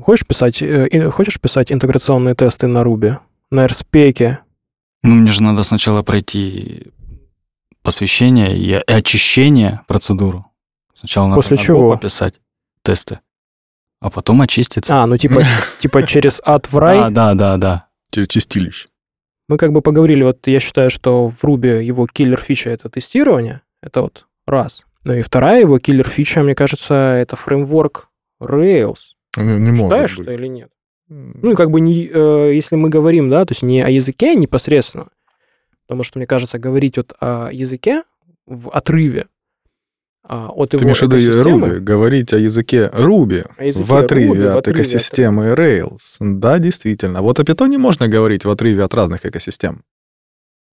Хочешь 0.00 0.26
писать, 0.26 0.62
э, 0.62 1.10
хочешь 1.10 1.40
писать 1.40 1.72
интеграционные 1.72 2.34
тесты 2.34 2.66
на 2.66 2.82
Ruby? 2.82 3.16
На 3.50 3.66
RSpec? 3.66 4.38
Ну, 5.02 5.14
мне 5.14 5.30
же 5.30 5.42
надо 5.42 5.62
сначала 5.62 6.02
пройти 6.02 6.88
посвящение 7.82 8.56
и 8.56 8.74
очищение 8.74 9.80
процедуру. 9.86 10.46
Сначала 10.94 11.28
надо 11.28 11.36
После 11.36 11.56
на 11.56 11.60
Go 11.60 11.64
чего? 11.64 11.90
пописать 11.92 12.34
тесты, 12.82 13.20
а 14.00 14.10
потом 14.10 14.40
очиститься. 14.40 15.02
А, 15.02 15.06
ну 15.06 15.16
типа, 15.16 15.42
типа 15.80 16.02
через 16.04 16.40
add 16.40 16.66
в 16.68 16.76
рай. 16.78 16.98
А, 16.98 17.10
да, 17.10 17.34
да, 17.34 17.56
да. 17.56 17.86
Через 18.10 18.28
чистилище. 18.28 18.88
Мы 19.48 19.56
как 19.56 19.72
бы 19.72 19.80
поговорили, 19.80 20.22
вот 20.22 20.46
я 20.46 20.60
считаю, 20.60 20.90
что 20.90 21.28
в 21.28 21.42
Ruby 21.42 21.82
его 21.82 22.06
киллер-фича— 22.06 22.70
это 22.70 22.90
тестирование. 22.90 23.62
Это 23.82 24.02
вот 24.02 24.26
раз. 24.46 24.84
Ну 25.04 25.14
и 25.14 25.22
вторая 25.22 25.60
его 25.60 25.78
киллер-фича, 25.78 26.42
мне 26.42 26.54
кажется, 26.54 26.94
это 26.94 27.36
фреймворк 27.36 28.08
Rails. 28.42 29.14
Не, 29.36 29.58
не 29.58 29.70
может 29.70 29.84
Считаешь 29.84 30.16
быть. 30.16 30.24
что 30.24 30.32
или 30.32 30.46
нет? 30.46 30.70
Ну, 31.08 31.54
как 31.54 31.70
бы, 31.70 31.80
не, 31.80 32.06
э, 32.12 32.52
если 32.54 32.76
мы 32.76 32.90
говорим, 32.90 33.30
да, 33.30 33.46
то 33.46 33.52
есть 33.52 33.62
не 33.62 33.80
о 33.82 33.88
языке 33.88 34.34
непосредственно, 34.34 35.08
потому 35.86 36.02
что, 36.02 36.18
мне 36.18 36.26
кажется, 36.26 36.58
говорить 36.58 36.98
вот 36.98 37.14
о 37.18 37.48
языке 37.50 38.02
в 38.46 38.68
отрыве 38.70 39.28
а, 40.22 40.48
от 40.48 40.70
Ты 40.70 40.76
его 40.76 40.84
имеешь 40.84 40.98
в 40.98 41.02
виду 41.02 41.16
экосистемы, 41.16 41.66
Ruby, 41.68 41.78
говорить 41.80 42.32
о 42.32 42.38
языке 42.38 42.86
О 42.86 43.64
языке 43.64 43.84
в 43.84 43.94
отрыве 43.94 44.28
Ruby 44.28 44.52
в 44.52 44.56
от 44.56 44.58
отрыве 44.58 44.58
от- 44.58 44.68
экосистемы 44.68 45.52
Rails. 45.54 46.16
Да, 46.20 46.58
действительно. 46.58 47.22
Вот 47.22 47.40
о 47.40 47.44
питоне 47.44 47.78
можно 47.78 48.08
говорить 48.08 48.44
в 48.44 48.50
отрыве 48.50 48.84
от 48.84 48.94
разных 48.94 49.24
экосистем. 49.24 49.84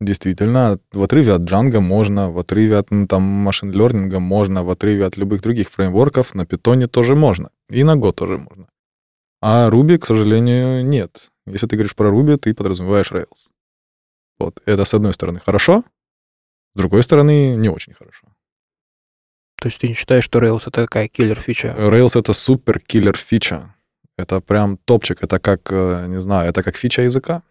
Действительно, 0.01 0.77
в 0.91 1.03
отрыве 1.03 1.33
от 1.33 1.41
Django 1.43 1.79
можно, 1.79 2.29
в 2.29 2.37
отрыве 2.37 2.77
от 2.77 2.91
ну, 2.91 3.07
там, 3.07 3.23
машин-лернинга 3.23 4.19
можно, 4.19 4.63
в 4.63 4.69
отрыве 4.69 5.05
от 5.05 5.15
любых 5.15 5.41
других 5.41 5.69
фреймворков 5.69 6.35
на 6.35 6.45
питоне 6.45 6.87
тоже 6.87 7.15
можно. 7.15 7.49
И 7.69 7.83
на 7.83 7.95
Go 7.95 8.11
тоже 8.11 8.37
можно. 8.37 8.67
А 9.41 9.69
Ruby, 9.69 9.97
к 9.97 10.05
сожалению, 10.05 10.85
нет. 10.85 11.29
Если 11.47 11.67
ты 11.67 11.77
говоришь 11.77 11.95
про 11.95 12.09
Ruby, 12.09 12.35
ты 12.37 12.53
подразумеваешь 12.53 13.11
Rails. 13.11 13.49
Вот. 14.37 14.61
Это, 14.65 14.83
с 14.83 14.93
одной 14.93 15.13
стороны, 15.13 15.39
хорошо, 15.39 15.83
с 16.73 16.77
другой 16.77 17.03
стороны, 17.03 17.55
не 17.55 17.69
очень 17.69 17.93
хорошо. 17.93 18.27
То 19.65 19.67
есть 19.69 19.81
ты 19.81 19.87
не 19.87 19.95
считаешь, 19.95 20.23
что 20.23 20.37
Rails— 20.37 20.61
это 20.67 20.83
такая 20.83 21.07
киллер-фича? 21.07 21.73
Rails— 21.75 22.11
это 22.19 22.33
супер 22.33 22.79
киллер 22.79 23.17
фича. 23.17 23.73
Это 24.15 24.39
прям 24.39 24.77
топчик, 24.77 25.23
это 25.23 25.39
как, 25.39 25.71
э, 25.71 26.05
не 26.07 26.21
знаю, 26.21 26.51
это 26.51 26.61
как 26.61 26.75
фича 26.75 27.01
языка. 27.01 27.41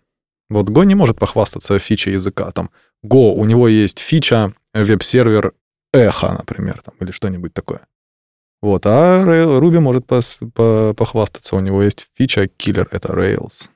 Вот 0.49 0.71
Go 0.71 0.85
не 0.85 0.95
может 0.95 1.19
похвастаться 1.19 1.77
фичей 1.81 2.13
языка. 2.13 2.53
Там 2.53 2.71
Go, 3.05 3.33
у 3.33 3.45
него 3.45 3.67
есть 3.67 3.99
фича 3.99 4.53
веб-сервер 4.75 5.55
эхо, 5.93 6.35
например, 6.39 6.83
там, 6.85 6.95
или 7.01 7.11
что-нибудь 7.11 7.53
такое. 7.53 7.81
Вот, 8.63 8.87
а 8.87 9.25
Ruby 9.25 9.81
может 9.81 10.05
пос- 10.07 10.49
по- 10.53 10.95
похвастаться, 10.95 11.57
у 11.57 11.61
него 11.61 11.83
есть 11.83 12.07
фича 12.17 12.47
киллер, 12.47 12.87
это 12.93 13.09
Rails. 13.09 13.71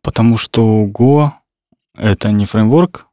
Потому 0.00 0.38
что 0.38 0.86
Go— 0.86 1.32
это 1.94 2.32
не 2.32 2.46
фреймворк, 2.46 3.08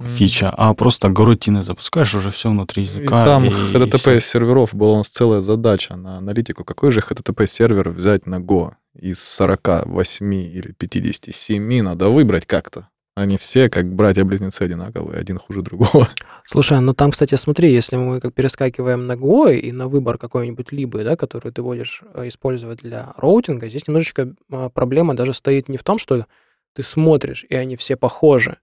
фича, 0.00 0.50
а 0.50 0.74
просто 0.74 1.08
горутины 1.08 1.62
запускаешь 1.62 2.14
уже 2.14 2.30
все 2.30 2.50
внутри 2.50 2.82
И 2.82 2.86
языка. 2.86 3.24
там 3.24 3.44
и 3.44 3.48
HTTP 3.48 3.98
всё. 3.98 4.20
серверов 4.20 4.74
была 4.74 4.92
у 4.92 4.96
нас 4.98 5.08
целая 5.08 5.40
задача 5.40 5.96
на 5.96 6.18
аналитику. 6.18 6.64
Какой 6.64 6.92
же 6.92 7.00
HTTP 7.00 7.46
сервер 7.46 7.90
взять 7.90 8.26
на 8.26 8.36
Go? 8.36 8.72
из 8.98 9.22
48 9.22 10.34
или 10.34 10.72
57 10.72 11.82
надо 11.82 12.08
выбрать 12.08 12.46
как-то. 12.46 12.88
Они 13.14 13.38
все 13.38 13.70
как 13.70 13.90
братья-близнецы 13.94 14.62
одинаковые, 14.62 15.18
один 15.18 15.38
хуже 15.38 15.62
другого. 15.62 16.08
Слушай, 16.44 16.80
ну 16.80 16.92
там, 16.92 17.12
кстати, 17.12 17.34
смотри, 17.34 17.72
если 17.72 17.96
мы 17.96 18.20
как 18.20 18.34
перескакиваем 18.34 19.06
на 19.06 19.12
Go 19.12 19.54
и 19.54 19.72
на 19.72 19.88
выбор 19.88 20.18
какой-нибудь 20.18 20.70
либо, 20.70 21.02
да, 21.02 21.16
который 21.16 21.50
ты 21.50 21.62
будешь 21.62 22.02
э, 22.12 22.28
использовать 22.28 22.80
для 22.80 23.14
роутинга, 23.16 23.68
здесь 23.70 23.88
немножечко 23.88 24.34
а, 24.50 24.68
проблема 24.68 25.14
даже 25.16 25.32
стоит 25.32 25.70
не 25.70 25.78
в 25.78 25.82
том, 25.82 25.96
что 25.96 26.26
ты 26.74 26.82
смотришь, 26.82 27.46
и 27.48 27.54
они 27.54 27.76
все 27.76 27.96
похожи. 27.96 28.58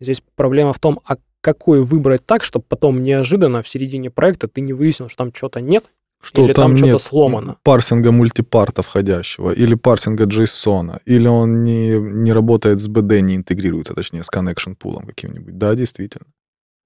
Здесь 0.00 0.22
проблема 0.34 0.72
в 0.72 0.78
том, 0.78 1.00
а 1.04 1.16
какой 1.40 1.82
выбрать 1.84 2.26
так, 2.26 2.44
чтобы 2.44 2.64
потом 2.68 3.02
неожиданно 3.02 3.62
в 3.62 3.68
середине 3.68 4.10
проекта 4.10 4.48
ты 4.48 4.60
не 4.60 4.72
выяснил, 4.72 5.08
что 5.08 5.18
там 5.18 5.32
что-то 5.34 5.60
нет, 5.60 5.84
Что 6.22 6.44
Или 6.44 6.52
там 6.52 6.76
там 6.76 6.76
что-то 6.76 6.98
сломано. 6.98 7.56
парсинга 7.62 8.12
мультипарта 8.12 8.82
входящего, 8.82 9.52
или 9.52 9.74
парсинга 9.74 10.24
JSON, 10.24 11.00
или 11.06 11.28
он 11.28 11.64
не, 11.64 11.98
не 11.98 12.32
работает 12.32 12.80
с 12.80 12.88
BD, 12.88 13.20
не 13.20 13.36
интегрируется, 13.36 13.94
точнее, 13.94 14.22
с 14.22 14.28
connection 14.28 14.74
пулом 14.74 15.06
каким-нибудь. 15.06 15.56
Да, 15.56 15.74
действительно. 15.74 16.26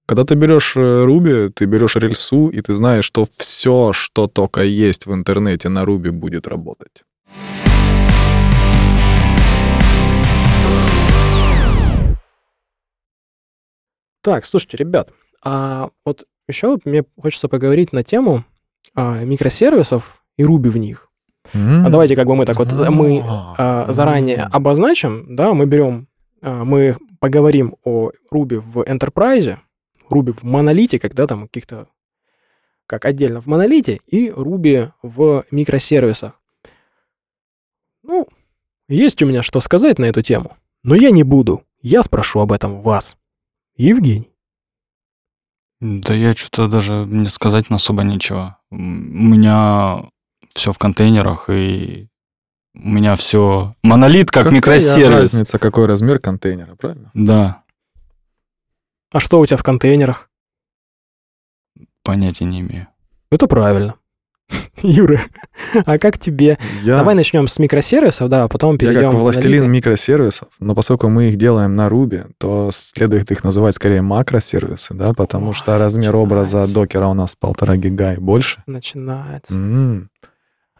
Когда 0.07 0.23
ты 0.23 0.35
берешь 0.35 0.77
э, 0.77 0.79
Ruby, 1.05 1.49
ты 1.49 1.65
берешь 1.65 1.95
рельсу, 1.95 2.47
и 2.49 2.61
ты 2.61 2.75
знаешь, 2.75 3.05
что 3.05 3.25
все, 3.37 3.91
что 3.91 4.27
только 4.27 4.61
есть 4.61 5.05
в 5.07 5.13
интернете 5.13 5.67
на 5.67 5.83
Ruby, 5.83 6.11
будет 6.11 6.47
работать. 6.47 7.03
Так, 14.25 14.43
слушайте, 14.43 14.77
ребят, 14.77 15.11
а 15.43 15.91
вот 16.03 16.25
еще 16.47 16.69
вот 16.69 16.83
мне 16.83 17.03
хочется 17.21 17.47
поговорить 17.47 17.93
на 17.93 18.03
тему 18.03 18.43
а, 18.95 19.23
микросервисов 19.23 20.23
и 20.35 20.41
Ruby 20.41 20.69
в 20.69 20.77
них. 20.77 21.11
А 21.53 21.91
давайте 21.91 22.15
как 22.15 22.25
бы 22.25 22.35
мы 22.35 22.47
так 22.47 22.57
вот, 22.57 22.73
мы 22.89 23.23
а, 23.23 23.85
заранее 23.91 24.49
обозначим, 24.51 25.35
да, 25.35 25.53
мы 25.53 25.67
берем, 25.67 26.07
а, 26.41 26.63
мы 26.63 26.97
поговорим 27.19 27.75
о 27.83 28.09
Ruby 28.33 28.57
в 28.57 28.79
Enterprise, 28.79 29.59
Ruby 30.09 30.31
в 30.31 30.41
монолите, 30.41 30.97
когда 30.97 31.27
там 31.27 31.43
каких-то, 31.43 31.87
как 32.87 33.05
отдельно 33.05 33.41
в 33.41 33.45
монолите, 33.45 34.01
и 34.07 34.29
Ruby 34.29 34.89
в 35.03 35.45
микросервисах. 35.51 36.41
Ну, 38.01 38.27
есть 38.87 39.21
у 39.21 39.27
меня 39.27 39.43
что 39.43 39.59
сказать 39.59 39.99
на 39.99 40.05
эту 40.05 40.23
тему, 40.23 40.57
но 40.81 40.95
я 40.95 41.11
не 41.11 41.21
буду. 41.21 41.61
Я 41.83 42.01
спрошу 42.01 42.39
об 42.39 42.51
этом 42.51 42.81
вас. 42.81 43.15
Евгений. 43.75 44.31
Да 45.81 46.13
я 46.13 46.33
что-то 46.33 46.67
даже 46.67 47.05
не 47.05 47.27
сказать 47.27 47.69
особо 47.69 48.03
нечего. 48.03 48.59
М, 48.71 48.79
У 48.79 49.35
меня 49.35 50.09
все 50.53 50.71
в 50.71 50.77
контейнерах, 50.77 51.49
и 51.49 52.07
у 52.73 52.87
меня 52.89 53.15
все 53.15 53.75
монолит 53.83 54.31
как 54.31 54.43
Какая 54.45 54.55
микросервис. 54.55 55.33
разница, 55.33 55.59
какой 55.59 55.85
размер 55.85 56.19
контейнера, 56.19 56.75
правильно? 56.75 57.11
Да, 57.13 57.63
А 59.13 59.19
что 59.19 59.39
у 59.39 59.45
тебя 59.45 59.57
в 59.57 59.63
контейнерах? 59.63 60.29
понятия 62.03 62.45
не 62.45 62.61
имею. 62.61 62.87
Это 63.31 63.47
правильно. 63.47 63.95
Юра, 64.81 65.21
а 65.85 65.97
как 65.97 66.19
тебе? 66.19 66.57
Я, 66.83 66.97
Давай 66.97 67.15
начнем 67.15 67.47
с 67.47 67.57
микросервисов, 67.59 68.29
да, 68.29 68.43
а 68.43 68.47
потом 68.47 68.73
я 68.73 68.77
перейдем 68.77 69.03
как 69.03 69.13
на 69.13 69.19
властелин 69.19 69.71
микросервисов, 69.71 70.49
но 70.59 70.75
поскольку 70.75 71.09
мы 71.09 71.29
их 71.29 71.37
делаем 71.37 71.75
на 71.75 71.87
Ruby, 71.87 72.31
то 72.37 72.69
следует 72.73 73.31
их 73.31 73.43
называть 73.43 73.75
скорее 73.75 74.01
макросервисы, 74.01 74.93
да, 74.93 75.13
потому 75.13 75.53
что 75.53 75.77
размер 75.77 76.15
образа 76.15 76.57
начинается. 76.57 76.75
докера 76.75 77.07
у 77.07 77.13
нас 77.13 77.35
полтора 77.35 77.75
гига 77.77 78.13
и 78.13 78.17
больше. 78.17 78.63
Начинается. 78.67 79.53
М. 79.53 80.09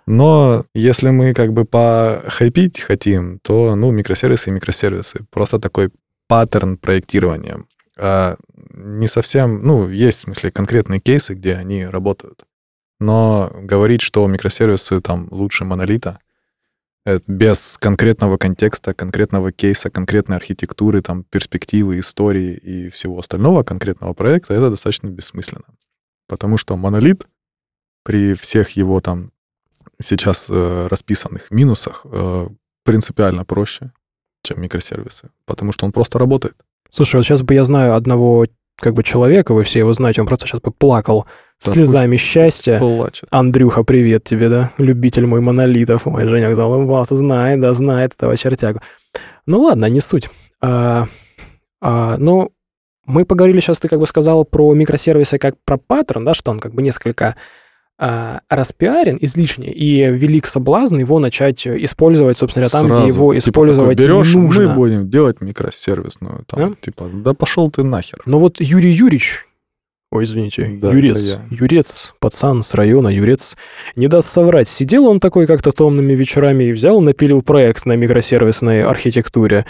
Но 0.07 0.65
если 0.75 1.09
мы 1.09 1.33
как 1.33 1.51
бы 1.51 1.65
похайпить 1.65 2.79
хотим, 2.79 3.39
то, 3.39 3.75
ну, 3.75 3.89
микросервисы 3.91 4.49
и 4.49 4.53
микросервисы. 4.53 5.25
Просто 5.31 5.59
такой 5.59 5.89
паттерн 6.27 6.77
проектирования. 6.77 7.63
А 7.97 8.35
не 8.75 9.07
совсем, 9.07 9.63
ну, 9.63 9.89
есть, 9.89 10.19
в 10.19 10.21
смысле, 10.21 10.51
конкретные 10.51 10.99
кейсы, 10.99 11.33
где 11.33 11.55
они 11.55 11.85
работают. 11.85 12.43
Но 13.05 13.51
говорить, 13.53 14.01
что 14.01 14.25
микросервисы 14.25 14.99
там 14.99 15.27
лучше 15.29 15.63
монолита, 15.63 16.17
э, 17.05 17.19
без 17.27 17.77
конкретного 17.77 18.37
контекста, 18.37 18.95
конкретного 18.95 19.51
кейса, 19.51 19.91
конкретной 19.91 20.37
архитектуры, 20.37 21.03
там, 21.03 21.23
перспективы, 21.23 21.99
истории 21.99 22.53
и 22.53 22.89
всего 22.89 23.19
остального 23.19 23.61
конкретного 23.61 24.13
проекта, 24.13 24.55
это 24.55 24.71
достаточно 24.71 25.07
бессмысленно. 25.09 25.65
Потому 26.27 26.57
что 26.57 26.75
монолит 26.77 27.27
при 28.03 28.33
всех 28.33 28.71
его 28.71 28.99
там 29.01 29.31
сейчас 30.01 30.47
э, 30.49 30.87
расписанных 30.89 31.51
минусах 31.51 32.05
э, 32.05 32.47
принципиально 32.83 33.45
проще, 33.45 33.91
чем 34.41 34.61
микросервисы, 34.61 35.29
потому 35.45 35.73
что 35.73 35.85
он 35.85 35.91
просто 35.91 36.17
работает. 36.17 36.55
Слушай, 36.91 37.17
вот 37.17 37.23
сейчас 37.23 37.43
бы 37.43 37.53
я 37.53 37.65
знаю 37.65 37.93
одного 37.93 38.47
как 38.77 38.95
бы 38.95 39.03
человека, 39.03 39.53
вы 39.53 39.63
все 39.63 39.79
его 39.79 39.93
знаете, 39.93 40.21
он 40.21 40.27
просто 40.27 40.47
сейчас 40.47 40.61
бы 40.61 40.71
плакал 40.71 41.27
слезами 41.59 42.17
счастья. 42.17 42.79
Плачет. 42.79 43.27
Андрюха, 43.31 43.83
привет 43.83 44.23
тебе, 44.23 44.49
да? 44.49 44.71
Любитель 44.77 45.25
мой 45.25 45.41
монолитов. 45.41 46.05
Мой 46.05 46.27
Женек 46.27 46.55
вас 46.57 47.09
знает, 47.09 47.61
да, 47.61 47.73
знает 47.73 48.13
этого 48.13 48.35
чертягу. 48.37 48.81
Ну 49.45 49.61
ладно, 49.61 49.85
не 49.89 50.01
суть. 50.01 50.29
А, 50.61 51.07
а, 51.81 52.17
ну, 52.17 52.51
мы 53.05 53.25
поговорили 53.25 53.59
сейчас, 53.59 53.79
ты 53.79 53.87
как 53.87 53.99
бы 53.99 54.07
сказал 54.07 54.45
про 54.45 54.73
микросервисы 54.73 55.37
как 55.37 55.55
про 55.63 55.77
паттерн, 55.77 56.25
да, 56.25 56.33
что 56.33 56.51
он 56.51 56.59
как 56.59 56.73
бы 56.73 56.81
несколько 56.81 57.35
а, 57.97 58.41
распиарен 58.49 59.17
излишне, 59.21 59.71
и 59.71 60.03
велик 60.11 60.47
соблазн 60.47 60.97
его 60.97 61.19
начать 61.19 61.65
использовать, 61.65 62.37
собственно, 62.37 62.67
там, 62.67 62.87
Сразу. 62.87 63.03
где 63.03 63.11
его 63.13 63.33
Типа 63.33 63.49
использовать 63.49 63.97
такой, 63.97 64.05
берешь, 64.05 64.33
нужно. 64.33 64.69
мы 64.69 64.75
будем 64.75 65.09
делать 65.09 65.41
микросервисную. 65.41 66.43
Там, 66.47 66.71
Да? 66.71 66.75
Типа, 66.81 67.09
да 67.13 67.33
пошел 67.33 67.69
ты 67.71 67.83
нахер. 67.83 68.21
Но 68.25 68.39
вот 68.39 68.59
Юрий 68.59 68.91
Юрьевич, 68.91 69.45
ой, 70.11 70.23
извините, 70.23 70.77
Да, 70.81 70.91
Юрец. 70.91 71.37
Юрец, 71.49 72.13
пацан 72.19 72.63
с 72.63 72.73
района, 72.73 73.09
Юрец, 73.09 73.57
не 73.95 74.07
даст 74.07 74.31
соврать. 74.31 74.67
Сидел 74.67 75.07
он 75.07 75.19
такой 75.19 75.47
как-то 75.47 75.71
томными 75.71 76.13
вечерами 76.13 76.65
и 76.65 76.71
взял, 76.71 77.01
напилил 77.01 77.41
проект 77.41 77.85
на 77.85 77.93
микросервисной 77.93 78.83
архитектуре. 78.83 79.65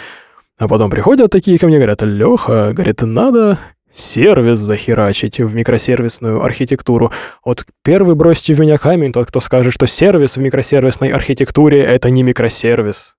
А 0.58 0.68
потом 0.68 0.90
приходят 0.90 1.30
такие 1.30 1.58
ко 1.58 1.66
мне, 1.66 1.76
говорят, 1.76 2.02
Леха, 2.02 2.72
говорит, 2.72 3.02
надо 3.02 3.58
сервис 3.92 4.58
захерачить 4.58 5.38
в 5.40 5.54
микросервисную 5.54 6.42
архитектуру. 6.42 7.12
Вот 7.44 7.64
первый 7.82 8.14
бросьте 8.14 8.54
в 8.54 8.60
меня 8.60 8.78
камень, 8.78 9.12
тот, 9.12 9.28
кто 9.28 9.40
скажет, 9.40 9.72
что 9.72 9.86
сервис 9.86 10.36
в 10.36 10.40
микросервисной 10.40 11.10
архитектуре— 11.10 11.82
это 11.84 12.10
не 12.10 12.22
микросервис. 12.22 13.15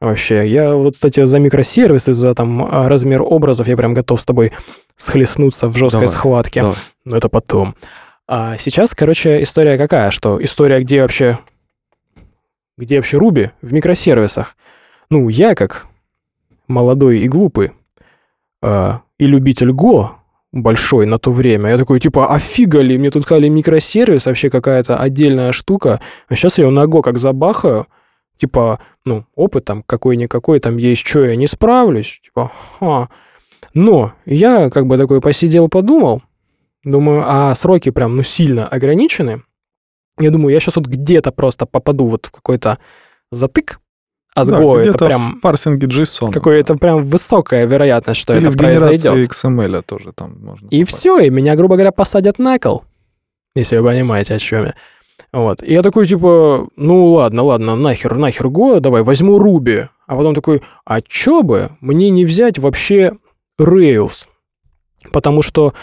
Вообще, 0.00 0.46
я 0.46 0.74
вот, 0.74 0.94
кстати, 0.94 1.24
за 1.24 1.38
микросервисы, 1.38 2.12
за 2.12 2.34
там 2.34 2.62
а, 2.62 2.88
размер 2.88 3.22
образов, 3.22 3.66
я 3.66 3.76
прям 3.76 3.94
готов 3.94 4.20
с 4.20 4.24
тобой 4.24 4.52
схлестнуться 4.96 5.68
в 5.68 5.76
жесткой 5.76 6.02
Давай, 6.02 6.14
схватке. 6.14 6.60
Давай. 6.62 6.76
Но 7.04 7.16
это 7.16 7.28
потом. 7.28 7.74
А 8.28 8.56
сейчас, 8.58 8.94
короче, 8.94 9.42
история 9.42 9.78
какая? 9.78 10.10
Что 10.10 10.42
история, 10.42 10.80
где 10.80 11.02
вообще... 11.02 11.38
Где 12.76 12.96
вообще 12.96 13.16
Руби? 13.16 13.50
В 13.62 13.72
микросервисах. 13.72 14.56
Ну, 15.08 15.30
я 15.30 15.54
как 15.54 15.86
молодой 16.68 17.20
и 17.20 17.28
глупый 17.28 17.72
а, 18.60 19.00
и 19.18 19.26
любитель 19.26 19.72
Го 19.72 20.16
большой 20.52 21.06
на 21.06 21.18
то 21.18 21.30
время, 21.30 21.70
я 21.70 21.78
такой, 21.78 22.00
типа, 22.00 22.26
офига 22.26 22.80
ли, 22.80 22.98
мне 22.98 23.10
тут 23.10 23.24
сказали 23.24 23.48
микросервис, 23.48 24.26
вообще 24.26 24.50
какая-то 24.50 24.98
отдельная 24.98 25.52
штука. 25.52 26.00
А 26.28 26.34
сейчас 26.34 26.58
я 26.58 26.64
его 26.64 26.70
на 26.70 26.86
Го 26.86 27.02
как 27.02 27.18
забахаю, 27.18 27.86
типа, 28.38 28.80
ну, 29.04 29.24
опыт 29.34 29.64
там 29.64 29.82
какой-никакой 29.82 30.60
там 30.60 30.76
есть, 30.76 31.06
что 31.06 31.24
я 31.24 31.36
не 31.36 31.46
справлюсь, 31.46 32.20
типа, 32.24 32.50
ха. 32.78 33.08
Но 33.74 34.12
я 34.24 34.70
как 34.70 34.86
бы 34.86 34.96
такой 34.96 35.20
посидел, 35.20 35.68
подумал, 35.68 36.22
думаю, 36.84 37.24
а 37.26 37.54
сроки 37.54 37.90
прям, 37.90 38.16
ну, 38.16 38.22
сильно 38.22 38.66
ограничены. 38.66 39.42
Я 40.18 40.30
думаю, 40.30 40.52
я 40.52 40.60
сейчас 40.60 40.76
вот 40.76 40.86
где-то 40.86 41.30
просто 41.30 41.66
попаду 41.66 42.06
вот 42.06 42.26
в 42.26 42.30
какой-то 42.30 42.78
затык, 43.30 43.80
а 44.34 44.44
с 44.44 44.48
Да, 44.48 44.60
Go 44.60 44.78
это 44.78 44.98
прям 44.98 45.38
в 45.38 45.40
парсинге 45.40 45.86
JSON. 45.86 46.30
какое-то 46.30 46.76
прям 46.76 47.04
высокая 47.04 47.66
вероятность, 47.66 48.20
что 48.20 48.34
Или 48.34 48.48
это 48.48 48.52
в 48.52 48.56
произойдет. 48.58 49.30
XML 49.30 49.82
тоже 49.82 50.12
там 50.12 50.38
можно. 50.42 50.68
И 50.68 50.80
попасть. 50.84 50.98
все, 50.98 51.18
и 51.18 51.30
меня, 51.30 51.56
грубо 51.56 51.76
говоря, 51.76 51.90
посадят 51.92 52.38
на 52.38 52.58
кол, 52.58 52.84
если 53.54 53.78
вы 53.78 53.88
понимаете, 53.88 54.34
о 54.34 54.38
чем 54.38 54.66
я. 54.66 54.74
Вот. 55.36 55.62
И 55.62 55.70
я 55.70 55.82
такой, 55.82 56.06
типа, 56.06 56.66
ну 56.76 57.12
ладно, 57.12 57.42
ладно, 57.42 57.76
нахер, 57.76 58.16
нахер 58.16 58.46
Go, 58.46 58.80
давай, 58.80 59.02
возьму 59.02 59.38
Ruby. 59.38 59.88
А 60.06 60.16
потом 60.16 60.34
такой, 60.34 60.62
а 60.86 61.02
чё 61.02 61.42
бы 61.42 61.72
мне 61.82 62.08
не 62.08 62.24
взять 62.24 62.58
вообще 62.58 63.12
Rails? 63.60 64.28
Потому 65.12 65.42
что, 65.42 65.74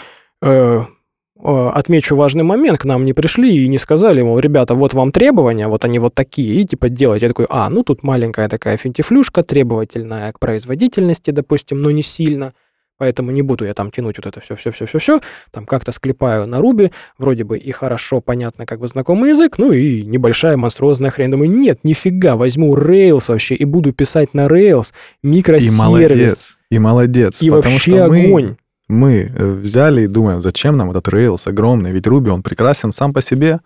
э, 0.42 0.80
э, 0.80 1.68
отмечу 1.68 2.16
важный 2.16 2.42
момент, 2.42 2.80
к 2.80 2.84
нам 2.84 3.04
не 3.04 3.12
пришли 3.12 3.64
и 3.64 3.68
не 3.68 3.78
сказали, 3.78 4.22
мол, 4.22 4.40
ребята, 4.40 4.74
вот 4.74 4.92
вам 4.92 5.12
требования, 5.12 5.68
вот 5.68 5.84
они 5.84 6.00
вот 6.00 6.16
такие, 6.16 6.60
и 6.60 6.66
типа 6.66 6.88
делайте. 6.88 7.26
Я 7.26 7.30
такой, 7.30 7.46
а, 7.48 7.70
ну 7.70 7.84
тут 7.84 8.02
маленькая 8.02 8.48
такая 8.48 8.76
финтифлюшка, 8.76 9.44
требовательная 9.44 10.32
к 10.32 10.40
производительности, 10.40 11.30
допустим, 11.30 11.80
но 11.80 11.92
не 11.92 12.02
сильно. 12.02 12.54
Поэтому 12.98 13.30
не 13.30 13.42
буду 13.42 13.64
я 13.64 13.74
там 13.74 13.90
тянуть 13.90 14.16
вот 14.18 14.26
это 14.26 14.40
все-все-все-все-все, 14.40 15.20
там 15.50 15.64
как-то 15.66 15.92
склепаю 15.92 16.46
на 16.46 16.60
Руби, 16.60 16.90
вроде 17.18 17.44
бы 17.44 17.58
и 17.58 17.70
хорошо, 17.72 18.20
понятно, 18.20 18.66
как 18.66 18.80
бы 18.80 18.88
знакомый 18.88 19.30
язык, 19.30 19.58
ну 19.58 19.72
и 19.72 20.02
небольшая 20.02 20.56
монструозная 20.56 21.10
хрень. 21.10 21.30
Думаю, 21.30 21.50
нет, 21.50 21.80
нифига, 21.84 22.36
возьму 22.36 22.76
Rails 22.76 23.24
вообще 23.28 23.54
и 23.54 23.64
буду 23.64 23.92
писать 23.92 24.34
на 24.34 24.46
Rails 24.46 24.92
микросервис. 25.22 25.72
И 25.72 25.76
молодец, 25.76 26.56
и 26.70 26.78
молодец. 26.78 27.42
И 27.42 27.50
вообще 27.50 27.78
что 27.78 28.08
мы- 28.08 28.24
огонь. 28.26 28.56
Мы 28.86 29.32
э, 29.34 29.50
взяли 29.52 30.02
и 30.02 30.06
думаем, 30.06 30.42
зачем 30.42 30.76
нам 30.76 30.90
этот 30.90 31.08
Rails 31.08 31.48
огромный, 31.48 31.90
ведь 31.90 32.06
Ruby, 32.06 32.28
он 32.28 32.42
прекрасен 32.42 32.92
сам 32.92 33.12
по 33.14 33.22
себе. 33.22 33.60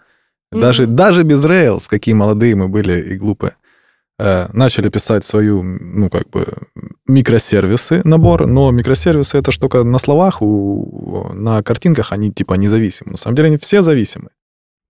Даже, 0.52 0.84
Мгм. 0.84 0.96
даже 0.96 1.22
без 1.24 1.44
Rails, 1.44 1.86
какие 1.90 2.14
молодые 2.14 2.54
мы 2.54 2.68
были 2.68 3.00
и 3.14 3.16
глупые. 3.16 3.52
Э, 4.18 4.48
Начали 4.52 4.88
писать 4.88 5.24
свою, 5.24 5.62
ну, 5.62 6.10
как 6.10 6.28
бы, 6.30 6.46
микросервисы, 7.06 8.00
набор, 8.04 8.46
но 8.46 8.70
микросервисы— 8.70 9.38
это 9.38 9.52
штука 9.52 9.84
на 9.84 9.98
словах, 9.98 10.42
у, 10.42 11.30
на 11.34 11.62
картинках 11.62 12.12
они 12.12 12.32
типа 12.32 12.54
независимы. 12.54 13.12
На 13.12 13.16
самом 13.16 13.36
деле 13.36 13.48
они 13.48 13.58
все 13.58 13.82
зависимы. 13.82 14.30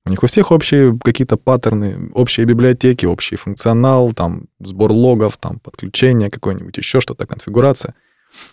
У 0.07 0.11
них 0.11 0.23
у 0.23 0.27
всех 0.27 0.51
общие 0.53 0.99
какие-то 1.05 1.37
паттерны, 1.37 2.11
общие 2.15 2.47
библиотеки, 2.47 3.05
общий 3.05 3.37
функционал, 3.37 4.13
там, 4.15 4.47
сбор 4.59 4.91
логов, 4.91 5.37
там, 5.37 5.59
подключение 5.59 6.31
какое-нибудь, 6.31 6.79
еще 6.79 7.01
что-то, 7.01 7.27
конфигурация. 7.27 7.95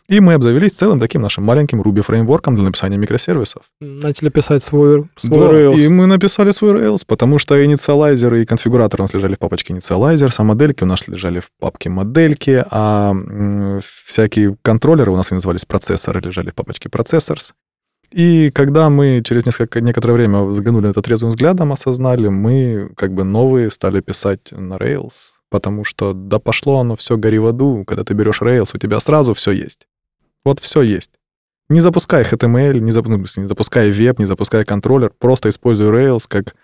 И 0.08 0.20
мы 0.20 0.34
обзавелись 0.34 0.74
целым 0.74 1.00
таким 1.00 1.22
нашим 1.22 1.44
маленьким 1.44 1.82
Ruby 1.82 2.02
фреймворком 2.02 2.56
для 2.56 2.64
написания 2.64 2.98
микросервисов. 2.98 3.64
Начали 3.80 4.30
писать 4.30 4.64
свой, 4.64 5.10
свой 5.18 5.40
Да, 5.40 5.54
Rails. 5.54 5.78
и 5.78 5.88
мы 5.88 6.06
написали 6.06 6.52
свой 6.52 6.74
Rails, 6.74 7.04
потому 7.06 7.40
что 7.40 7.64
инициалайзер 7.64 8.34
и 8.36 8.46
конфигуратор 8.46 9.02
у 9.02 9.04
нас 9.04 9.14
лежали 9.14 9.36
в 9.36 9.40
папочке 9.40 9.74
инициалайзер, 9.74 10.34
а 10.38 10.44
модельки 10.44 10.84
у 10.84 10.88
нас 10.88 11.08
лежали 11.08 11.40
в 11.40 11.50
папке 11.60 11.90
модельки, 11.90 12.64
а 12.70 13.14
всякие 14.06 14.58
контроллеры 14.62 15.12
у 15.12 15.16
нас 15.16 15.32
и 15.32 15.36
назывались 15.36 15.66
процессоры, 15.66 16.22
лежали 16.22 16.50
в 16.52 16.56
папочке 16.56 16.90
процессорс. 16.90 17.54
И 18.16 18.50
когда 18.52 18.90
мы 18.90 19.22
через 19.26 19.46
несколько, 19.46 19.82
некоторое 19.82 20.14
время 20.14 20.44
взглянули 20.44 20.86
на 20.86 20.92
это 20.92 21.02
трезвым 21.02 21.32
взглядом, 21.32 21.74
осознали, 21.74 22.30
мы 22.30 22.90
как 22.96 23.14
бы 23.14 23.26
новые 23.26 23.70
стали 23.70 24.00
писать 24.00 24.54
на 24.54 24.76
Rails, 24.76 25.34
потому 25.50 25.84
что 25.84 26.14
да 26.14 26.40
пошло 26.40 26.80
оно 26.80 26.96
все 26.96 27.18
гори 27.18 27.40
в 27.40 27.46
аду, 27.46 27.84
когда 27.86 28.06
ты 28.06 28.14
берешь 28.14 28.42
Rails, 28.42 28.72
у 28.74 28.78
тебя 28.78 29.02
сразу 29.02 29.34
все 29.34 29.52
есть. 29.52 29.88
Вот 30.46 30.62
все 30.62 30.82
есть. 30.82 31.12
Не 31.68 31.82
запускай 31.82 32.24
HTML, 32.24 32.80
не, 32.80 32.92
зап- 32.94 33.10
ну, 33.10 33.18
не 33.18 33.48
запускай 33.48 33.92
веб, 33.92 34.18
не 34.18 34.26
запускай 34.26 34.64
контроллер, 34.64 35.12
просто 35.20 35.50
используй 35.50 35.88
Rails 35.88 36.24
как 36.26 36.56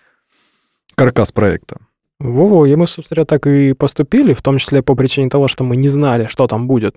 каркас 0.96 1.34
проекта. 1.34 1.82
Во-во, 2.20 2.66
и 2.66 2.74
мы, 2.78 2.88
собственно 2.88 3.26
так 3.26 3.46
и 3.46 3.74
поступили, 3.74 4.32
в 4.32 4.42
том 4.42 4.58
числе 4.58 4.82
по 4.82 4.96
причине 4.96 5.30
того, 5.30 5.50
что 5.50 5.66
мы 5.66 5.76
не 5.76 5.90
знали, 5.90 6.28
что 6.28 6.48
там 6.48 6.70
будет. 6.70 6.96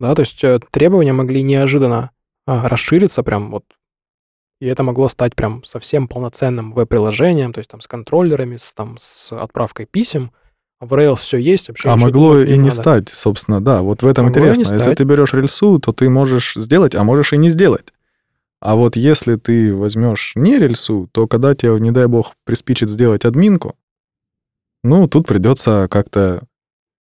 Да, 0.00 0.12
то 0.16 0.22
есть 0.22 0.42
э, 0.42 0.58
требования 0.72 1.12
могли 1.12 1.44
неожиданно 1.44 2.10
расшириться 2.46 3.22
прям 3.22 3.50
вот. 3.50 3.64
И 4.60 4.66
это 4.66 4.82
могло 4.82 5.08
стать 5.08 5.34
прям 5.34 5.62
совсем 5.64 6.08
полноценным 6.08 6.72
веб-приложением, 6.72 7.52
то 7.52 7.58
есть 7.58 7.70
там 7.70 7.80
с 7.80 7.86
контроллерами, 7.86 8.56
с, 8.56 8.72
там, 8.72 8.96
с 8.98 9.32
отправкой 9.32 9.86
писем. 9.86 10.32
А 10.78 10.86
в 10.86 10.94
Rails 10.94 11.16
все 11.16 11.38
есть, 11.38 11.68
вообще 11.68 11.88
а 11.90 11.96
могло 11.96 12.38
и 12.38 12.52
не 12.52 12.68
надо. 12.68 12.74
стать, 12.74 13.08
собственно, 13.08 13.62
да. 13.62 13.82
Вот 13.82 14.02
в 14.02 14.06
этом 14.06 14.26
Могло 14.26 14.48
интересно. 14.48 14.74
Если 14.74 14.94
ты 14.94 15.04
берешь 15.04 15.34
рельсу, 15.34 15.78
то 15.78 15.92
ты 15.92 16.08
можешь 16.08 16.54
сделать, 16.54 16.94
а 16.94 17.04
можешь 17.04 17.32
и 17.32 17.36
не 17.36 17.48
сделать. 17.48 17.92
А 18.60 18.74
вот 18.74 18.96
если 18.96 19.36
ты 19.36 19.74
возьмешь 19.74 20.32
не 20.34 20.58
рельсу, 20.58 21.08
то 21.12 21.26
когда 21.26 21.54
тебе, 21.54 21.78
не 21.80 21.90
дай 21.90 22.06
бог, 22.06 22.34
приспичит 22.44 22.88
сделать 22.88 23.24
админку, 23.24 23.76
ну, 24.82 25.08
тут 25.08 25.26
придется 25.26 25.88
как-то 25.90 26.44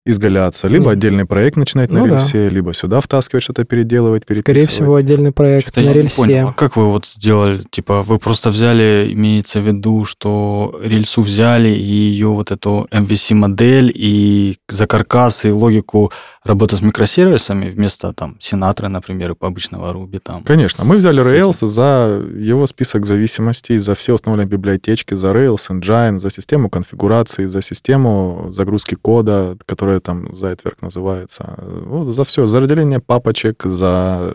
изгаляться. 0.07 0.69
Либо 0.69 0.85
Ну, 0.85 0.91
отдельный 0.91 1.25
проект 1.25 1.57
начинать 1.57 1.91
на 1.91 2.01
ну 2.01 2.07
да. 2.07 2.13
рельсе, 2.17 2.49
либо 2.51 2.75
сюда 2.75 3.01
втаскивать 3.01 3.43
что-то, 3.45 3.65
переделывать, 3.65 4.25
Скорее 4.25 4.43
переписывать. 4.43 4.71
всего, 4.75 4.95
отдельный 4.97 5.33
проект 5.33 5.63
Что-то 5.69 5.81
на 5.81 5.85
я 5.87 5.93
не 5.93 6.01
рельсе. 6.01 6.17
понял, 6.17 6.49
а 6.49 6.53
как 6.53 6.77
вы 6.77 6.91
вот 6.91 7.07
сделали? 7.07 7.63
Типа, 7.71 8.03
вы 8.03 8.19
просто 8.19 8.51
взяли, 8.51 9.09
имеется 9.13 9.61
в 9.61 9.67
виду, 9.67 10.05
что 10.05 10.79
рельсу 10.83 11.23
взяли 11.23 11.69
и 11.71 11.83
ее 11.83 12.29
вот 12.29 12.51
эту 12.51 12.87
MVC-модель 12.91 13.91
и 13.95 14.59
за 14.69 14.87
каркас 14.87 15.45
и 15.47 15.51
логику 15.51 16.13
работы 16.45 16.77
с 16.77 16.83
микросервисами 16.83 17.71
вместо 17.71 18.13
там 18.13 18.37
Синатры, 18.39 18.89
например, 18.89 19.33
и 19.33 19.35
обычного 19.41 19.93
Ruby 19.95 20.21
там. 20.23 20.45
Конечно, 20.45 20.85
мы 20.85 20.97
взяли 20.97 21.23
этим. 21.23 21.51
Rails 21.51 21.67
за 21.67 22.23
его 22.37 22.67
список 22.67 23.07
зависимостей, 23.07 23.79
за 23.79 23.95
все 23.95 24.13
установленные 24.15 24.51
библиотечки, 24.51 25.15
за 25.15 25.29
Rails 25.29 25.71
Engine, 25.71 26.19
за 26.19 26.31
систему 26.31 26.69
конфигурации, 26.69 27.47
за 27.47 27.63
систему 27.63 28.49
загрузки 28.51 28.95
кода, 28.95 29.57
которая 29.65 29.94
там 30.01 30.27
Zitwerk 30.27 30.79
называется. 30.81 31.55
Вот 31.59 32.05
за 32.07 32.25
все, 32.25 32.47
за 32.47 32.61
разделение 32.61 33.01
папочек, 33.01 33.65
за 33.65 34.33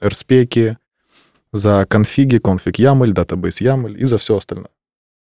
RSpec, 0.00 0.76
за 1.52 1.86
конфиги, 1.88 2.38
конфиг 2.38 2.78
YAML, 2.78 3.12
database 3.12 3.60
YAML 3.60 3.96
и 3.96 4.04
за 4.04 4.18
все 4.18 4.36
остальное. 4.36 4.70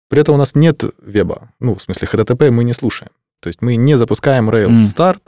При 0.09 0.21
этом 0.21 0.35
у 0.35 0.37
нас 0.37 0.55
нет 0.55 0.83
веба, 1.01 1.49
ну, 1.59 1.75
в 1.75 1.81
смысле 1.81 2.07
HTTP 2.07 2.51
мы 2.51 2.63
не 2.63 2.73
слушаем. 2.73 3.11
То 3.39 3.49
есть 3.49 3.61
мы 3.61 3.75
не 3.75 3.95
запускаем 3.95 4.49
Rails 4.49 4.67
М. 4.67 4.75
Start, 4.75 5.21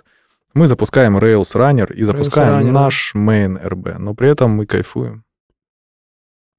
мы 0.53 0.67
запускаем 0.67 1.17
Rails 1.17 1.53
Runner 1.55 1.93
и 1.93 2.03
запускаем 2.03 2.65
Runner, 2.65 2.71
наш 2.71 3.13
main 3.15 3.61
RB, 3.61 3.97
но 3.97 4.13
при 4.13 4.29
этом 4.29 4.51
мы 4.51 4.65
кайфуем. 4.65 5.23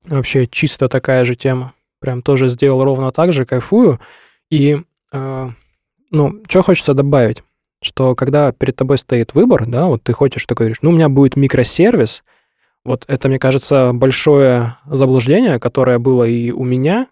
Вообще 0.04 0.46
чисто 0.46 0.88
такая 0.88 1.24
же 1.24 1.34
тема. 1.34 1.74
Прям 1.98 2.22
тоже 2.22 2.48
сделал 2.48 2.82
ровно 2.84 3.12
так 3.12 3.32
же, 3.32 3.44
кайфую. 3.44 4.00
И, 4.50 4.82
э, 5.12 5.50
ну, 6.10 6.42
что 6.48 6.62
хочется 6.62 6.94
добавить, 6.94 7.42
что 7.82 8.14
когда 8.14 8.52
перед 8.52 8.76
тобой 8.76 8.98
стоит 8.98 9.34
выбор, 9.34 9.66
да, 9.66 9.86
вот 9.86 10.02
ты 10.02 10.12
хочешь, 10.12 10.44
ты 10.44 10.54
говоришь, 10.54 10.82
ну, 10.82 10.90
у 10.90 10.92
меня 10.92 11.08
будет 11.08 11.36
микросервис, 11.36 12.22
вот 12.84 13.04
это, 13.08 13.28
мне 13.28 13.38
кажется, 13.38 13.92
большое 13.92 14.76
заблуждение, 14.86 15.58
которое 15.58 15.98
было 15.98 16.24
и 16.24 16.50
у 16.50 16.64
меня. 16.64 17.08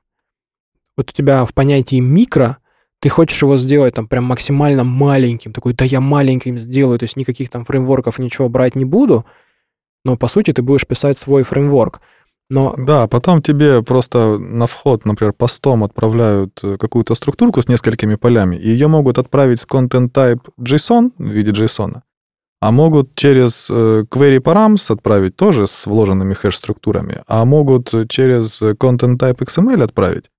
Вот 0.96 1.10
у 1.10 1.12
тебя 1.12 1.44
в 1.44 1.54
понятии 1.54 2.00
микро, 2.00 2.58
ты 3.00 3.08
хочешь 3.08 3.40
его 3.42 3.56
сделать 3.56 3.94
там 3.94 4.08
прям 4.08 4.24
максимально 4.24 4.82
маленьким, 4.82 5.52
такой, 5.52 5.74
да 5.74 5.84
я 5.84 6.00
маленьким 6.00 6.58
сделаю, 6.58 6.98
то 6.98 7.04
есть 7.04 7.16
никаких 7.16 7.50
там 7.50 7.64
фреймворков, 7.64 8.18
ничего 8.18 8.48
брать 8.48 8.74
не 8.74 8.84
буду, 8.84 9.24
но 10.04 10.16
по 10.16 10.26
сути 10.26 10.52
ты 10.52 10.62
будешь 10.62 10.86
писать 10.86 11.16
свой 11.16 11.42
фреймворк. 11.42 12.00
Но 12.50 12.74
Да, 12.78 13.06
потом 13.06 13.42
тебе 13.42 13.82
просто 13.82 14.38
на 14.38 14.66
вход, 14.66 15.04
например, 15.04 15.32
постом 15.34 15.84
отправляют 15.84 16.58
э, 16.62 16.76
какую-то 16.78 17.14
структурку 17.14 17.60
с 17.60 17.68
несколькими 17.68 18.14
полями, 18.14 18.56
и 18.56 18.68
ее 18.68 18.88
могут 18.88 19.18
отправить 19.18 19.60
с 19.60 19.66
content 19.66 20.10
type 20.10 20.40
JSON 20.58 21.10
в 21.18 21.28
виде 21.28 21.50
JSON, 21.50 22.00
а 22.60 22.70
могут 22.70 23.14
через 23.14 23.68
э, 23.70 24.04
query 24.10 24.38
params 24.40 24.90
отправить 24.90 25.36
тоже 25.36 25.66
с 25.66 25.86
вложенными 25.86 26.32
хэш-структурами, 26.32 27.22
а 27.26 27.44
могут 27.44 27.92
через 28.08 28.62
content 28.62 29.18
type 29.18 29.38
XML 29.38 29.82
отправить. 29.84 30.30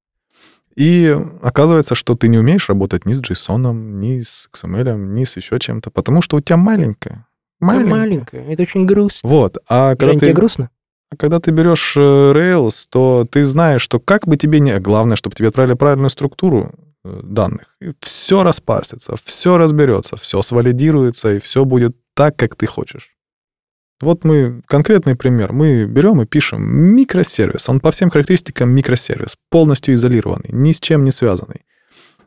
И 0.75 1.15
оказывается, 1.41 1.93
что 1.93 2.15
ты 2.15 2.27
не 2.27 2.39
умеешь 2.39 2.69
работать 2.69 3.05
ни 3.05 3.13
с 3.13 3.21
JSON, 3.21 3.73
ни 3.73 4.21
с 4.21 4.49
XML, 4.55 4.97
ни 4.97 5.25
с 5.25 5.37
еще 5.37 5.59
чем-то, 5.59 5.91
потому 5.91 6.21
что 6.23 6.37
у 6.37 6.41
тебя 6.41 6.57
маленькая. 6.57 7.27
маленькая. 7.59 7.89
Маленькая. 7.89 8.45
Это 8.47 8.63
очень 8.63 8.85
грустно. 8.85 9.29
Вот. 9.29 9.57
А 9.67 9.91
когда 9.91 10.13
Жень, 10.13 10.19
ты... 10.19 10.25
тебе 10.27 10.35
грустно? 10.35 10.69
А 11.11 11.15
когда 11.17 11.39
ты 11.39 11.51
берешь 11.51 11.95
э, 11.97 11.99
Rails, 11.99 12.85
то 12.89 13.25
ты 13.29 13.45
знаешь, 13.45 13.81
что 13.81 13.99
как 13.99 14.27
бы 14.27 14.37
тебе 14.37 14.59
не... 14.59 14.79
Главное, 14.79 15.15
чтобы 15.15 15.35
тебе 15.35 15.47
отправили 15.49 15.73
правильную 15.73 16.09
структуру 16.11 16.71
э, 17.03 17.21
данных. 17.23 17.75
Все 17.99 18.43
распарсится, 18.43 19.15
все 19.23 19.57
разберется, 19.57 20.17
все 20.17 20.41
свалидируется, 20.41 21.33
и 21.35 21.39
все 21.39 21.65
будет 21.65 21.95
так, 22.13 22.35
как 22.35 22.55
ты 22.55 22.67
хочешь. 22.67 23.15
Вот 24.01 24.23
мы, 24.23 24.61
конкретный 24.67 25.15
пример, 25.15 25.51
мы 25.51 25.85
берем 25.85 26.21
и 26.21 26.25
пишем 26.25 26.63
микросервис. 26.63 27.67
Он 27.67 27.79
по 27.79 27.91
всем 27.91 28.09
характеристикам 28.09 28.69
микросервис, 28.69 29.35
полностью 29.49 29.95
изолированный, 29.95 30.49
ни 30.51 30.71
с 30.71 30.79
чем 30.79 31.03
не 31.03 31.11
связанный. 31.11 31.65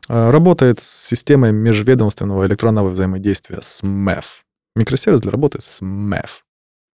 Э, 0.09 0.29
Работает 0.29 0.81
с 0.81 1.07
системой 1.07 1.53
межведомственного 1.53 2.45
электронного 2.47 2.89
взаимодействия 2.89 3.59
SMEF. 3.59 4.25
Микросервис 4.75 5.21
для 5.21 5.31
работы 5.31 5.59
с 5.61 5.81
MEF. 5.81 6.41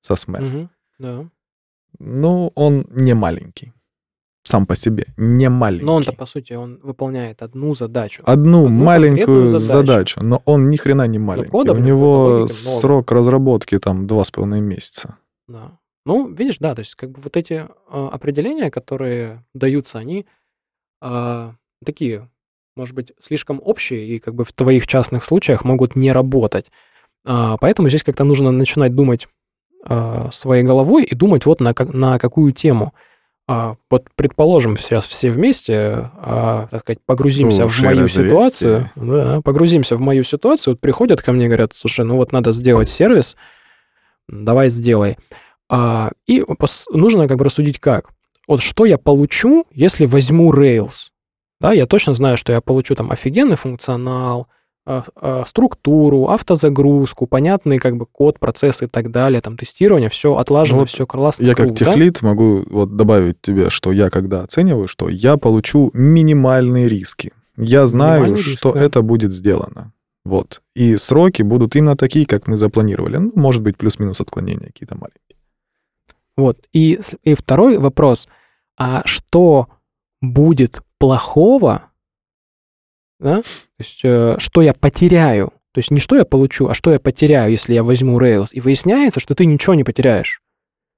Со 0.01 0.14
SMEF. 0.14 0.41
Мгм, 0.41 0.70
Да. 0.99 1.28
Ну, 1.99 2.53
он 2.55 2.86
не 2.90 3.14
маленький. 3.14 3.72
Сам 4.47 4.66
по 4.66 4.76
себе. 4.76 5.07
Не 5.16 5.49
маленький. 5.49 5.86
Но 5.86 5.95
он-то, 5.95 6.12
по 6.12 6.26
сути, 6.26 6.53
он 6.53 6.78
выполняет 6.82 7.42
одну 7.42 7.74
задачу. 7.74 8.22
Одну, 8.26 8.66
одну 8.66 8.84
маленькую 8.84 9.59
задачу. 9.59 9.86
задачу. 9.86 10.20
но 10.22 10.42
он 10.45 10.70
ни 10.70 10.76
хрена 10.76 11.07
не 11.07 11.18
маленький. 11.18 11.51
кодов 11.51 11.78
У 11.78 11.80
него 11.80 12.28
много. 12.28 12.49
срок 12.49 13.11
разработки 13.12 13.78
там 13.78 14.07
два 14.07 14.22
с 14.22 14.30
половиной 14.30 14.61
месяца. 14.61 15.16
Да. 15.49 15.78
Ну, 16.07 16.28
видишь, 16.28 16.59
да, 16.59 16.74
то 16.74 16.80
есть 16.80 16.95
как 16.95 17.11
бы 17.11 17.20
вот 17.22 17.36
эти 17.36 17.66
а, 17.88 18.09
определения, 18.09 18.70
которые 18.70 19.42
даются, 19.55 19.99
они 19.99 20.26
а, 21.01 21.55
такие, 21.82 22.28
может 22.76 22.95
быть, 22.95 23.12
слишком 23.18 23.61
общие 23.64 24.07
и 24.07 24.18
как 24.18 24.34
бы 24.34 24.45
в 24.45 24.53
твоих 24.53 24.86
частных 24.86 25.24
случаях 25.24 25.64
могут 25.64 25.97
не 25.97 26.12
работать. 26.12 26.66
А, 27.24 27.57
поэтому 27.57 27.88
здесь 27.88 28.03
как-то 28.03 28.24
нужно 28.24 28.51
начинать 28.51 28.95
думать 28.95 29.28
а, 29.85 30.28
своей 30.32 30.62
головой 30.64 31.05
и 31.05 31.14
думать 31.14 31.47
вот 31.47 31.61
на, 31.61 31.74
как- 31.74 31.93
на 31.93 32.18
какую 32.18 32.53
тему. 32.53 32.93
А, 33.47 33.76
вот 33.91 34.07
предположим 34.16 34.78
сейчас 34.78 35.05
все 35.07 35.30
вместе, 35.30 36.11
а, 36.16 36.66
так 36.70 36.80
сказать, 36.80 36.99
погрузимся 37.05 37.66
в 37.66 37.70
Слушай, 37.72 37.85
мою 37.85 37.99
развести. 38.05 38.24
ситуацию. 38.24 38.91
Да, 38.97 39.41
погрузимся 39.43 39.97
в 39.97 40.01
мою 40.01 40.24
ситуацию. 40.24 40.72
Вот 40.74 40.80
приходят 40.80 41.20
ко 41.20 41.32
мне, 41.32 41.47
говорят, 41.47 41.72
слушай, 41.74 42.05
ну 42.05 42.16
вот 42.16 42.32
надо 42.32 42.53
сделать 42.53 42.89
сервис, 42.89 43.37
давай 44.28 44.70
сделай. 44.70 45.18
А, 45.68 46.11
и 46.26 46.45
нужно 46.91 47.28
как 47.28 47.37
бы 47.39 47.45
рассудить 47.45 47.78
как. 47.80 48.11
Вот 48.49 48.61
что 48.62 48.85
я 48.87 48.99
получу, 48.99 49.64
если 49.70 50.07
возьму 50.07 50.53
Rails? 50.53 51.09
Да, 51.61 51.72
я 51.72 51.87
точно 51.87 52.14
знаю, 52.14 52.37
что 52.37 52.53
я 52.53 52.61
получу 52.61 52.95
там 52.95 53.11
офигенный 53.11 53.57
функционал, 53.57 54.49
структуру, 55.47 56.28
автозагрузку, 56.28 57.26
понятный 57.26 57.78
как 57.78 57.97
бы 57.97 58.07
код, 58.07 58.39
процессы 58.39 58.85
и 58.85 58.89
так 58.89 59.11
далее, 59.11 59.41
там 59.41 59.57
тестирование, 59.57 60.11
все 60.11 60.37
отлажено, 60.37 60.76
Ну 60.76 60.82
вот 60.82 60.91
все 60.91 61.07
классно. 61.07 61.45
Я 61.45 61.55
как 61.55 61.68
круто, 61.68 61.85
да? 61.85 61.91
техлит 61.93 62.22
могу 62.22 62.64
вот 62.68 62.97
добавить 62.97 63.41
тебе, 63.41 63.70
что 63.70 63.93
я 63.93 64.11
когда 64.11 64.43
оцениваю, 64.43 64.87
что 64.87 65.09
я 65.09 65.39
получу 65.39 65.91
минимальные 65.95 66.89
риски. 66.89 67.32
Я 67.57 67.87
знаю, 67.87 68.24
Минимальный 68.24 68.45
риск, 68.45 68.59
что 68.59 68.72
да. 68.72 68.80
это 68.80 69.01
будет 69.03 69.32
сделано. 69.32 69.93
Вот. 70.24 70.62
И 70.74 70.97
сроки 70.97 71.43
будут 71.43 71.76
именно 71.76 71.97
такие, 71.97 72.26
как 72.26 72.47
мы 72.47 72.57
запланировали. 72.57 73.16
Ну, 73.18 73.32
может 73.35 73.62
быть, 73.62 73.76
плюс-минус 73.76 74.20
отклонения 74.20 74.66
какие-то 74.66 74.97
маленькие. 74.97 75.39
Вот. 76.37 76.59
И, 76.72 76.99
и 77.22 77.35
второй 77.35 77.78
вопрос. 77.78 78.28
А 78.76 79.03
что 79.05 79.68
будет 80.20 80.82
плохого, 80.99 81.85
да? 83.21 83.43
То 83.43 83.45
есть, 83.79 84.01
э, 84.05 84.37
что 84.39 84.62
я 84.62 84.75
потеряю? 84.75 85.53
То 85.73 85.79
есть 85.79 85.91
не 85.91 85.99
что 86.01 86.17
я 86.17 86.25
получу, 86.25 86.69
а 86.69 86.75
что 86.75 86.93
я 86.93 87.01
потеряю, 87.01 87.51
если 87.51 87.75
я 87.75 87.83
возьму 87.83 88.21
Rails. 88.21 88.49
И 88.53 88.61
выясняется, 88.61 89.19
что 89.21 89.35
ты 89.35 89.45
ничего 89.45 89.75
не 89.75 89.83
потеряешь. 89.85 90.41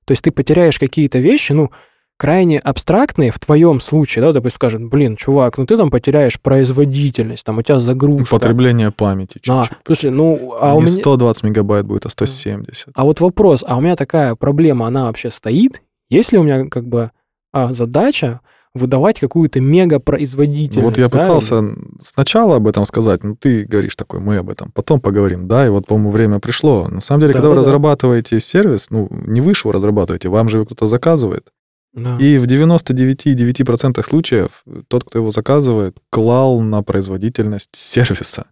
То 0.05 0.13
есть 0.13 0.23
ты 0.23 0.31
потеряешь 0.31 0.79
какие-то 0.79 1.19
вещи, 1.19 1.53
ну, 1.53 1.71
крайне 2.19 2.59
абстрактные 2.59 3.31
в 3.31 3.39
твоем 3.39 3.81
случае, 3.81 4.23
да, 4.25 4.33
допустим, 4.33 4.57
скажем, 4.57 4.89
блин, 4.89 5.17
чувак, 5.17 5.59
ну 5.59 5.67
ты 5.67 5.77
там 5.77 5.91
потеряешь 5.91 6.41
производительность, 6.41 7.45
там 7.45 7.59
у 7.59 7.63
тебя 7.63 7.79
загрузка. 7.79 8.29
Потребление 8.31 8.91
памяти 8.91 9.41
А, 9.49 9.63
чуть-чуть. 9.65 9.79
слушай, 9.87 10.11
ну, 10.11 10.55
а 10.59 10.75
у 10.75 10.81
Не 10.81 10.87
меня... 10.87 10.97
120 11.03 11.43
мегабайт 11.45 11.87
будет, 11.87 12.07
а 12.07 12.11
170. 12.11 12.89
А 12.95 13.05
вот 13.05 13.21
вопрос, 13.21 13.65
а 13.67 13.77
у 13.77 13.81
меня 13.81 13.97
такая 13.97 14.35
проблема, 14.35 14.87
она 14.87 15.05
вообще 15.05 15.31
стоит? 15.31 15.83
Есть 16.09 16.33
ли 16.33 16.39
у 16.39 16.43
меня 16.43 16.69
как 16.69 16.87
бы 16.87 17.11
а, 17.53 17.73
задача 17.73 18.41
выдавать 18.77 19.19
какую-то 19.19 19.61
мега-производительность? 19.61 20.85
Вот 20.85 20.99
я 20.99 21.09
да, 21.09 21.19
пытался 21.19 21.65
сначала 22.01 22.57
об 22.57 22.69
этом 22.69 22.85
сказать, 22.85 23.25
но 23.25 23.35
ты 23.35 23.65
говоришь 23.65 23.97
такой, 23.97 24.21
мы 24.21 24.37
об 24.37 24.51
этом 24.51 24.71
потом 24.73 25.01
поговорим. 25.01 25.49
Да, 25.49 25.67
и 25.67 25.69
вот, 25.69 25.87
по-моему, 25.87 26.11
время 26.11 26.39
пришло. 26.39 26.89
На 26.89 27.01
самом 27.01 27.23
деле, 27.23 27.33
когда 27.33 27.49
вы 27.49 27.55
Да-да-да. 27.55 27.69
разрабатываете 27.69 28.41
сервис, 28.41 28.89
ну, 28.91 29.09
не 29.11 29.41
вы 29.41 29.53
его 29.53 29.73
разрабатываете, 29.73 30.29
вам 30.29 30.49
же 30.49 30.59
его 30.59 30.67
кто-то 30.67 30.87
заказывает. 30.87 31.49
Да. 31.95 32.19
И 32.21 32.37
в 32.37 32.45
99,9% 32.45 34.05
случаев 34.05 34.65
тот, 34.89 35.05
кто 35.05 35.19
его 35.19 35.31
заказывает, 35.31 35.97
клал 36.11 36.61
на 36.61 36.83
производительность 36.83 37.71
сервиса. 37.73 38.47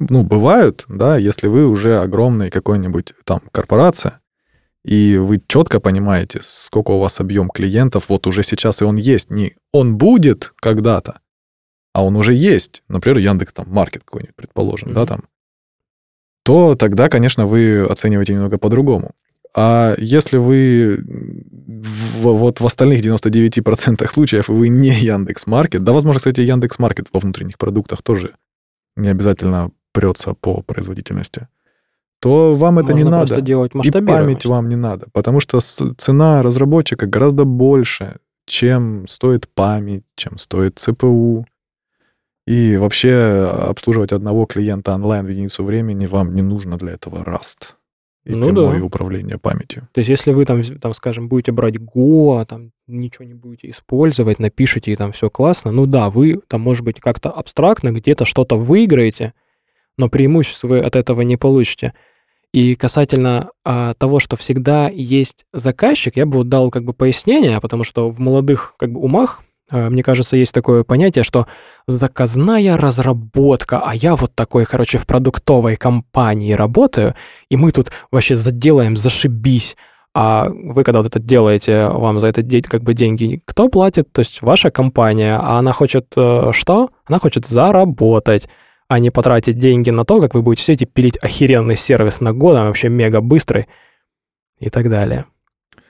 Ну, 0.00 0.24
бывают, 0.24 0.84
да, 0.88 1.16
если 1.16 1.46
вы 1.46 1.66
уже 1.66 2.00
огромный 2.00 2.50
какой-нибудь 2.50 3.14
там 3.24 3.40
корпорация, 3.52 4.20
и 4.84 5.16
вы 5.16 5.40
четко 5.46 5.80
понимаете, 5.80 6.40
сколько 6.42 6.90
у 6.92 6.98
вас 6.98 7.20
объем 7.20 7.48
клиентов, 7.48 8.08
вот 8.08 8.26
уже 8.26 8.42
сейчас 8.42 8.82
и 8.82 8.84
он 8.84 8.96
есть. 8.96 9.30
Не 9.30 9.54
он 9.72 9.96
будет 9.96 10.52
когда-то, 10.56 11.20
а 11.94 12.04
он 12.04 12.16
уже 12.16 12.32
есть. 12.32 12.82
Например, 12.88 13.18
Яндекс 13.18 13.52
там 13.52 13.66
маркет 13.70 14.02
какой-нибудь, 14.04 14.34
предположим, 14.36 14.92
да, 14.92 15.00
Мгм. 15.00 15.06
там. 15.08 15.24
То 16.44 16.74
тогда, 16.74 17.08
конечно, 17.08 17.46
вы 17.46 17.82
оцениваете 17.84 18.34
немного 18.34 18.58
по-другому. 18.58 19.12
А 19.54 19.94
если 19.98 20.38
вы 20.38 20.96
в- 21.06 22.32
вот 22.36 22.60
в 22.60 22.66
остальных 22.66 23.02
99% 23.02 24.10
случаев 24.10 24.48
вы 24.48 24.68
не 24.68 24.90
Яндекс 24.92 25.46
Маркет, 25.46 25.84
да, 25.84 25.92
возможно, 25.92 26.18
кстати, 26.18 26.40
Яндекс 26.40 26.78
Маркет 26.78 27.06
во 27.12 27.20
внутренних 27.20 27.58
продуктах 27.58 28.02
тоже 28.02 28.34
не 28.96 29.08
обязательно 29.08 29.70
прется 29.92 30.32
по 30.34 30.62
производительности, 30.62 31.48
то 32.22 32.54
вам 32.54 32.78
это 32.78 32.94
не 32.94 33.02
Можно 33.02 33.10
надо. 33.10 33.26
просто 33.26 33.42
делать 33.42 33.72
И 33.74 33.90
память 33.90 34.46
вам 34.46 34.68
не 34.68 34.76
надо, 34.76 35.08
потому 35.12 35.40
что 35.40 35.58
цена 35.58 36.42
разработчика 36.42 37.06
гораздо 37.06 37.44
больше, 37.44 38.18
чем 38.46 39.08
стоит 39.08 39.48
память, 39.52 40.04
чем 40.14 40.38
стоит 40.38 40.78
ЦПУ. 40.78 41.44
И 42.46 42.76
вообще 42.76 43.50
обслуживать 43.68 44.12
одного 44.12 44.46
клиента 44.46 44.94
онлайн 44.94 45.26
в 45.26 45.30
единицу 45.30 45.64
времени 45.64 46.06
вам 46.06 46.32
не 46.34 46.42
нужно 46.42 46.78
для 46.78 46.92
этого 46.92 47.24
Rust 47.24 47.74
и 48.24 48.34
Ну 48.36 48.50
прямое 48.50 48.78
да. 48.78 48.84
управление 48.84 49.38
памятью. 49.38 49.88
То 49.92 49.98
есть 49.98 50.08
если 50.08 50.32
вы 50.32 50.44
там, 50.44 50.62
там, 50.62 50.94
скажем, 50.94 51.28
будете 51.28 51.50
брать 51.50 51.74
Go, 51.74 52.40
а 52.40 52.44
там 52.44 52.70
ничего 52.86 53.24
не 53.24 53.34
будете 53.34 53.70
использовать, 53.70 54.38
напишите, 54.38 54.92
и 54.92 54.96
там 54.96 55.10
все 55.10 55.28
классно, 55.28 55.72
ну 55.72 55.86
да, 55.86 56.08
вы 56.08 56.40
там, 56.46 56.60
может 56.60 56.84
быть, 56.84 57.00
как-то 57.00 57.30
абстрактно 57.30 57.90
где-то 57.90 58.24
что-то 58.24 58.56
выиграете, 58.56 59.34
но 59.96 60.08
преимуществ 60.08 60.62
вы 60.62 60.78
от 60.78 60.94
этого 60.94 61.22
не 61.22 61.36
получите. 61.36 61.94
И 62.52 62.74
касательно 62.74 63.50
а, 63.64 63.94
того, 63.94 64.20
что 64.20 64.36
всегда 64.36 64.88
есть 64.88 65.46
заказчик, 65.54 66.16
я 66.16 66.26
бы 66.26 66.44
дал 66.44 66.70
как 66.70 66.84
бы 66.84 66.92
пояснение, 66.92 67.60
потому 67.60 67.82
что 67.82 68.10
в 68.10 68.18
молодых 68.20 68.74
как 68.76 68.92
бы 68.92 69.00
умах, 69.00 69.42
а, 69.70 69.88
мне 69.88 70.02
кажется, 70.02 70.36
есть 70.36 70.52
такое 70.52 70.84
понятие, 70.84 71.24
что 71.24 71.46
заказная 71.86 72.76
разработка, 72.76 73.80
а 73.82 73.94
я 73.94 74.16
вот 74.16 74.34
такой, 74.34 74.66
короче, 74.66 74.98
в 74.98 75.06
продуктовой 75.06 75.76
компании 75.76 76.52
работаю, 76.52 77.14
и 77.48 77.56
мы 77.56 77.72
тут 77.72 77.90
вообще 78.10 78.36
заделаем, 78.36 78.96
зашибись. 78.96 79.76
А 80.14 80.50
вы, 80.50 80.84
когда 80.84 80.98
вот 80.98 81.06
это 81.06 81.18
делаете, 81.18 81.86
вам 81.86 82.20
за 82.20 82.26
это 82.26 82.42
как 82.68 82.82
бы 82.82 82.92
деньги 82.92 83.40
кто 83.46 83.70
платит? 83.70 84.12
То 84.12 84.20
есть 84.20 84.42
ваша 84.42 84.70
компания, 84.70 85.38
а 85.42 85.58
она 85.58 85.72
хочет 85.72 86.12
э, 86.16 86.50
что? 86.52 86.90
Она 87.06 87.18
хочет 87.18 87.46
заработать, 87.46 88.46
а 88.92 88.98
не 88.98 89.08
потратить 89.08 89.58
деньги 89.58 89.88
на 89.88 90.04
то, 90.04 90.20
как 90.20 90.34
вы 90.34 90.42
будете 90.42 90.62
все 90.62 90.74
эти 90.74 90.84
пилить 90.84 91.16
охеренный 91.22 91.76
сервис 91.76 92.20
на 92.20 92.34
год, 92.34 92.56
а 92.56 92.66
вообще 92.66 92.90
мега 92.90 93.22
быстрый 93.22 93.66
и 94.58 94.68
так 94.68 94.90
далее. 94.90 95.24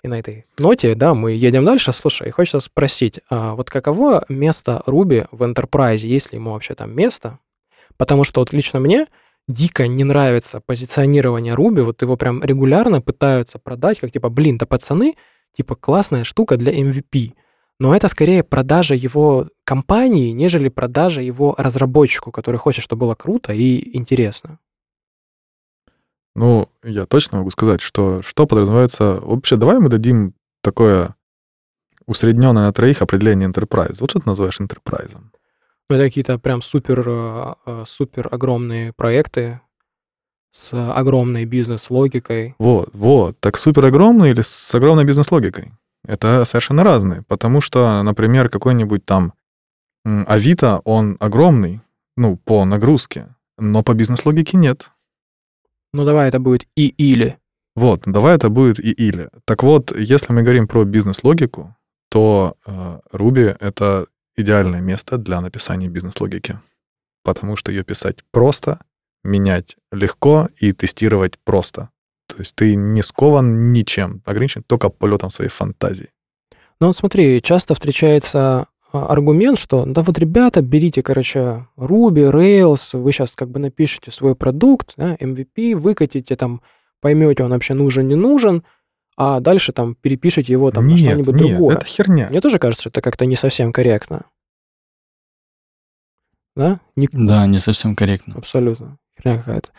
И 0.05 0.09
на 0.09 0.20
этой 0.20 0.44
ноте, 0.57 0.94
да, 0.94 1.12
мы 1.12 1.32
едем 1.32 1.64
дальше. 1.64 1.92
Слушай, 1.92 2.30
хочется 2.30 2.61
спросить, 2.61 3.18
а 3.28 3.57
вот 3.57 3.70
каково 3.70 4.24
место 4.28 4.84
Руби 4.86 5.24
в 5.32 5.42
Enterprise, 5.42 6.07
есть 6.07 6.32
ли 6.32 6.38
ему 6.38 6.53
вообще 6.53 6.76
там 6.76 6.94
место? 6.94 7.40
Потому 7.96 8.22
что 8.22 8.40
вот 8.40 8.53
лично 8.53 8.78
мне 8.78 9.07
дико 9.48 9.88
не 9.88 10.05
нравится 10.05 10.61
позиционирование 10.64 11.55
Руби, 11.55 11.82
вот 11.82 12.03
его 12.03 12.16
прям 12.16 12.40
регулярно 12.44 13.00
пытаются 13.00 13.59
продать, 13.59 13.98
как 13.98 14.12
типа, 14.12 14.28
блин, 14.28 14.59
да 14.59 14.66
пацаны, 14.66 15.16
типа 15.57 15.74
классная 15.74 16.22
штука 16.22 16.57
для 16.57 16.72
MVP. 16.72 17.32
Но 17.83 17.97
это 17.97 18.07
скорее 18.07 18.45
продажа 18.45 18.95
его 18.95 19.49
компании, 19.64 20.30
нежели 20.30 20.68
продажа 20.68 21.20
его 21.20 21.57
разработчику, 21.59 22.30
который 22.30 22.59
хочет, 22.59 22.85
чтобы 22.85 23.01
было 23.01 23.16
круто 23.16 23.53
и 23.53 23.97
интересно. 23.99 24.61
Ну, 26.37 26.68
я 26.85 27.07
точно 27.07 27.39
могу 27.39 27.51
сказать, 27.51 27.80
что 27.80 28.22
что 28.22 28.47
подразумевается... 28.47 29.18
Вообще, 29.20 29.57
давай 29.57 29.80
мы 29.80 29.89
дадим 29.89 30.35
такое 30.62 31.16
усредненное 32.07 32.66
на 32.66 32.72
троих 32.72 33.03
определение 33.03 33.49
enterprise. 33.49 33.97
Вот 33.99 34.11
что 34.11 34.20
ты 34.20 34.28
называешь 34.28 34.61
enterprise? 34.61 35.16
Ну, 35.91 35.97
это 35.97 36.05
какие-то 36.05 36.39
прям 36.39 36.62
супер, 36.62 37.03
э, 37.05 37.55
э, 37.66 37.85
супер 37.85 38.28
огромные 38.30 38.93
проекты 38.93 39.61
с 40.53 40.72
огромной 40.72 41.47
бизнес-логикой. 41.47 42.55
Вот, 42.61 42.91
вот. 42.93 43.41
Так 43.41 43.57
супер 43.57 43.87
огромный 43.87 44.30
или 44.30 44.43
с 44.43 44.72
огромной 44.72 45.05
бизнес-логикой? 45.05 45.72
Это 46.05 46.44
совершенно 46.44 46.84
разные. 46.84 47.22
Потому 47.22 47.61
что, 47.61 48.03
например, 48.03 48.48
какой-нибудь 48.48 49.05
там 49.05 49.34
Авито, 50.05 50.80
он 50.84 51.16
огромный, 51.20 51.80
ну, 52.16 52.36
по 52.36 52.64
нагрузке, 52.64 53.28
но 53.59 53.82
по 53.82 53.94
бизнес-логике 53.94 54.57
нет. 54.57 54.90
Ну, 55.92 56.05
давай 56.05 56.28
это 56.28 56.40
будет 56.40 56.66
и 56.76 56.88
или. 56.88 57.38
Вот, 57.76 58.03
давай 58.05 58.36
это 58.36 58.48
будет 58.48 58.80
и 58.80 58.90
или. 58.90 59.30
Так 59.44 59.62
вот, 59.62 59.96
если 59.96 60.32
мы 60.32 60.42
говорим 60.42 60.66
про 60.66 60.84
бизнес-логику, 60.84 61.74
то 62.11 62.57
э, 62.66 63.00
Ruby— 63.12 63.57
это 63.61 64.07
идеальное 64.36 64.80
место 64.80 65.18
для 65.18 65.40
написания 65.40 65.88
бизнес-логики. 65.88 66.59
Потому 67.22 67.57
что 67.57 67.70
ее 67.70 67.84
писать 67.84 68.24
просто, 68.30 68.80
менять 69.24 69.76
легко 69.92 70.48
и 70.59 70.72
тестировать 70.72 71.38
просто. 71.38 71.88
То 72.33 72.41
есть 72.41 72.55
ты 72.55 72.74
не 72.74 73.03
скован 73.03 73.72
ничем, 73.72 74.22
ограничен 74.24 74.62
только 74.66 74.89
полетом 74.89 75.30
своей 75.30 75.51
фантазии. 75.51 76.09
Ну, 76.80 76.89
вот 76.89 76.97
смотри, 76.97 77.41
часто 77.43 77.74
встречается 77.74 78.66
а, 78.93 79.07
аргумент, 79.07 79.59
что 79.59 79.85
да 79.87 80.03
вот, 80.03 80.18
ребята, 80.18 80.62
берите, 80.62 81.03
короче, 81.03 81.66
Ruby, 81.76 82.30
Rails, 82.33 82.99
вы 82.99 83.12
сейчас 83.12 83.37
как 83.37 83.51
бы 83.51 83.61
напишите 83.61 84.11
свой 84.11 84.35
продукт, 84.35 84.95
да, 84.97 85.14
MVP, 85.16 85.76
выкатите 85.76 86.35
там, 86.37 86.62
поймете, 87.01 87.45
он 87.45 87.51
вообще 87.51 87.74
нужен, 87.74 88.09
не 88.09 88.14
нужен, 88.16 88.64
а 89.16 89.41
дальше 89.41 89.72
там 89.72 89.95
перепишите 89.95 90.53
его 90.53 90.70
там 90.70 90.87
на 90.87 90.91
нет, 90.93 91.01
что-нибудь 91.01 91.35
нет, 91.37 91.51
другое. 91.57 91.76
это 91.76 91.85
херня. 91.85 92.28
Мне 92.30 92.41
тоже 92.41 92.59
кажется, 92.59 92.83
что 92.83 92.89
это 92.89 93.01
как-то 93.03 93.26
не 93.26 93.37
совсем 93.37 93.72
корректно. 93.72 94.24
Да? 96.57 96.80
Не, 96.97 97.09
Да, 97.12 97.47
не 97.47 97.59
совсем 97.59 97.95
корректно. 97.95 98.35
абсолютно. 98.37 98.99
Херня 99.16 99.39
какая-то. 99.39 99.70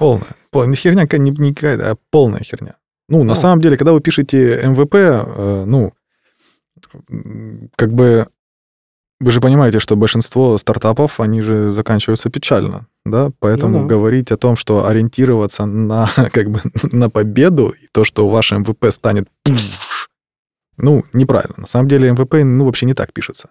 Полная. 0.00 0.34
Пол- 0.50 0.64
не 0.66 0.74
херня, 0.76 1.06
не, 1.18 1.30
не 1.30 1.54
какая-то, 1.54 1.90
а 1.92 1.96
полная 2.10 2.40
херня. 2.42 2.74
Ну, 3.08 3.18
на 3.18 3.34
Ну. 3.34 3.34
самом 3.34 3.60
деле, 3.60 3.76
когда 3.76 3.92
вы 3.92 4.00
пишете 4.00 4.60
МВП, 4.64 4.94
э, 4.96 5.64
ну, 5.66 5.92
как 7.76 7.92
бы 7.92 8.26
вы 9.20 9.32
же 9.32 9.40
понимаете, 9.40 9.78
что 9.80 9.96
большинство 9.96 10.56
стартапов, 10.58 11.20
они 11.20 11.42
же 11.42 11.72
заканчиваются 11.72 12.30
печально. 12.30 12.86
да, 13.04 13.30
поэтому 13.38 13.78
Ну 13.78 13.82
да. 13.88 13.94
говорить 13.94 14.30
о 14.32 14.36
том, 14.36 14.56
что 14.56 14.86
ориентироваться 14.86 15.66
на, 15.66 16.06
как 16.32 16.50
бы, 16.50 16.60
на 16.92 17.08
победу, 17.10 17.68
и 17.70 17.86
то, 17.92 18.04
что 18.04 18.28
ваш 18.28 18.52
MVP 18.52 18.90
станет, 18.90 19.28
ну, 20.76 21.04
неправильно. 21.12 21.54
На 21.58 21.66
самом 21.66 21.88
деле 21.88 22.10
MVP, 22.10 22.34
ну, 22.44 22.64
вообще 22.64 22.86
не 22.86 22.94
так 22.94 23.12
пишется. 23.12 23.50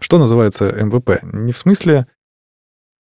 Что 0.00 0.18
называется 0.18 0.70
MVP? 0.70 1.22
Не 1.22 1.52
в 1.52 1.58
смысле 1.58 2.06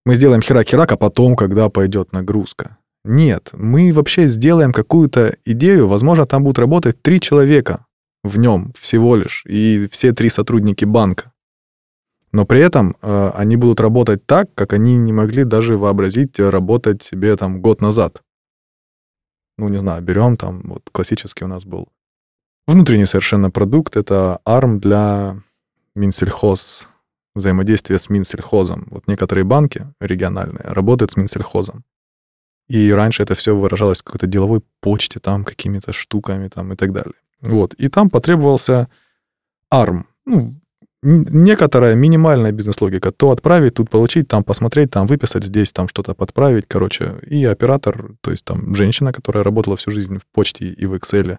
мы 0.06 0.14
сделаем 0.14 0.40
херак-херак, 0.40 0.92
а 0.92 0.96
потом, 0.96 1.34
когда 1.34 1.68
пойдет 1.68 2.12
нагрузка. 2.12 2.78
Нет, 3.04 3.50
мы 3.52 3.92
вообще 3.92 4.28
сделаем 4.28 4.72
какую-то 4.72 5.36
идею, 5.44 5.88
возможно, 5.88 6.26
там 6.26 6.44
будут 6.44 6.60
работать 6.60 7.02
три 7.02 7.20
человека 7.20 7.84
в 8.22 8.38
нем 8.38 8.72
всего 8.78 9.16
лишь, 9.16 9.44
и 9.46 9.88
все 9.90 10.12
три 10.12 10.28
сотрудники 10.28 10.84
банка. 10.84 11.32
Но 12.32 12.46
при 12.46 12.60
этом 12.60 12.96
э, 13.02 13.30
они 13.34 13.56
будут 13.56 13.80
работать 13.80 14.24
так, 14.26 14.48
как 14.54 14.72
они 14.72 14.96
не 14.96 15.12
могли 15.12 15.42
даже 15.42 15.76
вообразить 15.76 16.38
работать 16.38 17.02
себе 17.02 17.36
там 17.36 17.60
год 17.60 17.80
назад. 17.80 18.22
Ну, 19.58 19.68
не 19.68 19.78
знаю, 19.78 20.02
берем 20.02 20.36
там, 20.36 20.62
вот 20.64 20.82
классический 20.92 21.44
у 21.44 21.48
нас 21.48 21.64
был 21.64 21.88
внутренний 22.68 23.06
совершенно 23.06 23.50
продукт, 23.50 23.96
это 23.96 24.38
ARM 24.46 24.78
для 24.78 25.42
Минсельхоз, 25.96 26.88
взаимодействие 27.36 27.98
с 27.98 28.08
Минсельхозом. 28.08 28.86
Вот 28.90 29.06
некоторые 29.06 29.44
банки 29.44 29.86
региональные 30.00 30.64
работают 30.64 31.12
с 31.12 31.16
Минсельхозом. 31.16 31.84
И 32.68 32.90
раньше 32.90 33.22
это 33.22 33.34
все 33.34 33.56
выражалось 33.56 34.00
в 34.00 34.04
какой-то 34.04 34.26
деловой 34.26 34.60
почте, 34.80 35.20
там, 35.20 35.44
какими-то 35.44 35.92
штуками 35.92 36.48
там 36.48 36.72
и 36.72 36.76
так 36.76 36.92
далее. 36.92 37.14
Вот. 37.40 37.74
И 37.74 37.88
там 37.88 38.10
потребовался 38.10 38.88
ARM. 39.72 40.04
Ну, 40.24 40.54
некоторая 41.02 41.94
минимальная 41.94 42.52
бизнес-логика. 42.52 43.12
То 43.12 43.30
отправить, 43.30 43.74
тут 43.74 43.90
получить, 43.90 44.26
там 44.26 44.42
посмотреть, 44.42 44.90
там 44.90 45.06
выписать, 45.06 45.44
здесь 45.44 45.72
там 45.72 45.88
что-то 45.88 46.14
подправить, 46.14 46.64
короче. 46.66 47.20
И 47.30 47.44
оператор, 47.44 48.14
то 48.20 48.30
есть 48.32 48.44
там 48.44 48.74
женщина, 48.74 49.12
которая 49.12 49.44
работала 49.44 49.76
всю 49.76 49.92
жизнь 49.92 50.18
в 50.18 50.26
почте 50.32 50.66
и 50.66 50.86
в 50.86 50.94
Excel, 50.94 51.38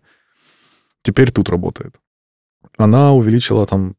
теперь 1.02 1.32
тут 1.32 1.50
работает. 1.50 1.96
Она 2.78 3.14
увеличила 3.14 3.66
там 3.66 3.96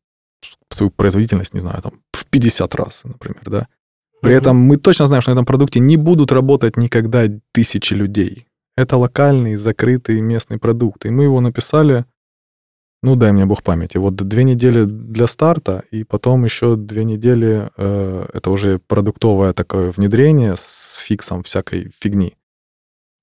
свою 0.71 0.91
производительность, 0.91 1.55
не 1.55 1.61
знаю, 1.61 1.83
там 1.83 1.93
в 2.13 2.27
50 2.27 2.75
раз, 2.75 3.03
например, 3.05 3.43
да. 3.47 3.67
При 4.21 4.35
этом 4.35 4.57
мы 4.57 4.77
точно 4.77 5.07
знаем, 5.07 5.23
что 5.23 5.31
на 5.31 5.35
этом 5.35 5.47
продукте 5.47 5.81
не 5.81 5.97
будут 5.97 6.33
работать 6.33 6.77
никогда 6.77 7.27
тысячи 7.53 7.95
людей. 7.95 8.47
Это 8.77 8.97
локальный, 8.97 9.57
закрытый 9.57 10.21
местный 10.21 10.59
продукт. 10.59 11.07
И 11.07 11.11
мы 11.11 11.25
его 11.25 11.41
написали, 11.41 12.05
ну, 13.03 13.17
дай 13.17 13.33
мне 13.33 13.45
бог 13.45 13.63
памяти, 13.63 13.99
вот 13.99 14.17
две 14.17 14.45
недели 14.45 14.85
для 14.85 15.29
старта, 15.29 15.85
и 15.93 16.05
потом 16.05 16.45
еще 16.45 16.77
две 16.77 17.05
недели, 17.05 17.71
э, 17.77 18.27
это 18.33 18.51
уже 18.51 18.79
продуктовое 18.79 19.53
такое 19.53 19.93
внедрение 19.93 20.55
с 20.57 20.97
фиксом 20.97 21.43
всякой 21.43 21.93
фигни. 22.01 22.35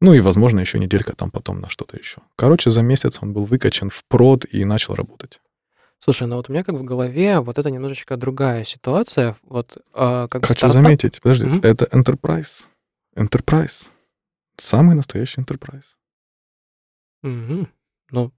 Ну 0.01 0.13
и, 0.13 0.19
возможно, 0.19 0.59
еще 0.59 0.79
неделька 0.79 1.15
там 1.15 1.31
потом 1.31 1.59
на 1.59 1.69
что-то 1.69 1.97
еще. 1.97 2.17
Короче, 2.35 2.69
за 2.69 2.81
месяц 2.81 3.19
он 3.21 3.33
был 3.33 3.45
выкачан 3.45 3.89
в 3.89 4.03
прод 4.07 4.45
и 4.49 4.63
начал 4.65 4.95
работать. 4.95 5.39
Слушай, 6.05 6.27
ну 6.27 6.35
вот 6.35 6.49
у 6.49 6.53
меня 6.53 6.63
как 6.63 6.75
в 6.75 6.83
голове 6.83 7.39
вот 7.39 7.57
это 7.57 7.71
немножечко 7.71 8.15
другая 8.15 8.63
ситуация. 8.63 9.35
Вот 9.41 9.79
а, 9.91 10.27
как 10.27 10.45
Хочу 10.45 10.67
стартап- 10.67 10.71
заметить, 10.73 11.19
подожди, 11.19 11.47
Мгм. 11.47 11.61
это 11.63 11.85
Enterprise. 11.85 12.65
Enterprise. 13.17 13.87
Самый 14.57 14.95
настоящий 14.95 15.41
Enterprise. 15.41 15.81
Мгм. 17.23 17.69
Ну, 18.11 18.31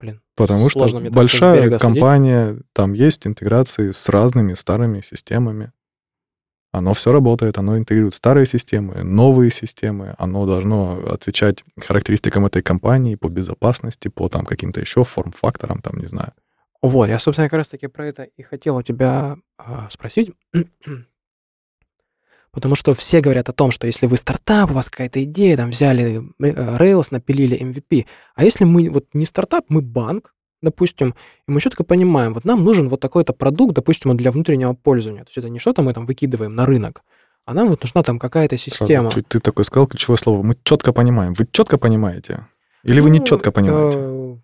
блин. 0.00 0.22
Потому 0.34 0.70
Сложно 0.70 1.00
что 1.02 1.10
большая 1.10 1.56
берега 1.60 1.78
судить. 1.78 1.82
компания, 2.00 2.58
там 2.72 2.94
есть 2.94 3.26
интеграции 3.26 3.90
с 3.90 4.08
разными 4.08 4.54
старыми 4.54 5.02
системами. 5.02 5.72
Оно 6.72 6.94
все 6.94 7.12
работает, 7.12 7.58
оно 7.58 7.76
интегрирует 7.76 8.14
старые 8.14 8.46
системы, 8.46 9.02
новые 9.04 9.50
системы, 9.50 10.14
оно 10.16 10.46
должно 10.46 11.00
отвечать 11.12 11.64
характеристикам 11.78 12.46
этой 12.46 12.62
компании 12.62 13.16
по 13.16 13.28
безопасности, 13.28 14.08
по 14.08 14.30
там 14.30 14.46
каким-то 14.46 14.80
еще 14.80 15.04
форм-факторам, 15.04 15.82
там, 15.82 15.98
не 15.98 16.06
знаю. 16.06 16.32
Вот, 16.82 17.08
я, 17.08 17.18
собственно, 17.18 17.48
как 17.48 17.58
раз-таки 17.58 17.88
про 17.88 18.06
это 18.06 18.22
и 18.22 18.42
хотел 18.42 18.76
у 18.76 18.82
тебя 18.82 19.36
а, 19.58 19.88
спросить. 19.90 20.32
Потому 22.52 22.74
что 22.74 22.94
все 22.94 23.20
говорят 23.20 23.48
о 23.48 23.52
том, 23.52 23.70
что 23.70 23.86
если 23.86 24.06
вы 24.06 24.16
стартап, 24.16 24.70
у 24.70 24.74
вас 24.74 24.88
какая-то 24.88 25.22
идея, 25.24 25.56
там 25.56 25.70
взяли 25.70 26.16
э, 26.40 26.76
Rails, 26.78 27.08
напилили 27.10 27.60
MVP. 27.60 28.06
А 28.34 28.42
если 28.42 28.64
мы 28.64 28.90
вот 28.90 29.06
не 29.12 29.24
стартап, 29.24 29.66
мы 29.68 29.82
банк, 29.82 30.34
допустим, 30.62 31.14
и 31.46 31.50
мы 31.52 31.60
четко 31.60 31.84
понимаем, 31.84 32.34
вот 32.34 32.44
нам 32.44 32.64
нужен 32.64 32.88
вот 32.88 33.00
такой-то 33.00 33.32
продукт, 33.32 33.74
допустим, 33.74 34.16
для 34.16 34.32
внутреннего 34.32 34.72
пользования. 34.72 35.22
То 35.22 35.28
есть 35.28 35.38
это 35.38 35.48
не 35.48 35.60
что-то 35.60 35.82
мы 35.82 35.94
там 35.94 36.06
выкидываем 36.06 36.54
на 36.54 36.66
рынок, 36.66 37.02
а 37.44 37.54
нам 37.54 37.68
вот 37.68 37.82
нужна 37.82 38.02
там 38.02 38.18
какая-то 38.18 38.56
Сразу 38.56 38.76
система. 38.76 39.10
чуть 39.12 39.28
ты 39.28 39.38
такой 39.38 39.64
сказал 39.64 39.86
ключевое 39.86 40.18
слово. 40.18 40.42
Мы 40.42 40.56
четко 40.64 40.92
понимаем. 40.92 41.34
Вы 41.34 41.46
четко 41.50 41.78
понимаете? 41.78 42.46
Или 42.82 43.00
вы 43.00 43.10
не 43.10 43.20
Ну, 43.20 43.26
четко 43.26 43.52
понимаете? 43.52 44.40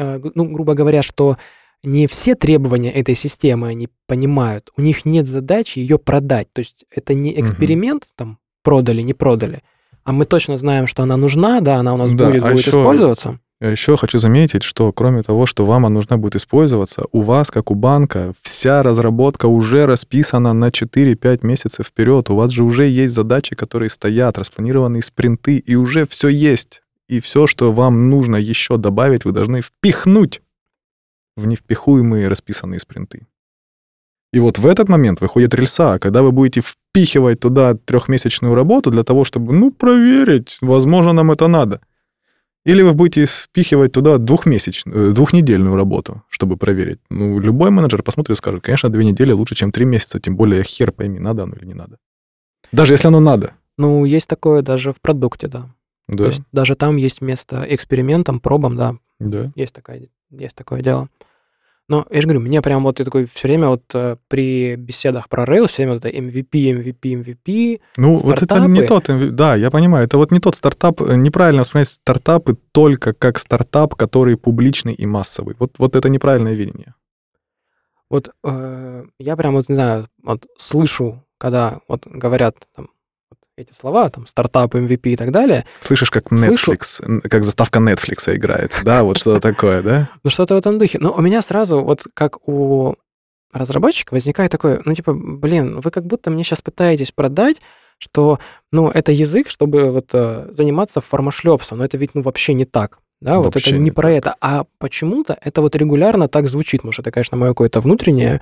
Э, 0.00 0.20
ну, 0.34 0.44
грубо 0.52 0.74
говоря, 0.74 1.02
что 1.02 1.36
не 1.84 2.06
все 2.06 2.34
требования 2.34 2.92
этой 2.92 3.14
системы 3.14 3.68
они 3.68 3.88
понимают. 4.06 4.70
У 4.76 4.82
них 4.82 5.04
нет 5.04 5.26
задачи 5.26 5.78
ее 5.78 5.98
продать. 5.98 6.48
То 6.52 6.60
есть 6.60 6.84
это 6.90 7.14
не 7.14 7.38
эксперимент, 7.40 8.04
там, 8.16 8.38
продали, 8.62 9.02
не 9.02 9.14
продали. 9.14 9.62
А 10.04 10.12
мы 10.12 10.24
точно 10.24 10.56
знаем, 10.56 10.86
что 10.86 11.02
она 11.02 11.16
нужна, 11.16 11.60
да, 11.60 11.76
она 11.76 11.94
у 11.94 11.96
нас 11.96 12.12
Да, 12.12 12.26
будет, 12.28 12.42
а 12.44 12.50
будет 12.50 12.58
еще- 12.66 12.70
использоваться. 12.70 13.38
Я 13.62 13.70
еще 13.70 13.98
хочу 13.98 14.18
заметить, 14.18 14.62
что 14.62 14.90
кроме 14.90 15.22
того, 15.22 15.44
что 15.44 15.66
вам 15.66 15.84
она 15.84 15.94
нужна 15.96 16.16
будет 16.16 16.34
использоваться, 16.36 17.04
у 17.12 17.20
вас, 17.20 17.50
как 17.50 17.70
у 17.70 17.74
банка, 17.74 18.32
вся 18.42 18.82
разработка 18.82 19.46
уже 19.46 19.84
расписана 19.84 20.54
на 20.54 20.70
4-5 20.70 21.44
месяцев 21.44 21.86
вперед. 21.88 22.30
У 22.30 22.36
вас 22.36 22.52
же 22.52 22.62
уже 22.62 22.86
есть 22.88 23.14
задачи, 23.14 23.54
которые 23.54 23.90
стоят, 23.90 24.38
распланированные 24.38 25.02
спринты, 25.02 25.58
и 25.58 25.76
уже 25.76 26.06
все 26.06 26.28
есть. 26.28 26.79
И 27.10 27.18
все, 27.18 27.48
что 27.48 27.72
вам 27.72 28.08
нужно 28.08 28.36
еще 28.36 28.76
добавить, 28.76 29.24
вы 29.24 29.32
должны 29.32 29.62
впихнуть 29.62 30.42
в 31.36 31.44
невпихуемые 31.44 32.28
расписанные 32.28 32.78
спринты. 32.78 33.26
И 34.32 34.38
вот 34.38 34.58
в 34.58 34.66
этот 34.66 34.88
момент 34.88 35.20
выходит 35.20 35.54
рельса, 35.54 35.98
когда 35.98 36.22
вы 36.22 36.30
будете 36.30 36.60
впихивать 36.60 37.40
туда 37.40 37.74
трехмесячную 37.74 38.54
работу 38.54 38.90
для 38.92 39.02
того, 39.02 39.24
чтобы, 39.24 39.52
ну, 39.52 39.72
проверить, 39.72 40.58
возможно, 40.60 41.12
нам 41.12 41.32
это 41.32 41.48
надо. 41.48 41.80
Или 42.64 42.82
вы 42.82 42.92
будете 42.92 43.26
впихивать 43.26 43.90
туда 43.90 44.18
двухмесячную, 44.18 45.10
э, 45.10 45.12
двухнедельную 45.12 45.74
работу, 45.74 46.22
чтобы 46.28 46.56
проверить. 46.56 47.00
Ну, 47.10 47.40
любой 47.40 47.70
менеджер 47.70 48.04
посмотрит 48.04 48.36
и 48.36 48.38
скажет, 48.38 48.62
конечно, 48.62 48.88
две 48.88 49.04
недели 49.04 49.32
лучше, 49.32 49.56
чем 49.56 49.72
три 49.72 49.84
месяца, 49.84 50.20
тем 50.20 50.36
более 50.36 50.62
хер 50.62 50.92
пойми, 50.92 51.18
надо 51.18 51.42
оно 51.42 51.56
или 51.56 51.66
не 51.66 51.74
надо. 51.74 51.96
Даже 52.70 52.94
если 52.94 53.08
оно 53.08 53.18
надо. 53.18 53.54
Ну, 53.78 54.04
есть 54.04 54.28
такое 54.28 54.62
даже 54.62 54.92
в 54.92 55.00
продукте, 55.00 55.48
да. 55.48 55.74
Да, 56.10 56.24
То 56.24 56.30
есть 56.30 56.42
даже 56.52 56.74
там 56.74 56.96
есть 56.96 57.20
место 57.20 57.64
экспериментам, 57.68 58.40
пробам, 58.40 58.76
да, 58.76 58.96
да. 59.20 59.52
есть, 59.54 59.72
такая, 59.72 60.08
есть 60.30 60.56
такое 60.56 60.82
дело. 60.82 61.08
Но 61.88 62.06
я 62.10 62.20
же 62.20 62.28
говорю, 62.28 62.40
мне 62.40 62.62
прям 62.62 62.84
вот 62.84 63.00
я 63.00 63.04
такой 63.04 63.26
все 63.26 63.48
время 63.48 63.68
вот 63.68 63.82
э, 63.94 64.16
при 64.28 64.76
беседах 64.76 65.28
про 65.28 65.44
Rails 65.44 65.66
все 65.68 65.82
время 65.82 65.94
вот 65.94 66.04
это 66.04 66.16
MVP, 66.16 66.50
MVP, 66.50 67.00
MVP, 67.00 67.80
Ну, 67.96 68.16
вот 68.16 68.42
это 68.42 68.60
не 68.60 68.86
Стартапы? 68.86 69.18
тот, 69.18 69.34
да, 69.34 69.56
я 69.56 69.70
понимаю, 69.70 70.06
это 70.06 70.16
вот 70.16 70.30
не 70.30 70.38
тот 70.38 70.54
стартап, 70.54 71.00
э, 71.02 71.16
неправильно 71.16 71.62
воспринимать 71.62 71.88
стартапы 71.88 72.56
только 72.72 73.12
как 73.12 73.38
стартап, 73.38 73.96
который 73.96 74.36
публичный 74.36 74.94
и 74.94 75.04
массовый. 75.06 75.56
Вот, 75.58 75.72
вот 75.78 75.96
это 75.96 76.08
неправильное 76.08 76.54
видение. 76.54 76.94
Вот 78.08 78.30
э, 78.44 79.04
я 79.18 79.36
прям 79.36 79.54
вот 79.54 79.68
не 79.68 79.74
знаю, 79.74 80.06
вот 80.22 80.46
слышу, 80.58 81.24
когда 81.38 81.80
вот 81.88 82.06
говорят 82.06 82.56
там 82.74 82.90
эти 83.60 83.72
слова, 83.72 84.08
там 84.10 84.26
стартап, 84.26 84.74
MVP 84.74 85.10
и 85.10 85.16
так 85.16 85.30
далее, 85.32 85.64
Слышишь, 85.80 86.10
как 86.10 86.28
Слышу. 86.28 86.72
Netflix, 86.72 87.04
н- 87.04 87.20
как 87.20 87.44
заставка 87.44 87.78
Netflix 87.78 88.34
играет, 88.34 88.80
да, 88.84 89.02
вот 89.04 89.18
что-то 89.18 89.40
такое, 89.48 89.82
да? 89.82 90.08
ну 90.24 90.30
что-то 90.30 90.54
в 90.54 90.58
этом 90.58 90.78
духе. 90.78 90.98
Но 90.98 91.12
у 91.12 91.20
меня 91.20 91.42
сразу 91.42 91.80
вот 91.82 92.04
как 92.14 92.46
у 92.48 92.96
разработчика 93.52 94.14
возникает 94.14 94.52
такое, 94.52 94.80
ну 94.84 94.94
типа, 94.94 95.12
блин, 95.14 95.80
вы 95.80 95.90
как 95.90 96.06
будто 96.06 96.30
мне 96.30 96.44
сейчас 96.44 96.62
пытаетесь 96.62 97.12
продать, 97.12 97.60
что, 97.98 98.38
ну, 98.72 98.88
это 98.88 99.12
язык, 99.12 99.50
чтобы 99.50 99.90
вот 99.90 100.06
э, 100.14 100.48
заниматься 100.52 101.00
формошлепством, 101.02 101.78
но 101.78 101.84
это 101.84 101.98
ведь, 101.98 102.14
ну, 102.14 102.22
вообще 102.22 102.54
не 102.54 102.64
так. 102.64 102.98
Да, 103.20 103.36
вот 103.36 103.54
Вообще 103.54 103.70
это 103.72 103.78
не 103.78 103.84
не 103.84 103.90
про 103.90 104.10
это. 104.10 104.34
А 104.40 104.64
почему-то 104.78 105.36
это 105.42 105.60
вот 105.60 105.76
регулярно 105.76 106.26
так 106.26 106.48
звучит. 106.48 106.84
Может, 106.84 107.00
это, 107.00 107.10
конечно, 107.10 107.36
мое 107.36 107.50
какое-то 107.50 107.80
внутреннее 107.80 108.40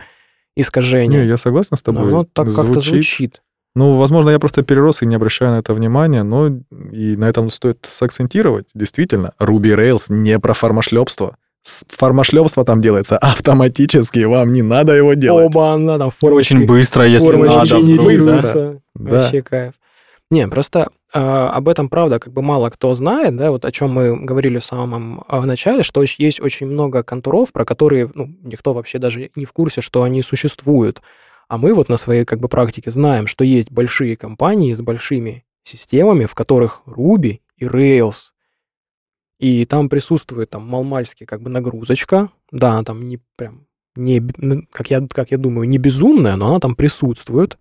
искажение. 0.54 1.22
Не, 1.22 1.26
я 1.28 1.36
согласен 1.36 1.76
с 1.76 1.84
но 1.84 1.92
тобой. 1.92 2.08
оно 2.08 2.24
так 2.24 2.46
как-то 2.54 2.78
звучит. 2.78 3.42
Ну, 3.78 3.92
возможно, 3.94 4.30
я 4.30 4.40
просто 4.40 4.64
перерос 4.64 5.02
и 5.02 5.06
не 5.06 5.14
обращаю 5.14 5.52
на 5.52 5.58
это 5.60 5.72
внимания, 5.72 6.24
но 6.24 6.48
и 6.48 7.16
на 7.16 7.26
этом 7.28 7.48
стоит 7.48 7.78
сакцентировать. 7.82 8.66
Действительно, 8.74 9.34
Ruby 9.40 9.76
Rails 9.76 10.06
не 10.08 10.36
про 10.40 10.52
формошлепство. 10.52 11.36
С- 11.62 11.84
Формошлепство 11.88 12.64
там 12.64 12.80
делается 12.80 13.18
автоматически, 13.18 14.24
вам 14.24 14.52
не 14.52 14.62
надо 14.62 14.94
его 14.94 15.14
делать. 15.14 15.46
Оба, 15.46 15.74
она 15.74 15.96
там 15.96 16.10
формочки, 16.10 16.54
очень 16.54 16.66
быстро, 16.66 17.06
если 17.06 17.24
формочки 17.24 17.54
надо. 17.56 17.76
вдруг, 17.78 17.86
да? 17.86 18.02
генерируются. 18.04 18.80
Да. 18.96 19.20
Вообще 19.20 19.42
кайф. 19.42 19.74
Не, 20.32 20.48
просто 20.48 20.88
э, 21.14 21.20
об 21.20 21.68
этом, 21.68 21.88
правда, 21.88 22.18
как 22.18 22.32
бы 22.32 22.42
мало 22.42 22.70
кто 22.70 22.92
знает, 22.94 23.36
да, 23.36 23.52
вот 23.52 23.64
о 23.64 23.70
чем 23.70 23.92
мы 23.92 24.16
говорили 24.24 24.58
в 24.58 24.64
самом 24.64 25.24
э, 25.28 25.40
начале, 25.42 25.84
что 25.84 26.02
есть 26.02 26.40
очень 26.40 26.66
много 26.66 27.04
контуров, 27.04 27.52
про 27.52 27.64
которые, 27.64 28.10
ну, 28.12 28.28
никто 28.42 28.74
вообще 28.74 28.98
даже 28.98 29.30
не 29.36 29.44
в 29.44 29.52
курсе, 29.52 29.80
что 29.82 30.02
они 30.02 30.22
существуют. 30.22 31.00
А 31.48 31.56
мы 31.56 31.72
вот 31.72 31.88
на 31.88 31.96
своей 31.96 32.24
как 32.24 32.40
бы 32.40 32.48
практике 32.48 32.90
знаем, 32.90 33.26
что 33.26 33.42
есть 33.42 33.70
большие 33.70 34.16
компании 34.16 34.74
с 34.74 34.80
большими 34.80 35.44
системами, 35.64 36.26
в 36.26 36.34
которых 36.34 36.82
Ruby 36.86 37.40
и 37.56 37.64
Rails. 37.64 38.32
И 39.38 39.64
там 39.64 39.88
присутствует 39.88 40.50
там 40.50 40.66
малмальски 40.66 41.24
как 41.24 41.40
бы 41.40 41.48
нагрузочка. 41.48 42.30
Да, 42.50 42.72
она 42.72 42.84
там 42.84 43.08
не 43.08 43.18
прям, 43.36 43.66
не, 43.96 44.20
как, 44.70 44.90
я, 44.90 45.06
как 45.08 45.30
я 45.30 45.38
думаю, 45.38 45.68
не 45.68 45.78
безумная, 45.78 46.36
но 46.36 46.48
она 46.48 46.60
там 46.60 46.76
присутствует, 46.76 47.58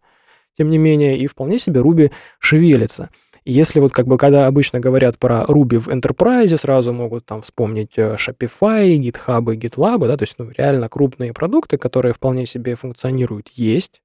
тем 0.57 0.69
не 0.69 0.77
менее, 0.77 1.17
и 1.17 1.27
вполне 1.27 1.57
себе 1.57 1.81
Ruby 1.81 2.11
шевелится. 2.39 3.09
Если 3.49 3.79
вот 3.79 3.93
как 3.93 4.07
бы, 4.07 4.17
когда 4.17 4.45
обычно 4.45 4.81
говорят 4.81 5.17
про 5.17 5.45
Ruby 5.45 5.79
в 5.79 5.87
Enterprise, 5.87 6.57
сразу 6.57 6.91
могут 6.91 7.25
там 7.25 7.41
вспомнить 7.41 7.93
э, 7.95 8.17
Shopify, 8.17 8.93
GitHub 8.97 9.53
и 9.53 9.57
GitLab, 9.57 10.05
да, 10.05 10.17
то 10.17 10.23
есть 10.23 10.35
ну, 10.37 10.49
реально 10.49 10.89
крупные 10.89 11.31
продукты, 11.31 11.77
которые 11.77 12.13
вполне 12.13 12.45
себе 12.45 12.75
функционируют, 12.75 13.47
есть. 13.53 14.01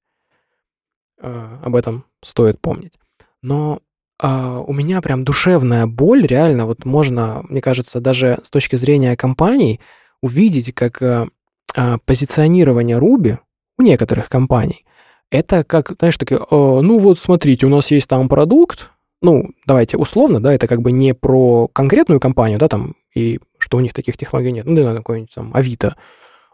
Э, 1.20 1.58
об 1.60 1.74
этом 1.74 2.04
стоит 2.22 2.60
помнить. 2.60 2.92
Но 3.42 3.80
а, 4.20 4.60
у 4.60 4.72
меня 4.72 5.00
прям 5.00 5.24
душевная 5.24 5.88
боль, 5.88 6.24
реально, 6.24 6.66
вот 6.66 6.84
можно, 6.84 7.42
мне 7.48 7.60
кажется, 7.60 7.98
даже 7.98 8.38
с 8.44 8.50
точки 8.52 8.76
зрения 8.76 9.16
компаний 9.16 9.80
увидеть, 10.22 10.72
как 10.72 11.02
а, 11.02 11.26
а, 11.74 11.98
позиционирование 12.04 12.96
Ruby 12.96 13.38
у 13.76 13.82
некоторых 13.82 14.28
компаний, 14.28 14.86
это 15.32 15.64
как, 15.64 15.96
знаешь, 15.98 16.16
такие, 16.16 16.40
ну 16.48 16.98
вот 17.00 17.18
смотрите, 17.18 17.66
у 17.66 17.70
нас 17.70 17.90
есть 17.90 18.06
там 18.06 18.28
продукт, 18.28 18.92
ну, 19.22 19.50
давайте 19.66 19.96
условно, 19.96 20.40
да, 20.40 20.52
это 20.52 20.66
как 20.66 20.82
бы 20.82 20.92
не 20.92 21.14
про 21.14 21.68
конкретную 21.68 22.20
компанию, 22.20 22.58
да, 22.58 22.68
там, 22.68 22.94
и 23.14 23.40
что 23.58 23.78
у 23.78 23.80
них 23.80 23.94
таких 23.94 24.16
технологий 24.16 24.52
нет, 24.52 24.66
ну, 24.66 24.76
да, 24.76 24.94
какой-нибудь 24.94 25.34
там 25.34 25.50
Авито, 25.54 25.96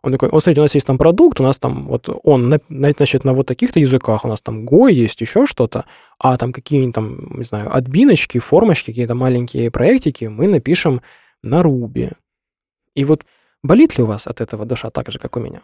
он 0.03 0.13
такой, 0.13 0.29
вот, 0.31 0.43
смотрите, 0.43 0.61
у 0.61 0.65
нас 0.65 0.75
есть 0.75 0.87
там 0.87 0.99
продукт, 0.99 1.41
у 1.41 1.43
нас 1.43 1.59
там 1.59 1.87
вот 1.89 2.09
он, 2.23 2.49
на, 2.49 2.61
значит, 2.69 3.25
на 3.25 3.33
вот 3.33 3.47
таких-то 3.47 3.81
языках, 3.81 4.25
у 4.25 4.29
нас 4.29 4.41
там 4.41 4.65
Go 4.67 4.91
есть, 4.91 5.21
еще 5.21 5.45
что-то, 5.47 5.87
а 6.19 6.37
там 6.37 6.53
какие-нибудь 6.53 6.95
там, 6.95 7.39
не 7.39 7.45
знаю, 7.45 7.75
адбиночки, 7.75 8.39
формочки, 8.39 8.87
какие-то 8.87 9.15
маленькие 9.15 9.71
проектики 9.71 10.27
мы 10.27 10.47
напишем 10.47 11.03
на 11.43 11.63
Ruby. 11.63 12.13
И 12.95 13.05
вот 13.05 13.25
болит 13.63 13.99
ли 13.99 14.05
у 14.05 14.07
вас 14.07 14.27
от 14.27 14.41
этого 14.41 14.65
душа 14.65 14.91
так 14.91 15.11
же, 15.11 15.19
как 15.19 15.37
у 15.37 15.41
меня? 15.41 15.63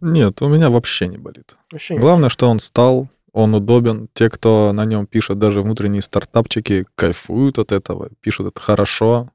Нет, 0.00 0.40
у 0.40 0.48
меня 0.48 0.70
вообще 0.70 1.06
не 1.06 1.18
болит. 1.18 1.56
Вообще 1.70 1.94
не 1.94 2.00
Главное, 2.00 2.28
что 2.28 2.48
он 2.48 2.60
стал, 2.60 3.08
он 3.34 3.52
удобен. 3.52 4.08
Те, 4.14 4.30
кто 4.30 4.72
на 4.72 4.84
нем 4.86 5.06
пишет, 5.06 5.38
даже 5.38 5.60
внутренние 5.60 6.00
стартапчики, 6.02 6.86
кайфуют 6.94 7.58
от 7.58 7.72
этого, 7.72 8.08
пишут 8.20 8.46
это 8.46 8.60
хорошо, 8.60 9.28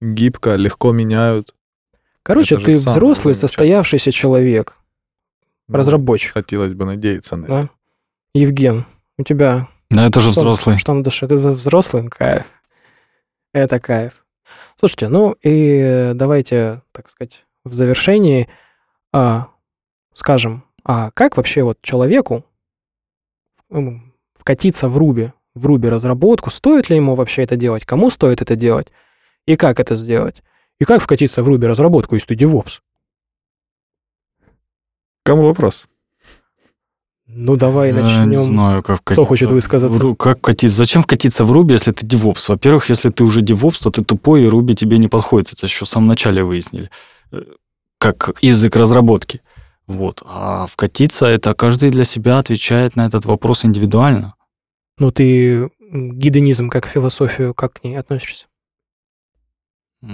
гибко, 0.00 0.54
легко 0.54 0.92
меняют. 0.92 1.54
Короче, 2.22 2.56
Это 2.56 2.60
же 2.60 2.72
ты 2.72 2.78
взрослый, 2.78 3.34
состоявшийся 3.34 4.12
человек, 4.12 4.76
Ну, 5.68 5.78
разработчик, 5.78 6.34
Хотелось 6.34 6.74
бы 6.74 6.84
надеяться 6.84 7.36
на 7.36 7.44
это. 7.46 7.52
да? 7.54 7.68
Евген, 8.34 8.84
у 9.16 9.22
тебя 9.24 9.68
я 9.90 10.10
тоже 10.10 10.30
что, 10.32 10.42
взрослый. 10.42 10.76
что 10.76 10.92
на 10.92 11.02
душе? 11.02 11.26
Ты 11.26 11.36
взрослый? 11.36 12.08
Кайф. 12.08 12.60
Это 13.54 13.80
кайф. 13.80 14.22
Слушайте, 14.78 15.08
ну 15.08 15.34
и 15.42 16.12
давайте, 16.14 16.82
так 16.92 17.08
сказать, 17.08 17.46
в 17.64 17.72
завершении 17.72 18.48
а, 19.14 19.48
скажем, 20.12 20.64
а 20.84 21.10
как 21.12 21.38
вообще 21.38 21.62
вот 21.62 21.78
человеку 21.80 22.44
вкатиться 24.34 24.88
в 24.88 24.96
Руби, 24.96 25.32
в 25.54 25.66
Руби 25.66 25.88
разработку, 25.88 26.50
стоит 26.50 26.90
ли 26.90 26.96
ему 26.96 27.14
вообще 27.14 27.42
это 27.42 27.56
делать, 27.56 27.84
кому 27.84 28.10
стоит 28.10 28.40
это 28.42 28.56
делать, 28.56 28.88
и 29.46 29.56
как 29.56 29.80
это 29.80 29.94
сделать, 29.94 30.42
и 30.78 30.84
как 30.84 31.02
вкатиться 31.02 31.42
в 31.42 31.48
Руби 31.48 31.66
разработку, 31.66 32.14
если 32.14 32.34
ты 32.34 32.44
DevOps? 32.44 32.80
Кому 35.24 35.42
вопрос? 35.44 35.88
Ну 37.26 37.56
давай 37.56 37.88
Я 37.90 37.96
не 37.96 38.00
начнем. 38.02 38.44
знаю, 38.44 38.82
как 38.82 39.00
Кто 39.04 39.26
хочет 39.26 39.50
высказаться? 39.50 39.98
в 39.98 40.02
Ру- 40.02 40.16
Как 40.16 40.40
катиться? 40.40 40.76
Зачем 40.78 41.02
вкатиться 41.02 41.44
в 41.44 41.52
Руби, 41.52 41.74
если 41.74 41.92
ты 41.92 42.06
DevOps? 42.06 42.44
Во-первых, 42.48 42.88
если 42.88 43.10
ты 43.10 43.22
уже 43.22 43.42
DevOps, 43.42 43.82
то 43.82 43.90
ты 43.90 44.02
тупой, 44.02 44.44
и 44.44 44.48
Руби 44.48 44.74
тебе 44.74 44.96
не 44.96 45.08
подходит. 45.08 45.52
Это 45.52 45.66
еще 45.66 45.84
в 45.84 45.88
самом 45.88 46.06
начале 46.08 46.42
выяснили. 46.42 46.90
Э, 47.30 47.42
Как 47.98 48.30
язык 48.40 48.76
разработки. 48.76 49.42
Вот. 49.88 50.22
А 50.24 50.66
вкатиться, 50.66 51.26
это 51.26 51.54
каждый 51.54 51.90
для 51.90 52.04
себя 52.04 52.38
отвечает 52.38 52.94
на 52.94 53.06
этот 53.06 53.24
вопрос 53.24 53.64
индивидуально. 53.64 54.34
Ну 55.00 55.10
ты 55.10 55.70
гидонизм 55.80 56.68
как 56.68 56.86
философию, 56.86 57.54
как 57.54 57.80
к 57.80 57.84
ней 57.84 57.96
относишься? 57.96 58.46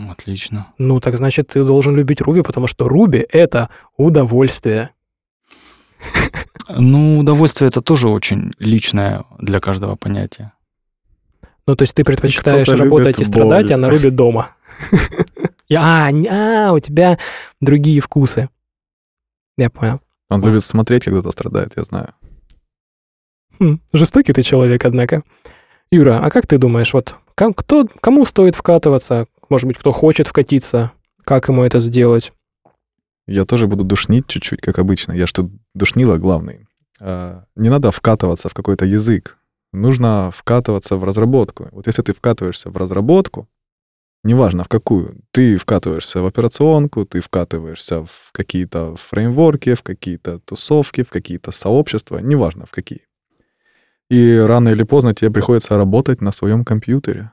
Отлично. 0.09 0.69
Ну 0.79 1.01
так 1.01 1.17
значит 1.17 1.49
ты 1.49 1.65
должен 1.65 1.97
любить 1.97 2.21
Руби, 2.21 2.43
потому 2.43 2.69
что 2.69 2.89
Руби 2.89 3.27
это 3.29 3.69
удовольствие. 3.97 4.91
Ну, 6.69 7.19
удовольствие 7.19 7.69
это 7.69 7.83
тоже 7.83 8.09
очень 8.09 8.53
личное 8.59 9.25
для 9.39 9.61
каждого 9.61 9.97
понятие. 9.97 10.53
Ну, 11.67 11.77
то 11.77 11.83
есть 11.83 11.95
ты 11.95 12.05
предпочитаешь 12.05 12.69
работать 12.69 13.19
и 13.19 13.25
страдать, 13.25 13.67
боль. 13.67 13.75
а 13.75 13.77
на 13.77 13.91
Руби 13.91 14.11
дома. 14.11 14.51
А, 15.77 16.11
а, 16.11 16.73
у 16.73 16.79
тебя 16.79 17.19
другие 17.61 18.01
вкусы. 18.01 18.49
Я 19.57 19.71
понял. 19.71 20.01
Он 20.29 20.45
любит 20.45 20.65
смотреть, 20.65 21.05
как 21.05 21.15
кто-то 21.15 21.31
страдает, 21.31 21.73
я 21.77 21.85
знаю. 21.85 22.15
Хм, 23.61 23.81
жестокий 23.93 24.33
ты 24.33 24.43
человек, 24.43 24.85
однако. 24.85 25.23
Юра, 25.91 26.21
а 26.25 26.31
как 26.31 26.47
ты 26.47 26.59
думаешь, 26.59 26.93
вот 26.93 27.17
ком- 27.37 27.55
кто, 27.55 27.87
кому 28.01 28.25
стоит 28.25 28.57
вкатываться? 28.57 29.27
Может 29.49 29.67
быть, 29.69 29.79
кто 29.79 29.93
хочет 29.93 30.27
вкатиться? 30.27 30.91
Как 31.25 31.49
ему 31.49 31.63
это 31.63 31.79
сделать? 31.81 32.33
Я 33.27 33.45
тоже 33.45 33.67
буду 33.69 33.85
душнить 33.85 34.27
чуть-чуть, 34.27 34.61
как 34.61 34.79
обычно. 34.79 35.13
Я 35.13 35.27
что 35.27 35.49
душнила 35.75 36.17
главный. 36.19 36.67
А, 37.01 37.45
Не 37.55 37.69
надо 37.71 37.91
вкатываться 37.91 38.49
в 38.49 38.55
какой-то 38.55 38.85
язык. 38.85 39.39
Нужно 39.73 40.31
вкатываться 40.35 40.97
в 40.97 41.05
разработку. 41.05 41.69
Вот 41.73 41.87
если 41.87 42.03
ты 42.03 42.13
вкатываешься 42.13 42.71
в 42.71 42.77
разработку, 42.77 43.49
неважно 44.25 44.65
в 44.65 44.69
какую, 44.69 45.21
ты 45.31 45.57
вкатываешься 45.57 46.21
в 46.21 46.27
операционку, 46.27 47.05
ты 47.05 47.21
вкатываешься 47.21 48.05
в 48.05 48.33
какие-то 48.33 48.97
фреймворки, 48.97 49.75
в 49.75 49.83
какие-то 49.83 50.41
тусовки, 50.41 51.05
в 51.05 51.11
какие-то 51.11 51.53
сообщества, 51.53 52.19
неважно 52.19 52.67
в 52.67 52.71
какие. 52.71 53.03
И 54.11 54.37
рано 54.37 54.71
или 54.71 54.83
поздно 54.83 55.15
тебе 55.15 55.31
приходится 55.31 55.77
работать 55.77 56.21
на 56.21 56.33
своем 56.33 56.65
компьютере. 56.65 57.31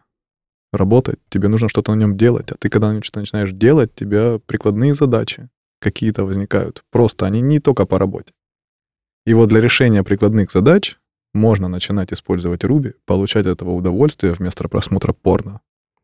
Работать, 0.72 1.20
тебе 1.30 1.48
нужно 1.50 1.68
что-то 1.68 1.94
на 1.94 2.00
нем 2.00 2.16
делать. 2.16 2.52
А 2.52 2.56
ты, 2.56 2.70
когда 2.70 3.02
что-то 3.02 3.20
начинаешь 3.20 3.52
делать, 3.52 3.92
у 3.94 4.00
тебя 4.00 4.39
прикладные 4.46 4.94
задачи 4.94 5.50
какие-то 5.80 6.24
возникают. 6.24 6.84
Просто 6.92 7.26
они 7.26 7.42
не 7.42 7.60
только 7.60 7.86
по 7.86 8.00
работе. 8.00 8.34
И 9.26 9.34
вот 9.34 9.50
для 9.50 9.60
решения 9.60 10.04
прикладных 10.04 10.52
задач 10.52 10.98
можно 11.34 11.68
начинать 11.68 12.14
использовать 12.14 12.64
Ruby, 12.64 12.94
получать 13.06 13.46
от 13.46 13.54
этого 13.54 13.72
удовольствие 13.72 14.34
вместо 14.34 14.68
просмотра 14.70 15.14
порно. 15.14 15.62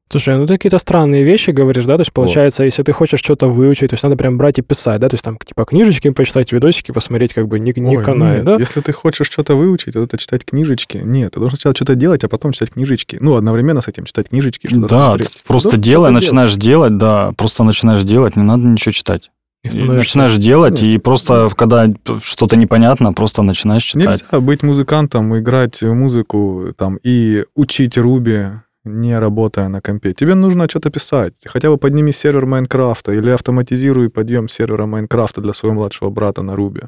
Слушай, 0.09 0.37
ну 0.37 0.45
ты 0.45 0.53
какие-то 0.53 0.77
странные 0.77 1.23
вещи 1.23 1.51
говоришь, 1.51 1.83
да? 1.85 1.97
То 1.97 2.01
есть, 2.01 2.13
получается, 2.13 2.63
если 2.63 2.81
ты 2.81 2.93
хочешь 2.93 3.19
что-то 3.19 3.47
выучить, 3.47 3.89
то 3.89 3.93
есть 3.95 4.03
надо 4.03 4.15
прям 4.15 4.37
брать 4.37 4.57
и 4.57 4.61
писать, 4.61 5.01
да? 5.01 5.09
То 5.09 5.15
есть 5.15 5.23
там 5.23 5.37
типа 5.37 5.65
книжечки 5.65 6.09
почитать, 6.11 6.51
видосики 6.53 6.91
посмотреть, 6.91 7.33
как 7.33 7.47
бы 7.47 7.59
не, 7.59 7.73
не 7.75 7.97
Ой, 7.97 8.03
канает, 8.03 8.37
нет, 8.37 8.45
да? 8.45 8.55
Если 8.57 8.79
ты 8.79 8.93
хочешь 8.93 9.27
что-то 9.27 9.55
выучить, 9.55 9.93
то 9.93 10.03
это 10.03 10.17
читать 10.17 10.45
книжечки. 10.45 11.01
Нет, 11.03 11.33
ты 11.33 11.39
должен 11.39 11.57
сначала 11.57 11.75
что-то 11.75 11.95
делать, 11.95 12.23
а 12.23 12.29
потом 12.29 12.53
читать 12.53 12.71
книжечки. 12.71 13.17
Ну, 13.19 13.35
одновременно 13.35 13.81
с 13.81 13.87
этим 13.89 14.05
читать 14.05 14.29
книжечки, 14.29 14.67
что-то 14.67 14.87
Да, 14.87 15.07
смотреть. 15.07 15.33
ты 15.33 15.39
просто 15.45 15.75
Ну, 15.75 15.81
делай, 15.81 16.11
начинаешь 16.11 16.55
делать, 16.55 16.97
да, 16.97 17.33
просто 17.37 17.63
начинаешь 17.65 18.03
делать, 18.03 18.37
не 18.37 18.43
надо 18.43 18.63
ничего 18.65 18.93
читать. 18.93 19.29
И 19.63 19.77
начинаешь 19.77 20.35
делать, 20.37 20.81
Нет. 20.81 20.83
и 20.83 20.97
просто, 20.99 21.49
когда 21.53 21.87
что-то 22.23 22.55
непонятно, 22.55 23.11
просто 23.11 23.41
начинаешь 23.41 23.83
читать. 23.83 24.05
Нельзя 24.05 24.39
быть 24.39 24.63
музыкантом, 24.63 25.37
играть 25.37 25.81
музыку 25.81 26.73
там 26.77 26.97
и 27.03 27.43
учить 27.55 27.97
Руби, 27.97 28.45
не 28.87 29.19
работая 29.19 29.67
на 29.69 29.81
компе. 29.81 30.13
Тебе 30.13 30.35
нужно 30.35 30.67
что-то 30.69 30.89
писать. 30.89 31.33
Хотя 31.45 31.69
бы 31.69 31.77
подними 31.77 32.11
сервер 32.11 32.45
Майнкрафта 32.45 33.11
или 33.11 33.29
автоматизируй 33.29 34.09
подъем 34.09 34.49
сервера 34.49 34.85
Майнкрафта 34.85 35.41
для 35.41 35.53
своего 35.53 35.75
младшего 35.75 36.09
брата 36.09 36.41
на 36.41 36.55
Руби. 36.55 36.81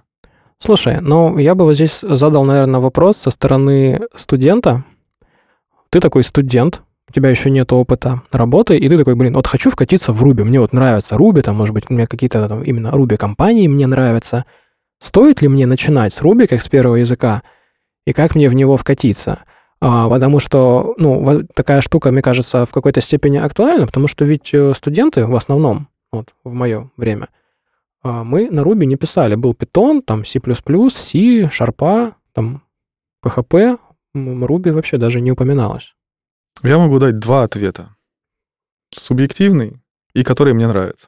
Слушай, 0.58 1.00
ну 1.02 1.38
я 1.38 1.56
бы 1.56 1.64
вот 1.64 1.76
здесь 1.76 2.00
задал, 2.02 2.44
наверное, 2.44 2.82
вопрос 2.82 3.18
со 3.18 3.32
стороны 3.32 4.02
студента. 4.16 4.84
Ты 5.90 6.02
такой 6.02 6.24
студент, 6.24 6.82
у 7.08 7.14
тебя 7.14 7.30
еще 7.30 7.50
нет 7.50 7.72
опыта 7.72 8.22
работы, 8.32 8.78
и 8.78 8.90
ты 8.90 8.98
такой, 8.98 9.16
блин, 9.16 9.34
вот 9.34 9.48
хочу 9.48 9.70
вкатиться 9.70 10.12
в 10.12 10.22
Руби, 10.22 10.44
мне 10.44 10.60
вот 10.60 10.74
нравится 10.74 11.18
Руби, 11.18 11.42
там, 11.42 11.56
может 11.56 11.74
быть, 11.74 11.86
у 11.90 11.94
меня 11.94 12.06
какие-то 12.08 12.48
там 12.48 12.62
именно 12.62 12.92
Руби 12.92 13.16
компании 13.16 13.68
мне 13.68 13.88
нравятся. 13.88 14.46
Стоит 15.02 15.42
ли 15.42 15.48
мне 15.48 15.66
начинать 15.66 16.14
с 16.14 16.22
Руби 16.22 16.46
как 16.46 16.62
с 16.62 16.68
первого 16.68 16.98
языка, 16.98 17.42
и 18.06 18.12
как 18.12 18.36
мне 18.36 18.50
в 18.50 18.54
него 18.54 18.76
вкатиться? 18.76 19.40
А, 19.82 20.10
потому 20.10 20.40
что, 20.40 20.94
ну, 20.98 21.44
такая 21.56 21.82
штука, 21.82 22.12
мне 22.12 22.22
кажется, 22.22 22.66
в 22.66 22.72
какой-то 22.72 23.02
степени 23.02 23.38
актуальна, 23.38 23.86
потому 23.86 24.08
что 24.08 24.26
ведь 24.26 24.54
э, 24.54 24.74
студенты 24.74 25.26
в 25.26 25.36
основном, 25.36 25.88
вот 26.12 26.34
в 26.44 26.52
мое 26.52 26.92
время, 26.98 27.30
а, 28.02 28.24
мы 28.24 28.50
на 28.50 28.62
Ruby 28.62 28.86
не 28.86 28.98
писали. 28.98 29.36
Был 29.36 29.54
Python, 29.54 30.02
там 30.02 30.26
C++, 30.26 30.40
C, 30.40 31.44
Sharp, 31.44 32.14
там 32.34 32.64
PHP, 33.24 33.80
Ruby 34.16 34.72
вообще 34.72 34.98
даже 34.98 35.22
не 35.22 35.32
упоминалось. 35.32 35.94
Я 36.64 36.78
могу 36.78 37.00
дать 37.00 37.20
два 37.20 37.44
ответа. 37.44 37.96
Субъективный 38.94 39.78
и 40.14 40.24
который 40.24 40.54
мне 40.54 40.68
нравится. 40.68 41.08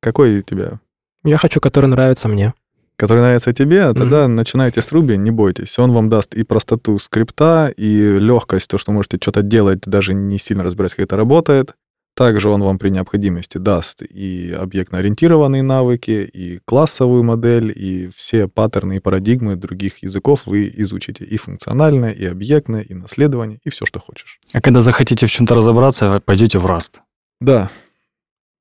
Какой 0.00 0.38
у 0.38 0.42
тебя? 0.42 0.80
Я 1.24 1.36
хочу, 1.36 1.60
который 1.60 1.86
нравится 1.86 2.28
мне. 2.28 2.54
Который 2.98 3.20
нравится 3.20 3.54
тебе, 3.54 3.92
тогда 3.94 4.24
mm-hmm. 4.24 4.26
начинайте 4.26 4.82
с 4.82 4.92
Ruby, 4.92 5.16
не 5.16 5.30
бойтесь. 5.30 5.78
Он 5.78 5.92
вам 5.92 6.08
даст 6.08 6.34
и 6.34 6.42
простоту 6.42 6.98
скрипта, 6.98 7.72
и 7.76 8.18
легкость, 8.18 8.68
то, 8.68 8.76
что 8.76 8.90
можете 8.90 9.18
что-то 9.22 9.42
делать, 9.42 9.82
даже 9.86 10.14
не 10.14 10.38
сильно 10.38 10.64
разбираясь, 10.64 10.94
как 10.94 11.04
это 11.04 11.16
работает. 11.16 11.74
Также 12.16 12.48
он 12.50 12.60
вам 12.64 12.80
при 12.80 12.88
необходимости 12.88 13.58
даст 13.58 14.02
и 14.02 14.50
объектно-ориентированные 14.50 15.62
навыки, 15.62 16.28
и 16.34 16.58
классовую 16.64 17.22
модель, 17.22 17.72
и 17.72 18.10
все 18.12 18.48
паттерны 18.48 18.96
и 18.96 18.98
парадигмы 18.98 19.54
других 19.54 20.02
языков 20.02 20.42
вы 20.46 20.68
изучите. 20.78 21.24
И 21.24 21.36
функциональное, 21.36 22.10
и 22.10 22.24
объектное, 22.24 22.82
и 22.82 22.94
наследование, 22.94 23.60
и 23.62 23.70
все, 23.70 23.86
что 23.86 24.00
хочешь. 24.00 24.40
А 24.52 24.60
когда 24.60 24.80
захотите 24.80 25.26
в 25.26 25.30
чем-то 25.30 25.54
разобраться, 25.54 26.20
пойдете 26.26 26.58
в 26.58 26.66
Rust. 26.66 26.94
Да. 27.40 27.70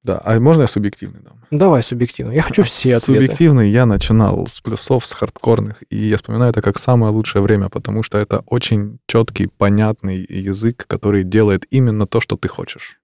Да. 0.03 0.21
А 0.23 0.39
можно 0.39 0.61
я 0.61 0.67
субъективный 0.67 1.21
дам? 1.21 1.43
Давай 1.51 1.81
субъективный. 1.83 2.35
Я 2.35 2.41
хочу 2.41 2.61
все 2.63 2.95
ответы. 2.97 3.21
Субъективный 3.21 3.69
я 3.69 3.85
начинал 3.85 4.47
с 4.47 4.61
плюсов, 4.61 5.05
с 5.05 5.13
хардкорных, 5.13 5.83
и 5.89 5.97
я 5.97 6.17
вспоминаю 6.17 6.51
это 6.51 6.61
как 6.61 6.77
самое 6.77 7.11
лучшее 7.11 7.41
время, 7.41 7.69
потому 7.69 8.03
что 8.03 8.17
это 8.17 8.43
очень 8.45 8.99
четкий, 9.07 9.47
понятный 9.47 10.25
язык, 10.29 10.85
который 10.87 11.23
делает 11.23 11.65
именно 11.69 12.05
то, 12.05 12.21
что 12.21 12.37
ты 12.37 12.47
хочешь. 12.47 12.99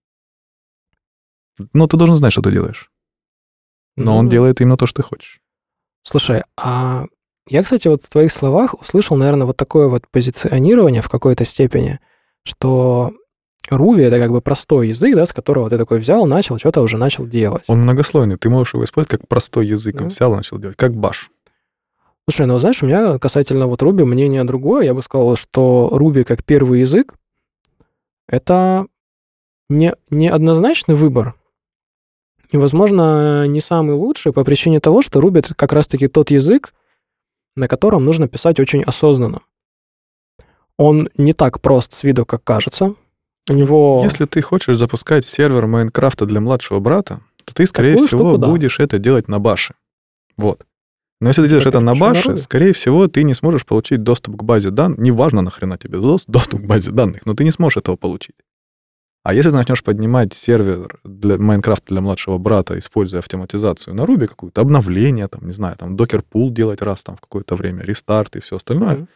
Но 1.74 1.88
ты 1.88 1.98
должен 1.98 2.16
знать, 2.16 2.34
что 2.34 2.42
ты 2.42 2.52
делаешь. 2.52 2.92
Но 3.96 4.06
ну, 4.06 4.18
он 4.18 4.30
делает 4.30 4.60
именно 4.60 4.78
то, 4.78 4.88
что 4.88 5.02
ты 5.02 5.08
хочешь. 5.08 5.40
Слушай, 6.04 6.44
а 6.58 7.06
я, 7.48 7.64
кстати, 7.64 7.88
вот 7.88 8.04
в 8.04 8.10
твоих 8.10 8.32
словах 8.32 8.80
услышал, 8.80 9.18
наверное, 9.18 9.46
вот 9.46 9.58
такое 9.58 9.88
вот 9.88 10.08
позиционирование 10.10 11.02
в 11.02 11.10
какой-то 11.10 11.46
степени, 11.46 12.00
что 12.44 13.14
Ruby— 13.70 14.02
это 14.04 14.20
как 14.20 14.32
бы 14.32 14.42
простой 14.42 14.90
язык, 14.90 15.16
да, 15.16 15.26
с 15.26 15.34
которого 15.34 15.70
ты 15.70 15.78
такой 15.78 16.00
взял, 16.00 16.26
начал, 16.26 16.58
что-то 16.58 16.82
уже 16.82 16.98
начал 16.98 17.26
делать. 17.26 17.64
Он 17.68 17.82
многослойный, 17.82 18.38
ты 18.38 18.50
можешь 18.50 18.74
его 18.74 18.84
использовать 18.84 19.20
как 19.20 19.28
простой 19.28 19.68
язык, 19.68 20.02
mm. 20.02 20.06
взял 20.08 20.34
и 20.34 20.38
начал 20.38 20.60
делать, 20.60 20.76
как 20.78 20.96
баш. 20.96 21.32
Слушай, 22.30 22.46
ну 22.46 22.60
знаешь, 22.60 22.82
у 22.84 22.86
меня 22.86 23.20
касательно 23.20 23.68
вот 23.68 23.82
Ruby 23.82 24.06
мнение 24.06 24.44
другое. 24.44 24.86
Я 24.86 24.94
бы 24.94 25.02
сказал, 25.02 25.36
что 25.36 25.90
Ruby 25.92 26.24
как 26.24 26.44
первый 26.44 26.82
язык— 26.82 27.14
это 28.28 28.88
не, 29.70 29.94
не 30.10 30.30
однозначный 30.30 30.96
выбор, 30.96 31.36
и, 32.54 32.58
возможно, 32.58 33.48
не 33.48 33.62
самый 33.62 33.96
лучший 33.96 34.32
по 34.32 34.44
причине 34.44 34.80
того, 34.80 35.02
что 35.02 35.20
Ruby— 35.20 35.40
это 35.40 35.56
как 35.56 35.74
раз-таки 35.74 36.08
тот 36.08 36.30
язык, 36.30 36.76
на 37.56 37.68
котором 37.68 38.06
нужно 38.06 38.28
писать 38.28 38.60
очень 38.60 38.84
осознанно. 38.84 39.42
Он 40.78 41.10
не 41.18 41.34
так 41.34 41.62
прост 41.62 41.94
с 41.94 42.04
виду, 42.04 42.28
как 42.28 42.44
кажется. 42.44 42.94
У 43.50 43.54
него... 43.54 44.02
Если 44.04 44.26
ты 44.26 44.42
хочешь 44.42 44.78
запускать 44.78 45.26
сервер 45.26 45.68
Майнкрафта 45.68 46.26
для 46.26 46.40
младшего 46.40 46.80
брата, 46.80 47.20
то 47.46 47.54
ты, 47.54 47.66
скорее 47.66 47.94
Такую 47.94 48.08
всего, 48.08 48.22
штуку, 48.22 48.38
да. 48.38 48.48
будешь 48.48 48.80
это 48.80 49.00
делать 49.00 49.28
на 49.28 49.40
баше. 49.40 49.76
Вот. 50.38 50.66
Но 51.20 51.30
если 51.30 51.42
ты 51.44 51.48
делаешь 51.48 51.66
это, 51.66 51.78
это 51.78 51.86
на 51.86 51.96
баше, 51.96 52.32
на 52.32 52.38
скорее 52.38 52.74
всего, 52.74 53.08
ты 53.08 53.24
не 53.24 53.34
сможешь 53.34 53.66
получить 53.66 54.04
доступ 54.04 54.38
к 54.38 54.44
базе 54.44 54.72
данных. 54.72 55.00
Неважно, 55.00 55.42
нахрена 55.42 55.78
тебе 55.78 56.00
доступ 56.00 56.62
к 56.62 56.66
базе 56.66 56.92
данных, 56.92 57.26
но 57.26 57.34
ты 57.34 57.44
не 57.44 57.52
сможешь 57.52 57.78
этого 57.78 57.96
получить. 57.96 58.36
А 59.24 59.34
если 59.34 59.52
ты 59.52 59.56
начнешь 59.56 59.84
поднимать 59.84 60.34
сервер 60.34 61.00
для 61.06 61.38
Майнкрафта 61.38 61.88
для 61.88 62.02
младшего 62.02 62.38
брата, 62.38 62.78
используя 62.78 63.20
автоматизацию 63.22 63.96
на 63.96 64.02
Ruby, 64.02 64.28
какую-то 64.28 64.60
обновление, 64.60 65.30
там, 65.30 65.48
не 65.48 65.54
знаю, 65.54 65.78
там, 65.78 65.96
докер-пул 65.96 66.52
делать 66.52 66.82
раз 66.82 67.04
там 67.04 67.16
в 67.16 67.22
какое-то 67.22 67.56
время, 67.56 67.84
рестарт 67.84 68.36
и 68.36 68.42
все 68.42 68.58
остальное, 68.58 68.96
mm-hmm. 68.96 69.08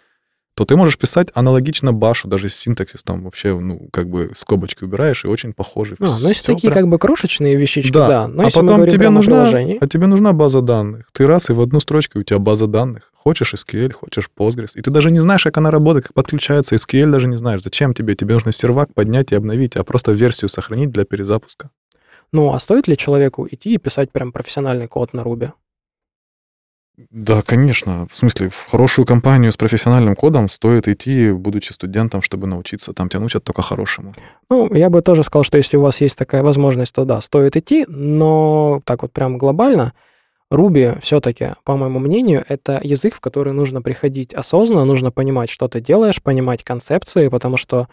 То 0.57 0.65
ты 0.65 0.75
можешь 0.75 0.97
писать 0.97 1.27
аналогично 1.35 1.93
башу, 1.93 2.27
даже 2.27 2.49
синтаксис 2.49 3.03
там 3.03 3.25
вообще, 3.25 3.53
ну, 3.59 3.89
как 3.93 4.09
бы 4.09 4.31
скобочки 4.35 4.83
убираешь, 4.83 5.23
и 5.23 5.27
очень 5.27 5.53
похожий. 5.53 5.97
А, 5.99 6.05
ну, 6.05 6.29
если 6.29 6.51
такие 6.51 6.71
прям... 6.71 6.73
как 6.73 6.89
бы 6.89 6.97
крошечные 6.97 7.55
вещички, 7.55 7.93
да. 7.93 8.07
да. 8.07 8.27
Но 8.27 8.41
а 8.41 8.49
потом 8.49 8.87
тебе 8.87 9.11
нужна, 9.11 9.43
а 9.47 9.87
тебе 9.87 10.07
нужна 10.07 10.33
база 10.33 10.61
данных. 10.61 11.09
Ты 11.11 11.27
раз, 11.27 11.51
и 11.51 11.53
в 11.53 11.61
одну 11.61 11.79
строчку 11.79 12.17
у 12.17 12.23
тебя 12.23 12.39
база 12.39 12.65
данных. 12.65 13.11
Хочешь 13.13 13.53
SQL, 13.53 13.93
хочешь 13.93 14.31
Postgres. 14.35 14.71
И 14.73 14.81
ты 14.81 14.89
даже 14.89 15.11
не 15.11 15.19
знаешь, 15.19 15.43
как 15.43 15.55
она 15.57 15.69
работает, 15.69 16.05
как 16.07 16.15
подключается. 16.15 16.73
SQL 16.73 17.11
даже 17.11 17.27
не 17.27 17.37
знаешь. 17.37 17.61
Зачем 17.61 17.93
тебе? 17.93 18.15
Тебе 18.15 18.33
нужно 18.33 18.51
сервак 18.51 18.95
поднять 18.95 19.31
и 19.33 19.35
обновить, 19.35 19.75
а 19.75 19.83
просто 19.83 20.11
версию 20.11 20.49
сохранить 20.49 20.89
для 20.89 21.05
перезапуска. 21.05 21.69
Ну, 22.31 22.51
а 22.51 22.57
стоит 22.57 22.87
ли 22.87 22.97
человеку 22.97 23.47
идти 23.47 23.75
и 23.75 23.77
писать 23.77 24.11
прям 24.11 24.31
профессиональный 24.31 24.87
код 24.87 25.13
на 25.13 25.21
Ruby? 25.21 25.51
Да, 27.11 27.41
конечно. 27.41 28.07
В 28.09 28.15
смысле, 28.15 28.49
в 28.49 28.69
хорошую 28.69 29.05
компанию 29.05 29.51
с 29.51 29.57
профессиональным 29.57 30.15
кодом 30.15 30.49
стоит 30.49 30.87
идти, 30.87 31.31
будучи 31.31 31.71
студентом, 31.71 32.21
чтобы 32.21 32.47
научиться. 32.47 32.93
Там 32.93 33.07
тебя 33.07 33.19
научат 33.19 33.43
только 33.43 33.61
хорошему. 33.61 34.13
Ну, 34.49 34.73
я 34.73 34.89
бы 34.89 35.01
тоже 35.01 35.23
сказал, 35.23 35.43
что 35.43 35.57
если 35.57 35.77
у 35.77 35.81
вас 35.81 36.01
есть 36.01 36.17
такая 36.17 36.41
возможность, 36.41 36.95
то 36.95 37.05
да, 37.05 37.21
стоит 37.21 37.55
идти, 37.55 37.85
но 37.87 38.81
так 38.85 39.03
вот 39.03 39.13
прям 39.13 39.37
глобально– 39.37 39.93
Руби 40.49 40.93
все-таки, 41.01 41.55
по 41.65 41.75
моему 41.75 41.99
мнению, 41.99 42.45
это 42.47 42.79
язык, 42.81 43.15
в 43.15 43.19
который 43.19 43.51
нужно 43.51 43.81
приходить 43.81 44.33
осознанно, 44.33 44.85
нужно 44.85 45.11
понимать, 45.11 45.49
что 45.49 45.67
ты 45.67 45.81
делаешь, 45.81 46.23
понимать 46.23 46.63
концепции, 46.63 47.27
потому 47.27 47.57
что 47.57 47.89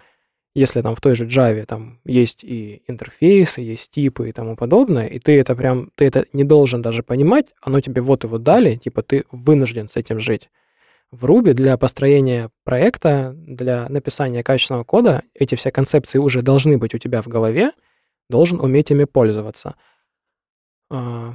если 0.55 0.83
там 0.83 0.95
в 0.95 1.01
той 1.01 1.15
же 1.15 1.27
Java 1.27 1.65
там 1.67 2.01
есть 2.05 2.45
и 2.45 2.83
интерфейсы, 2.87 3.61
есть 3.61 3.91
типы 3.91 4.29
и 4.29 4.33
тому 4.33 4.57
подобное, 4.57 5.07
и 5.07 5.19
ты 5.19 5.39
это 5.39 5.55
прям, 5.55 5.91
ты 5.97 6.07
это 6.07 6.27
не 6.33 6.45
должен 6.45 6.81
даже 6.83 7.03
понимать, 7.03 7.47
оно 7.61 7.81
тебе 7.81 8.03
вот 8.03 8.25
его 8.25 8.39
дали, 8.39 8.77
типа 8.77 9.03
ты 9.03 9.25
вынужден 9.31 9.89
с 9.89 9.97
этим 9.97 10.21
жить. 10.21 10.51
В 11.11 11.27
Ruby 11.27 11.53
для 11.53 11.77
построения 11.77 12.51
проекта, 12.65 13.33
для 13.37 13.89
написания 13.89 14.43
качественного 14.43 14.85
кода 14.85 15.23
эти 15.35 15.55
все 15.55 15.71
концепции 15.71 16.19
уже 16.19 16.43
должны 16.43 16.79
быть 16.79 16.95
у 16.95 16.99
тебя 16.99 17.23
в 17.23 17.29
голове, 17.29 17.73
должен 18.29 18.61
уметь 18.61 18.91
ими 18.91 19.05
пользоваться. 19.05 19.75
А, 20.91 21.35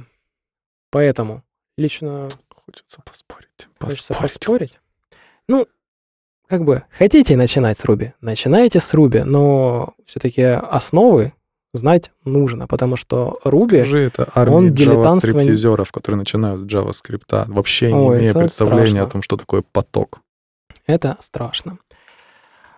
Поэтому 0.90 1.44
лично... 1.76 2.28
Хочется 2.54 3.00
поспорить. 3.02 3.68
Хочется 3.80 4.14
поспорить. 4.14 4.32
поспорить. 4.32 4.80
Ну, 5.48 5.66
как 6.50 6.64
бы, 6.64 6.82
хотите 6.90 7.36
начинать 7.36 7.78
с 7.78 7.84
Руби, 7.84 8.12
начинайте 8.20 8.80
с 8.80 8.92
Руби, 8.92 9.20
но 9.20 9.94
все-таки 10.04 10.42
основы 10.42 11.32
знать 11.72 12.10
нужно, 12.24 12.66
потому 12.66 12.96
что 12.96 13.38
Руби, 13.44 13.78
Скажи, 13.78 14.00
это 14.00 14.28
армия 14.34 14.56
он 14.56 14.72
JavaScript-изеров, 14.72 15.92
которые 15.92 16.18
начинают 16.18 16.62
с 16.62 16.64
JavaScript, 16.74 17.44
вообще 17.46 17.92
не 17.92 17.98
Ой, 18.08 18.18
имея 18.18 18.34
представления 18.34 18.88
страшно. 18.88 19.06
о 19.06 19.10
том, 19.10 19.22
что 19.22 19.36
такое 19.36 19.62
поток. 19.70 20.22
Это 20.86 21.16
страшно. 21.20 21.78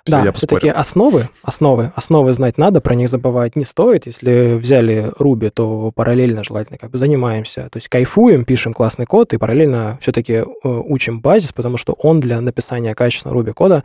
Все, 0.04 0.24
да, 0.24 0.32
все-таки 0.32 0.68
основы, 0.68 1.28
основы, 1.42 1.92
основы 1.94 2.32
знать 2.32 2.58
надо, 2.58 2.80
про 2.80 2.96
них 2.96 3.08
забывать 3.08 3.54
не 3.54 3.64
стоит. 3.64 4.06
Если 4.06 4.54
взяли 4.54 5.12
Ruby, 5.18 5.50
то 5.50 5.92
параллельно 5.94 6.42
желательно 6.42 6.76
как 6.76 6.90
бы 6.90 6.98
занимаемся, 6.98 7.68
то 7.70 7.76
есть 7.76 7.88
кайфуем, 7.88 8.44
пишем 8.44 8.74
классный 8.74 9.06
код 9.06 9.32
и 9.32 9.36
параллельно 9.36 9.98
все-таки 10.00 10.32
э, 10.32 10.44
учим 10.64 11.20
базис, 11.20 11.52
потому 11.52 11.76
что 11.76 11.92
он 11.92 12.18
для 12.18 12.40
написания 12.40 12.96
качественного 12.96 13.40
Ruby 13.40 13.52
кода 13.52 13.84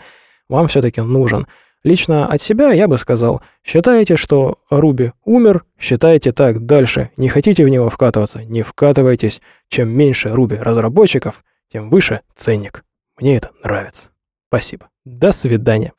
вам 0.49 0.67
все-таки 0.67 1.01
нужен. 1.01 1.45
Лично 1.83 2.27
от 2.27 2.41
себя 2.41 2.71
я 2.71 2.87
бы 2.87 2.97
сказал, 2.97 3.41
считаете, 3.63 4.17
что 4.17 4.57
Ruby 4.71 5.11
умер, 5.23 5.63
считайте 5.79 6.31
так 6.31 6.65
дальше. 6.65 7.11
Не 7.17 7.29
хотите 7.29 7.63
в 7.63 7.69
него 7.69 7.89
вкатываться, 7.89 8.43
не 8.43 8.63
вкатывайтесь. 8.63 9.39
Чем 9.69 9.89
меньше 9.89 10.29
Ruby 10.29 10.59
разработчиков, 10.59 11.43
тем 11.71 11.89
выше 11.89 12.21
ценник. 12.35 12.83
Мне 13.19 13.37
это 13.37 13.51
нравится. 13.63 14.09
Спасибо. 14.49 14.89
До 15.07 15.31
свидания. 15.31 15.93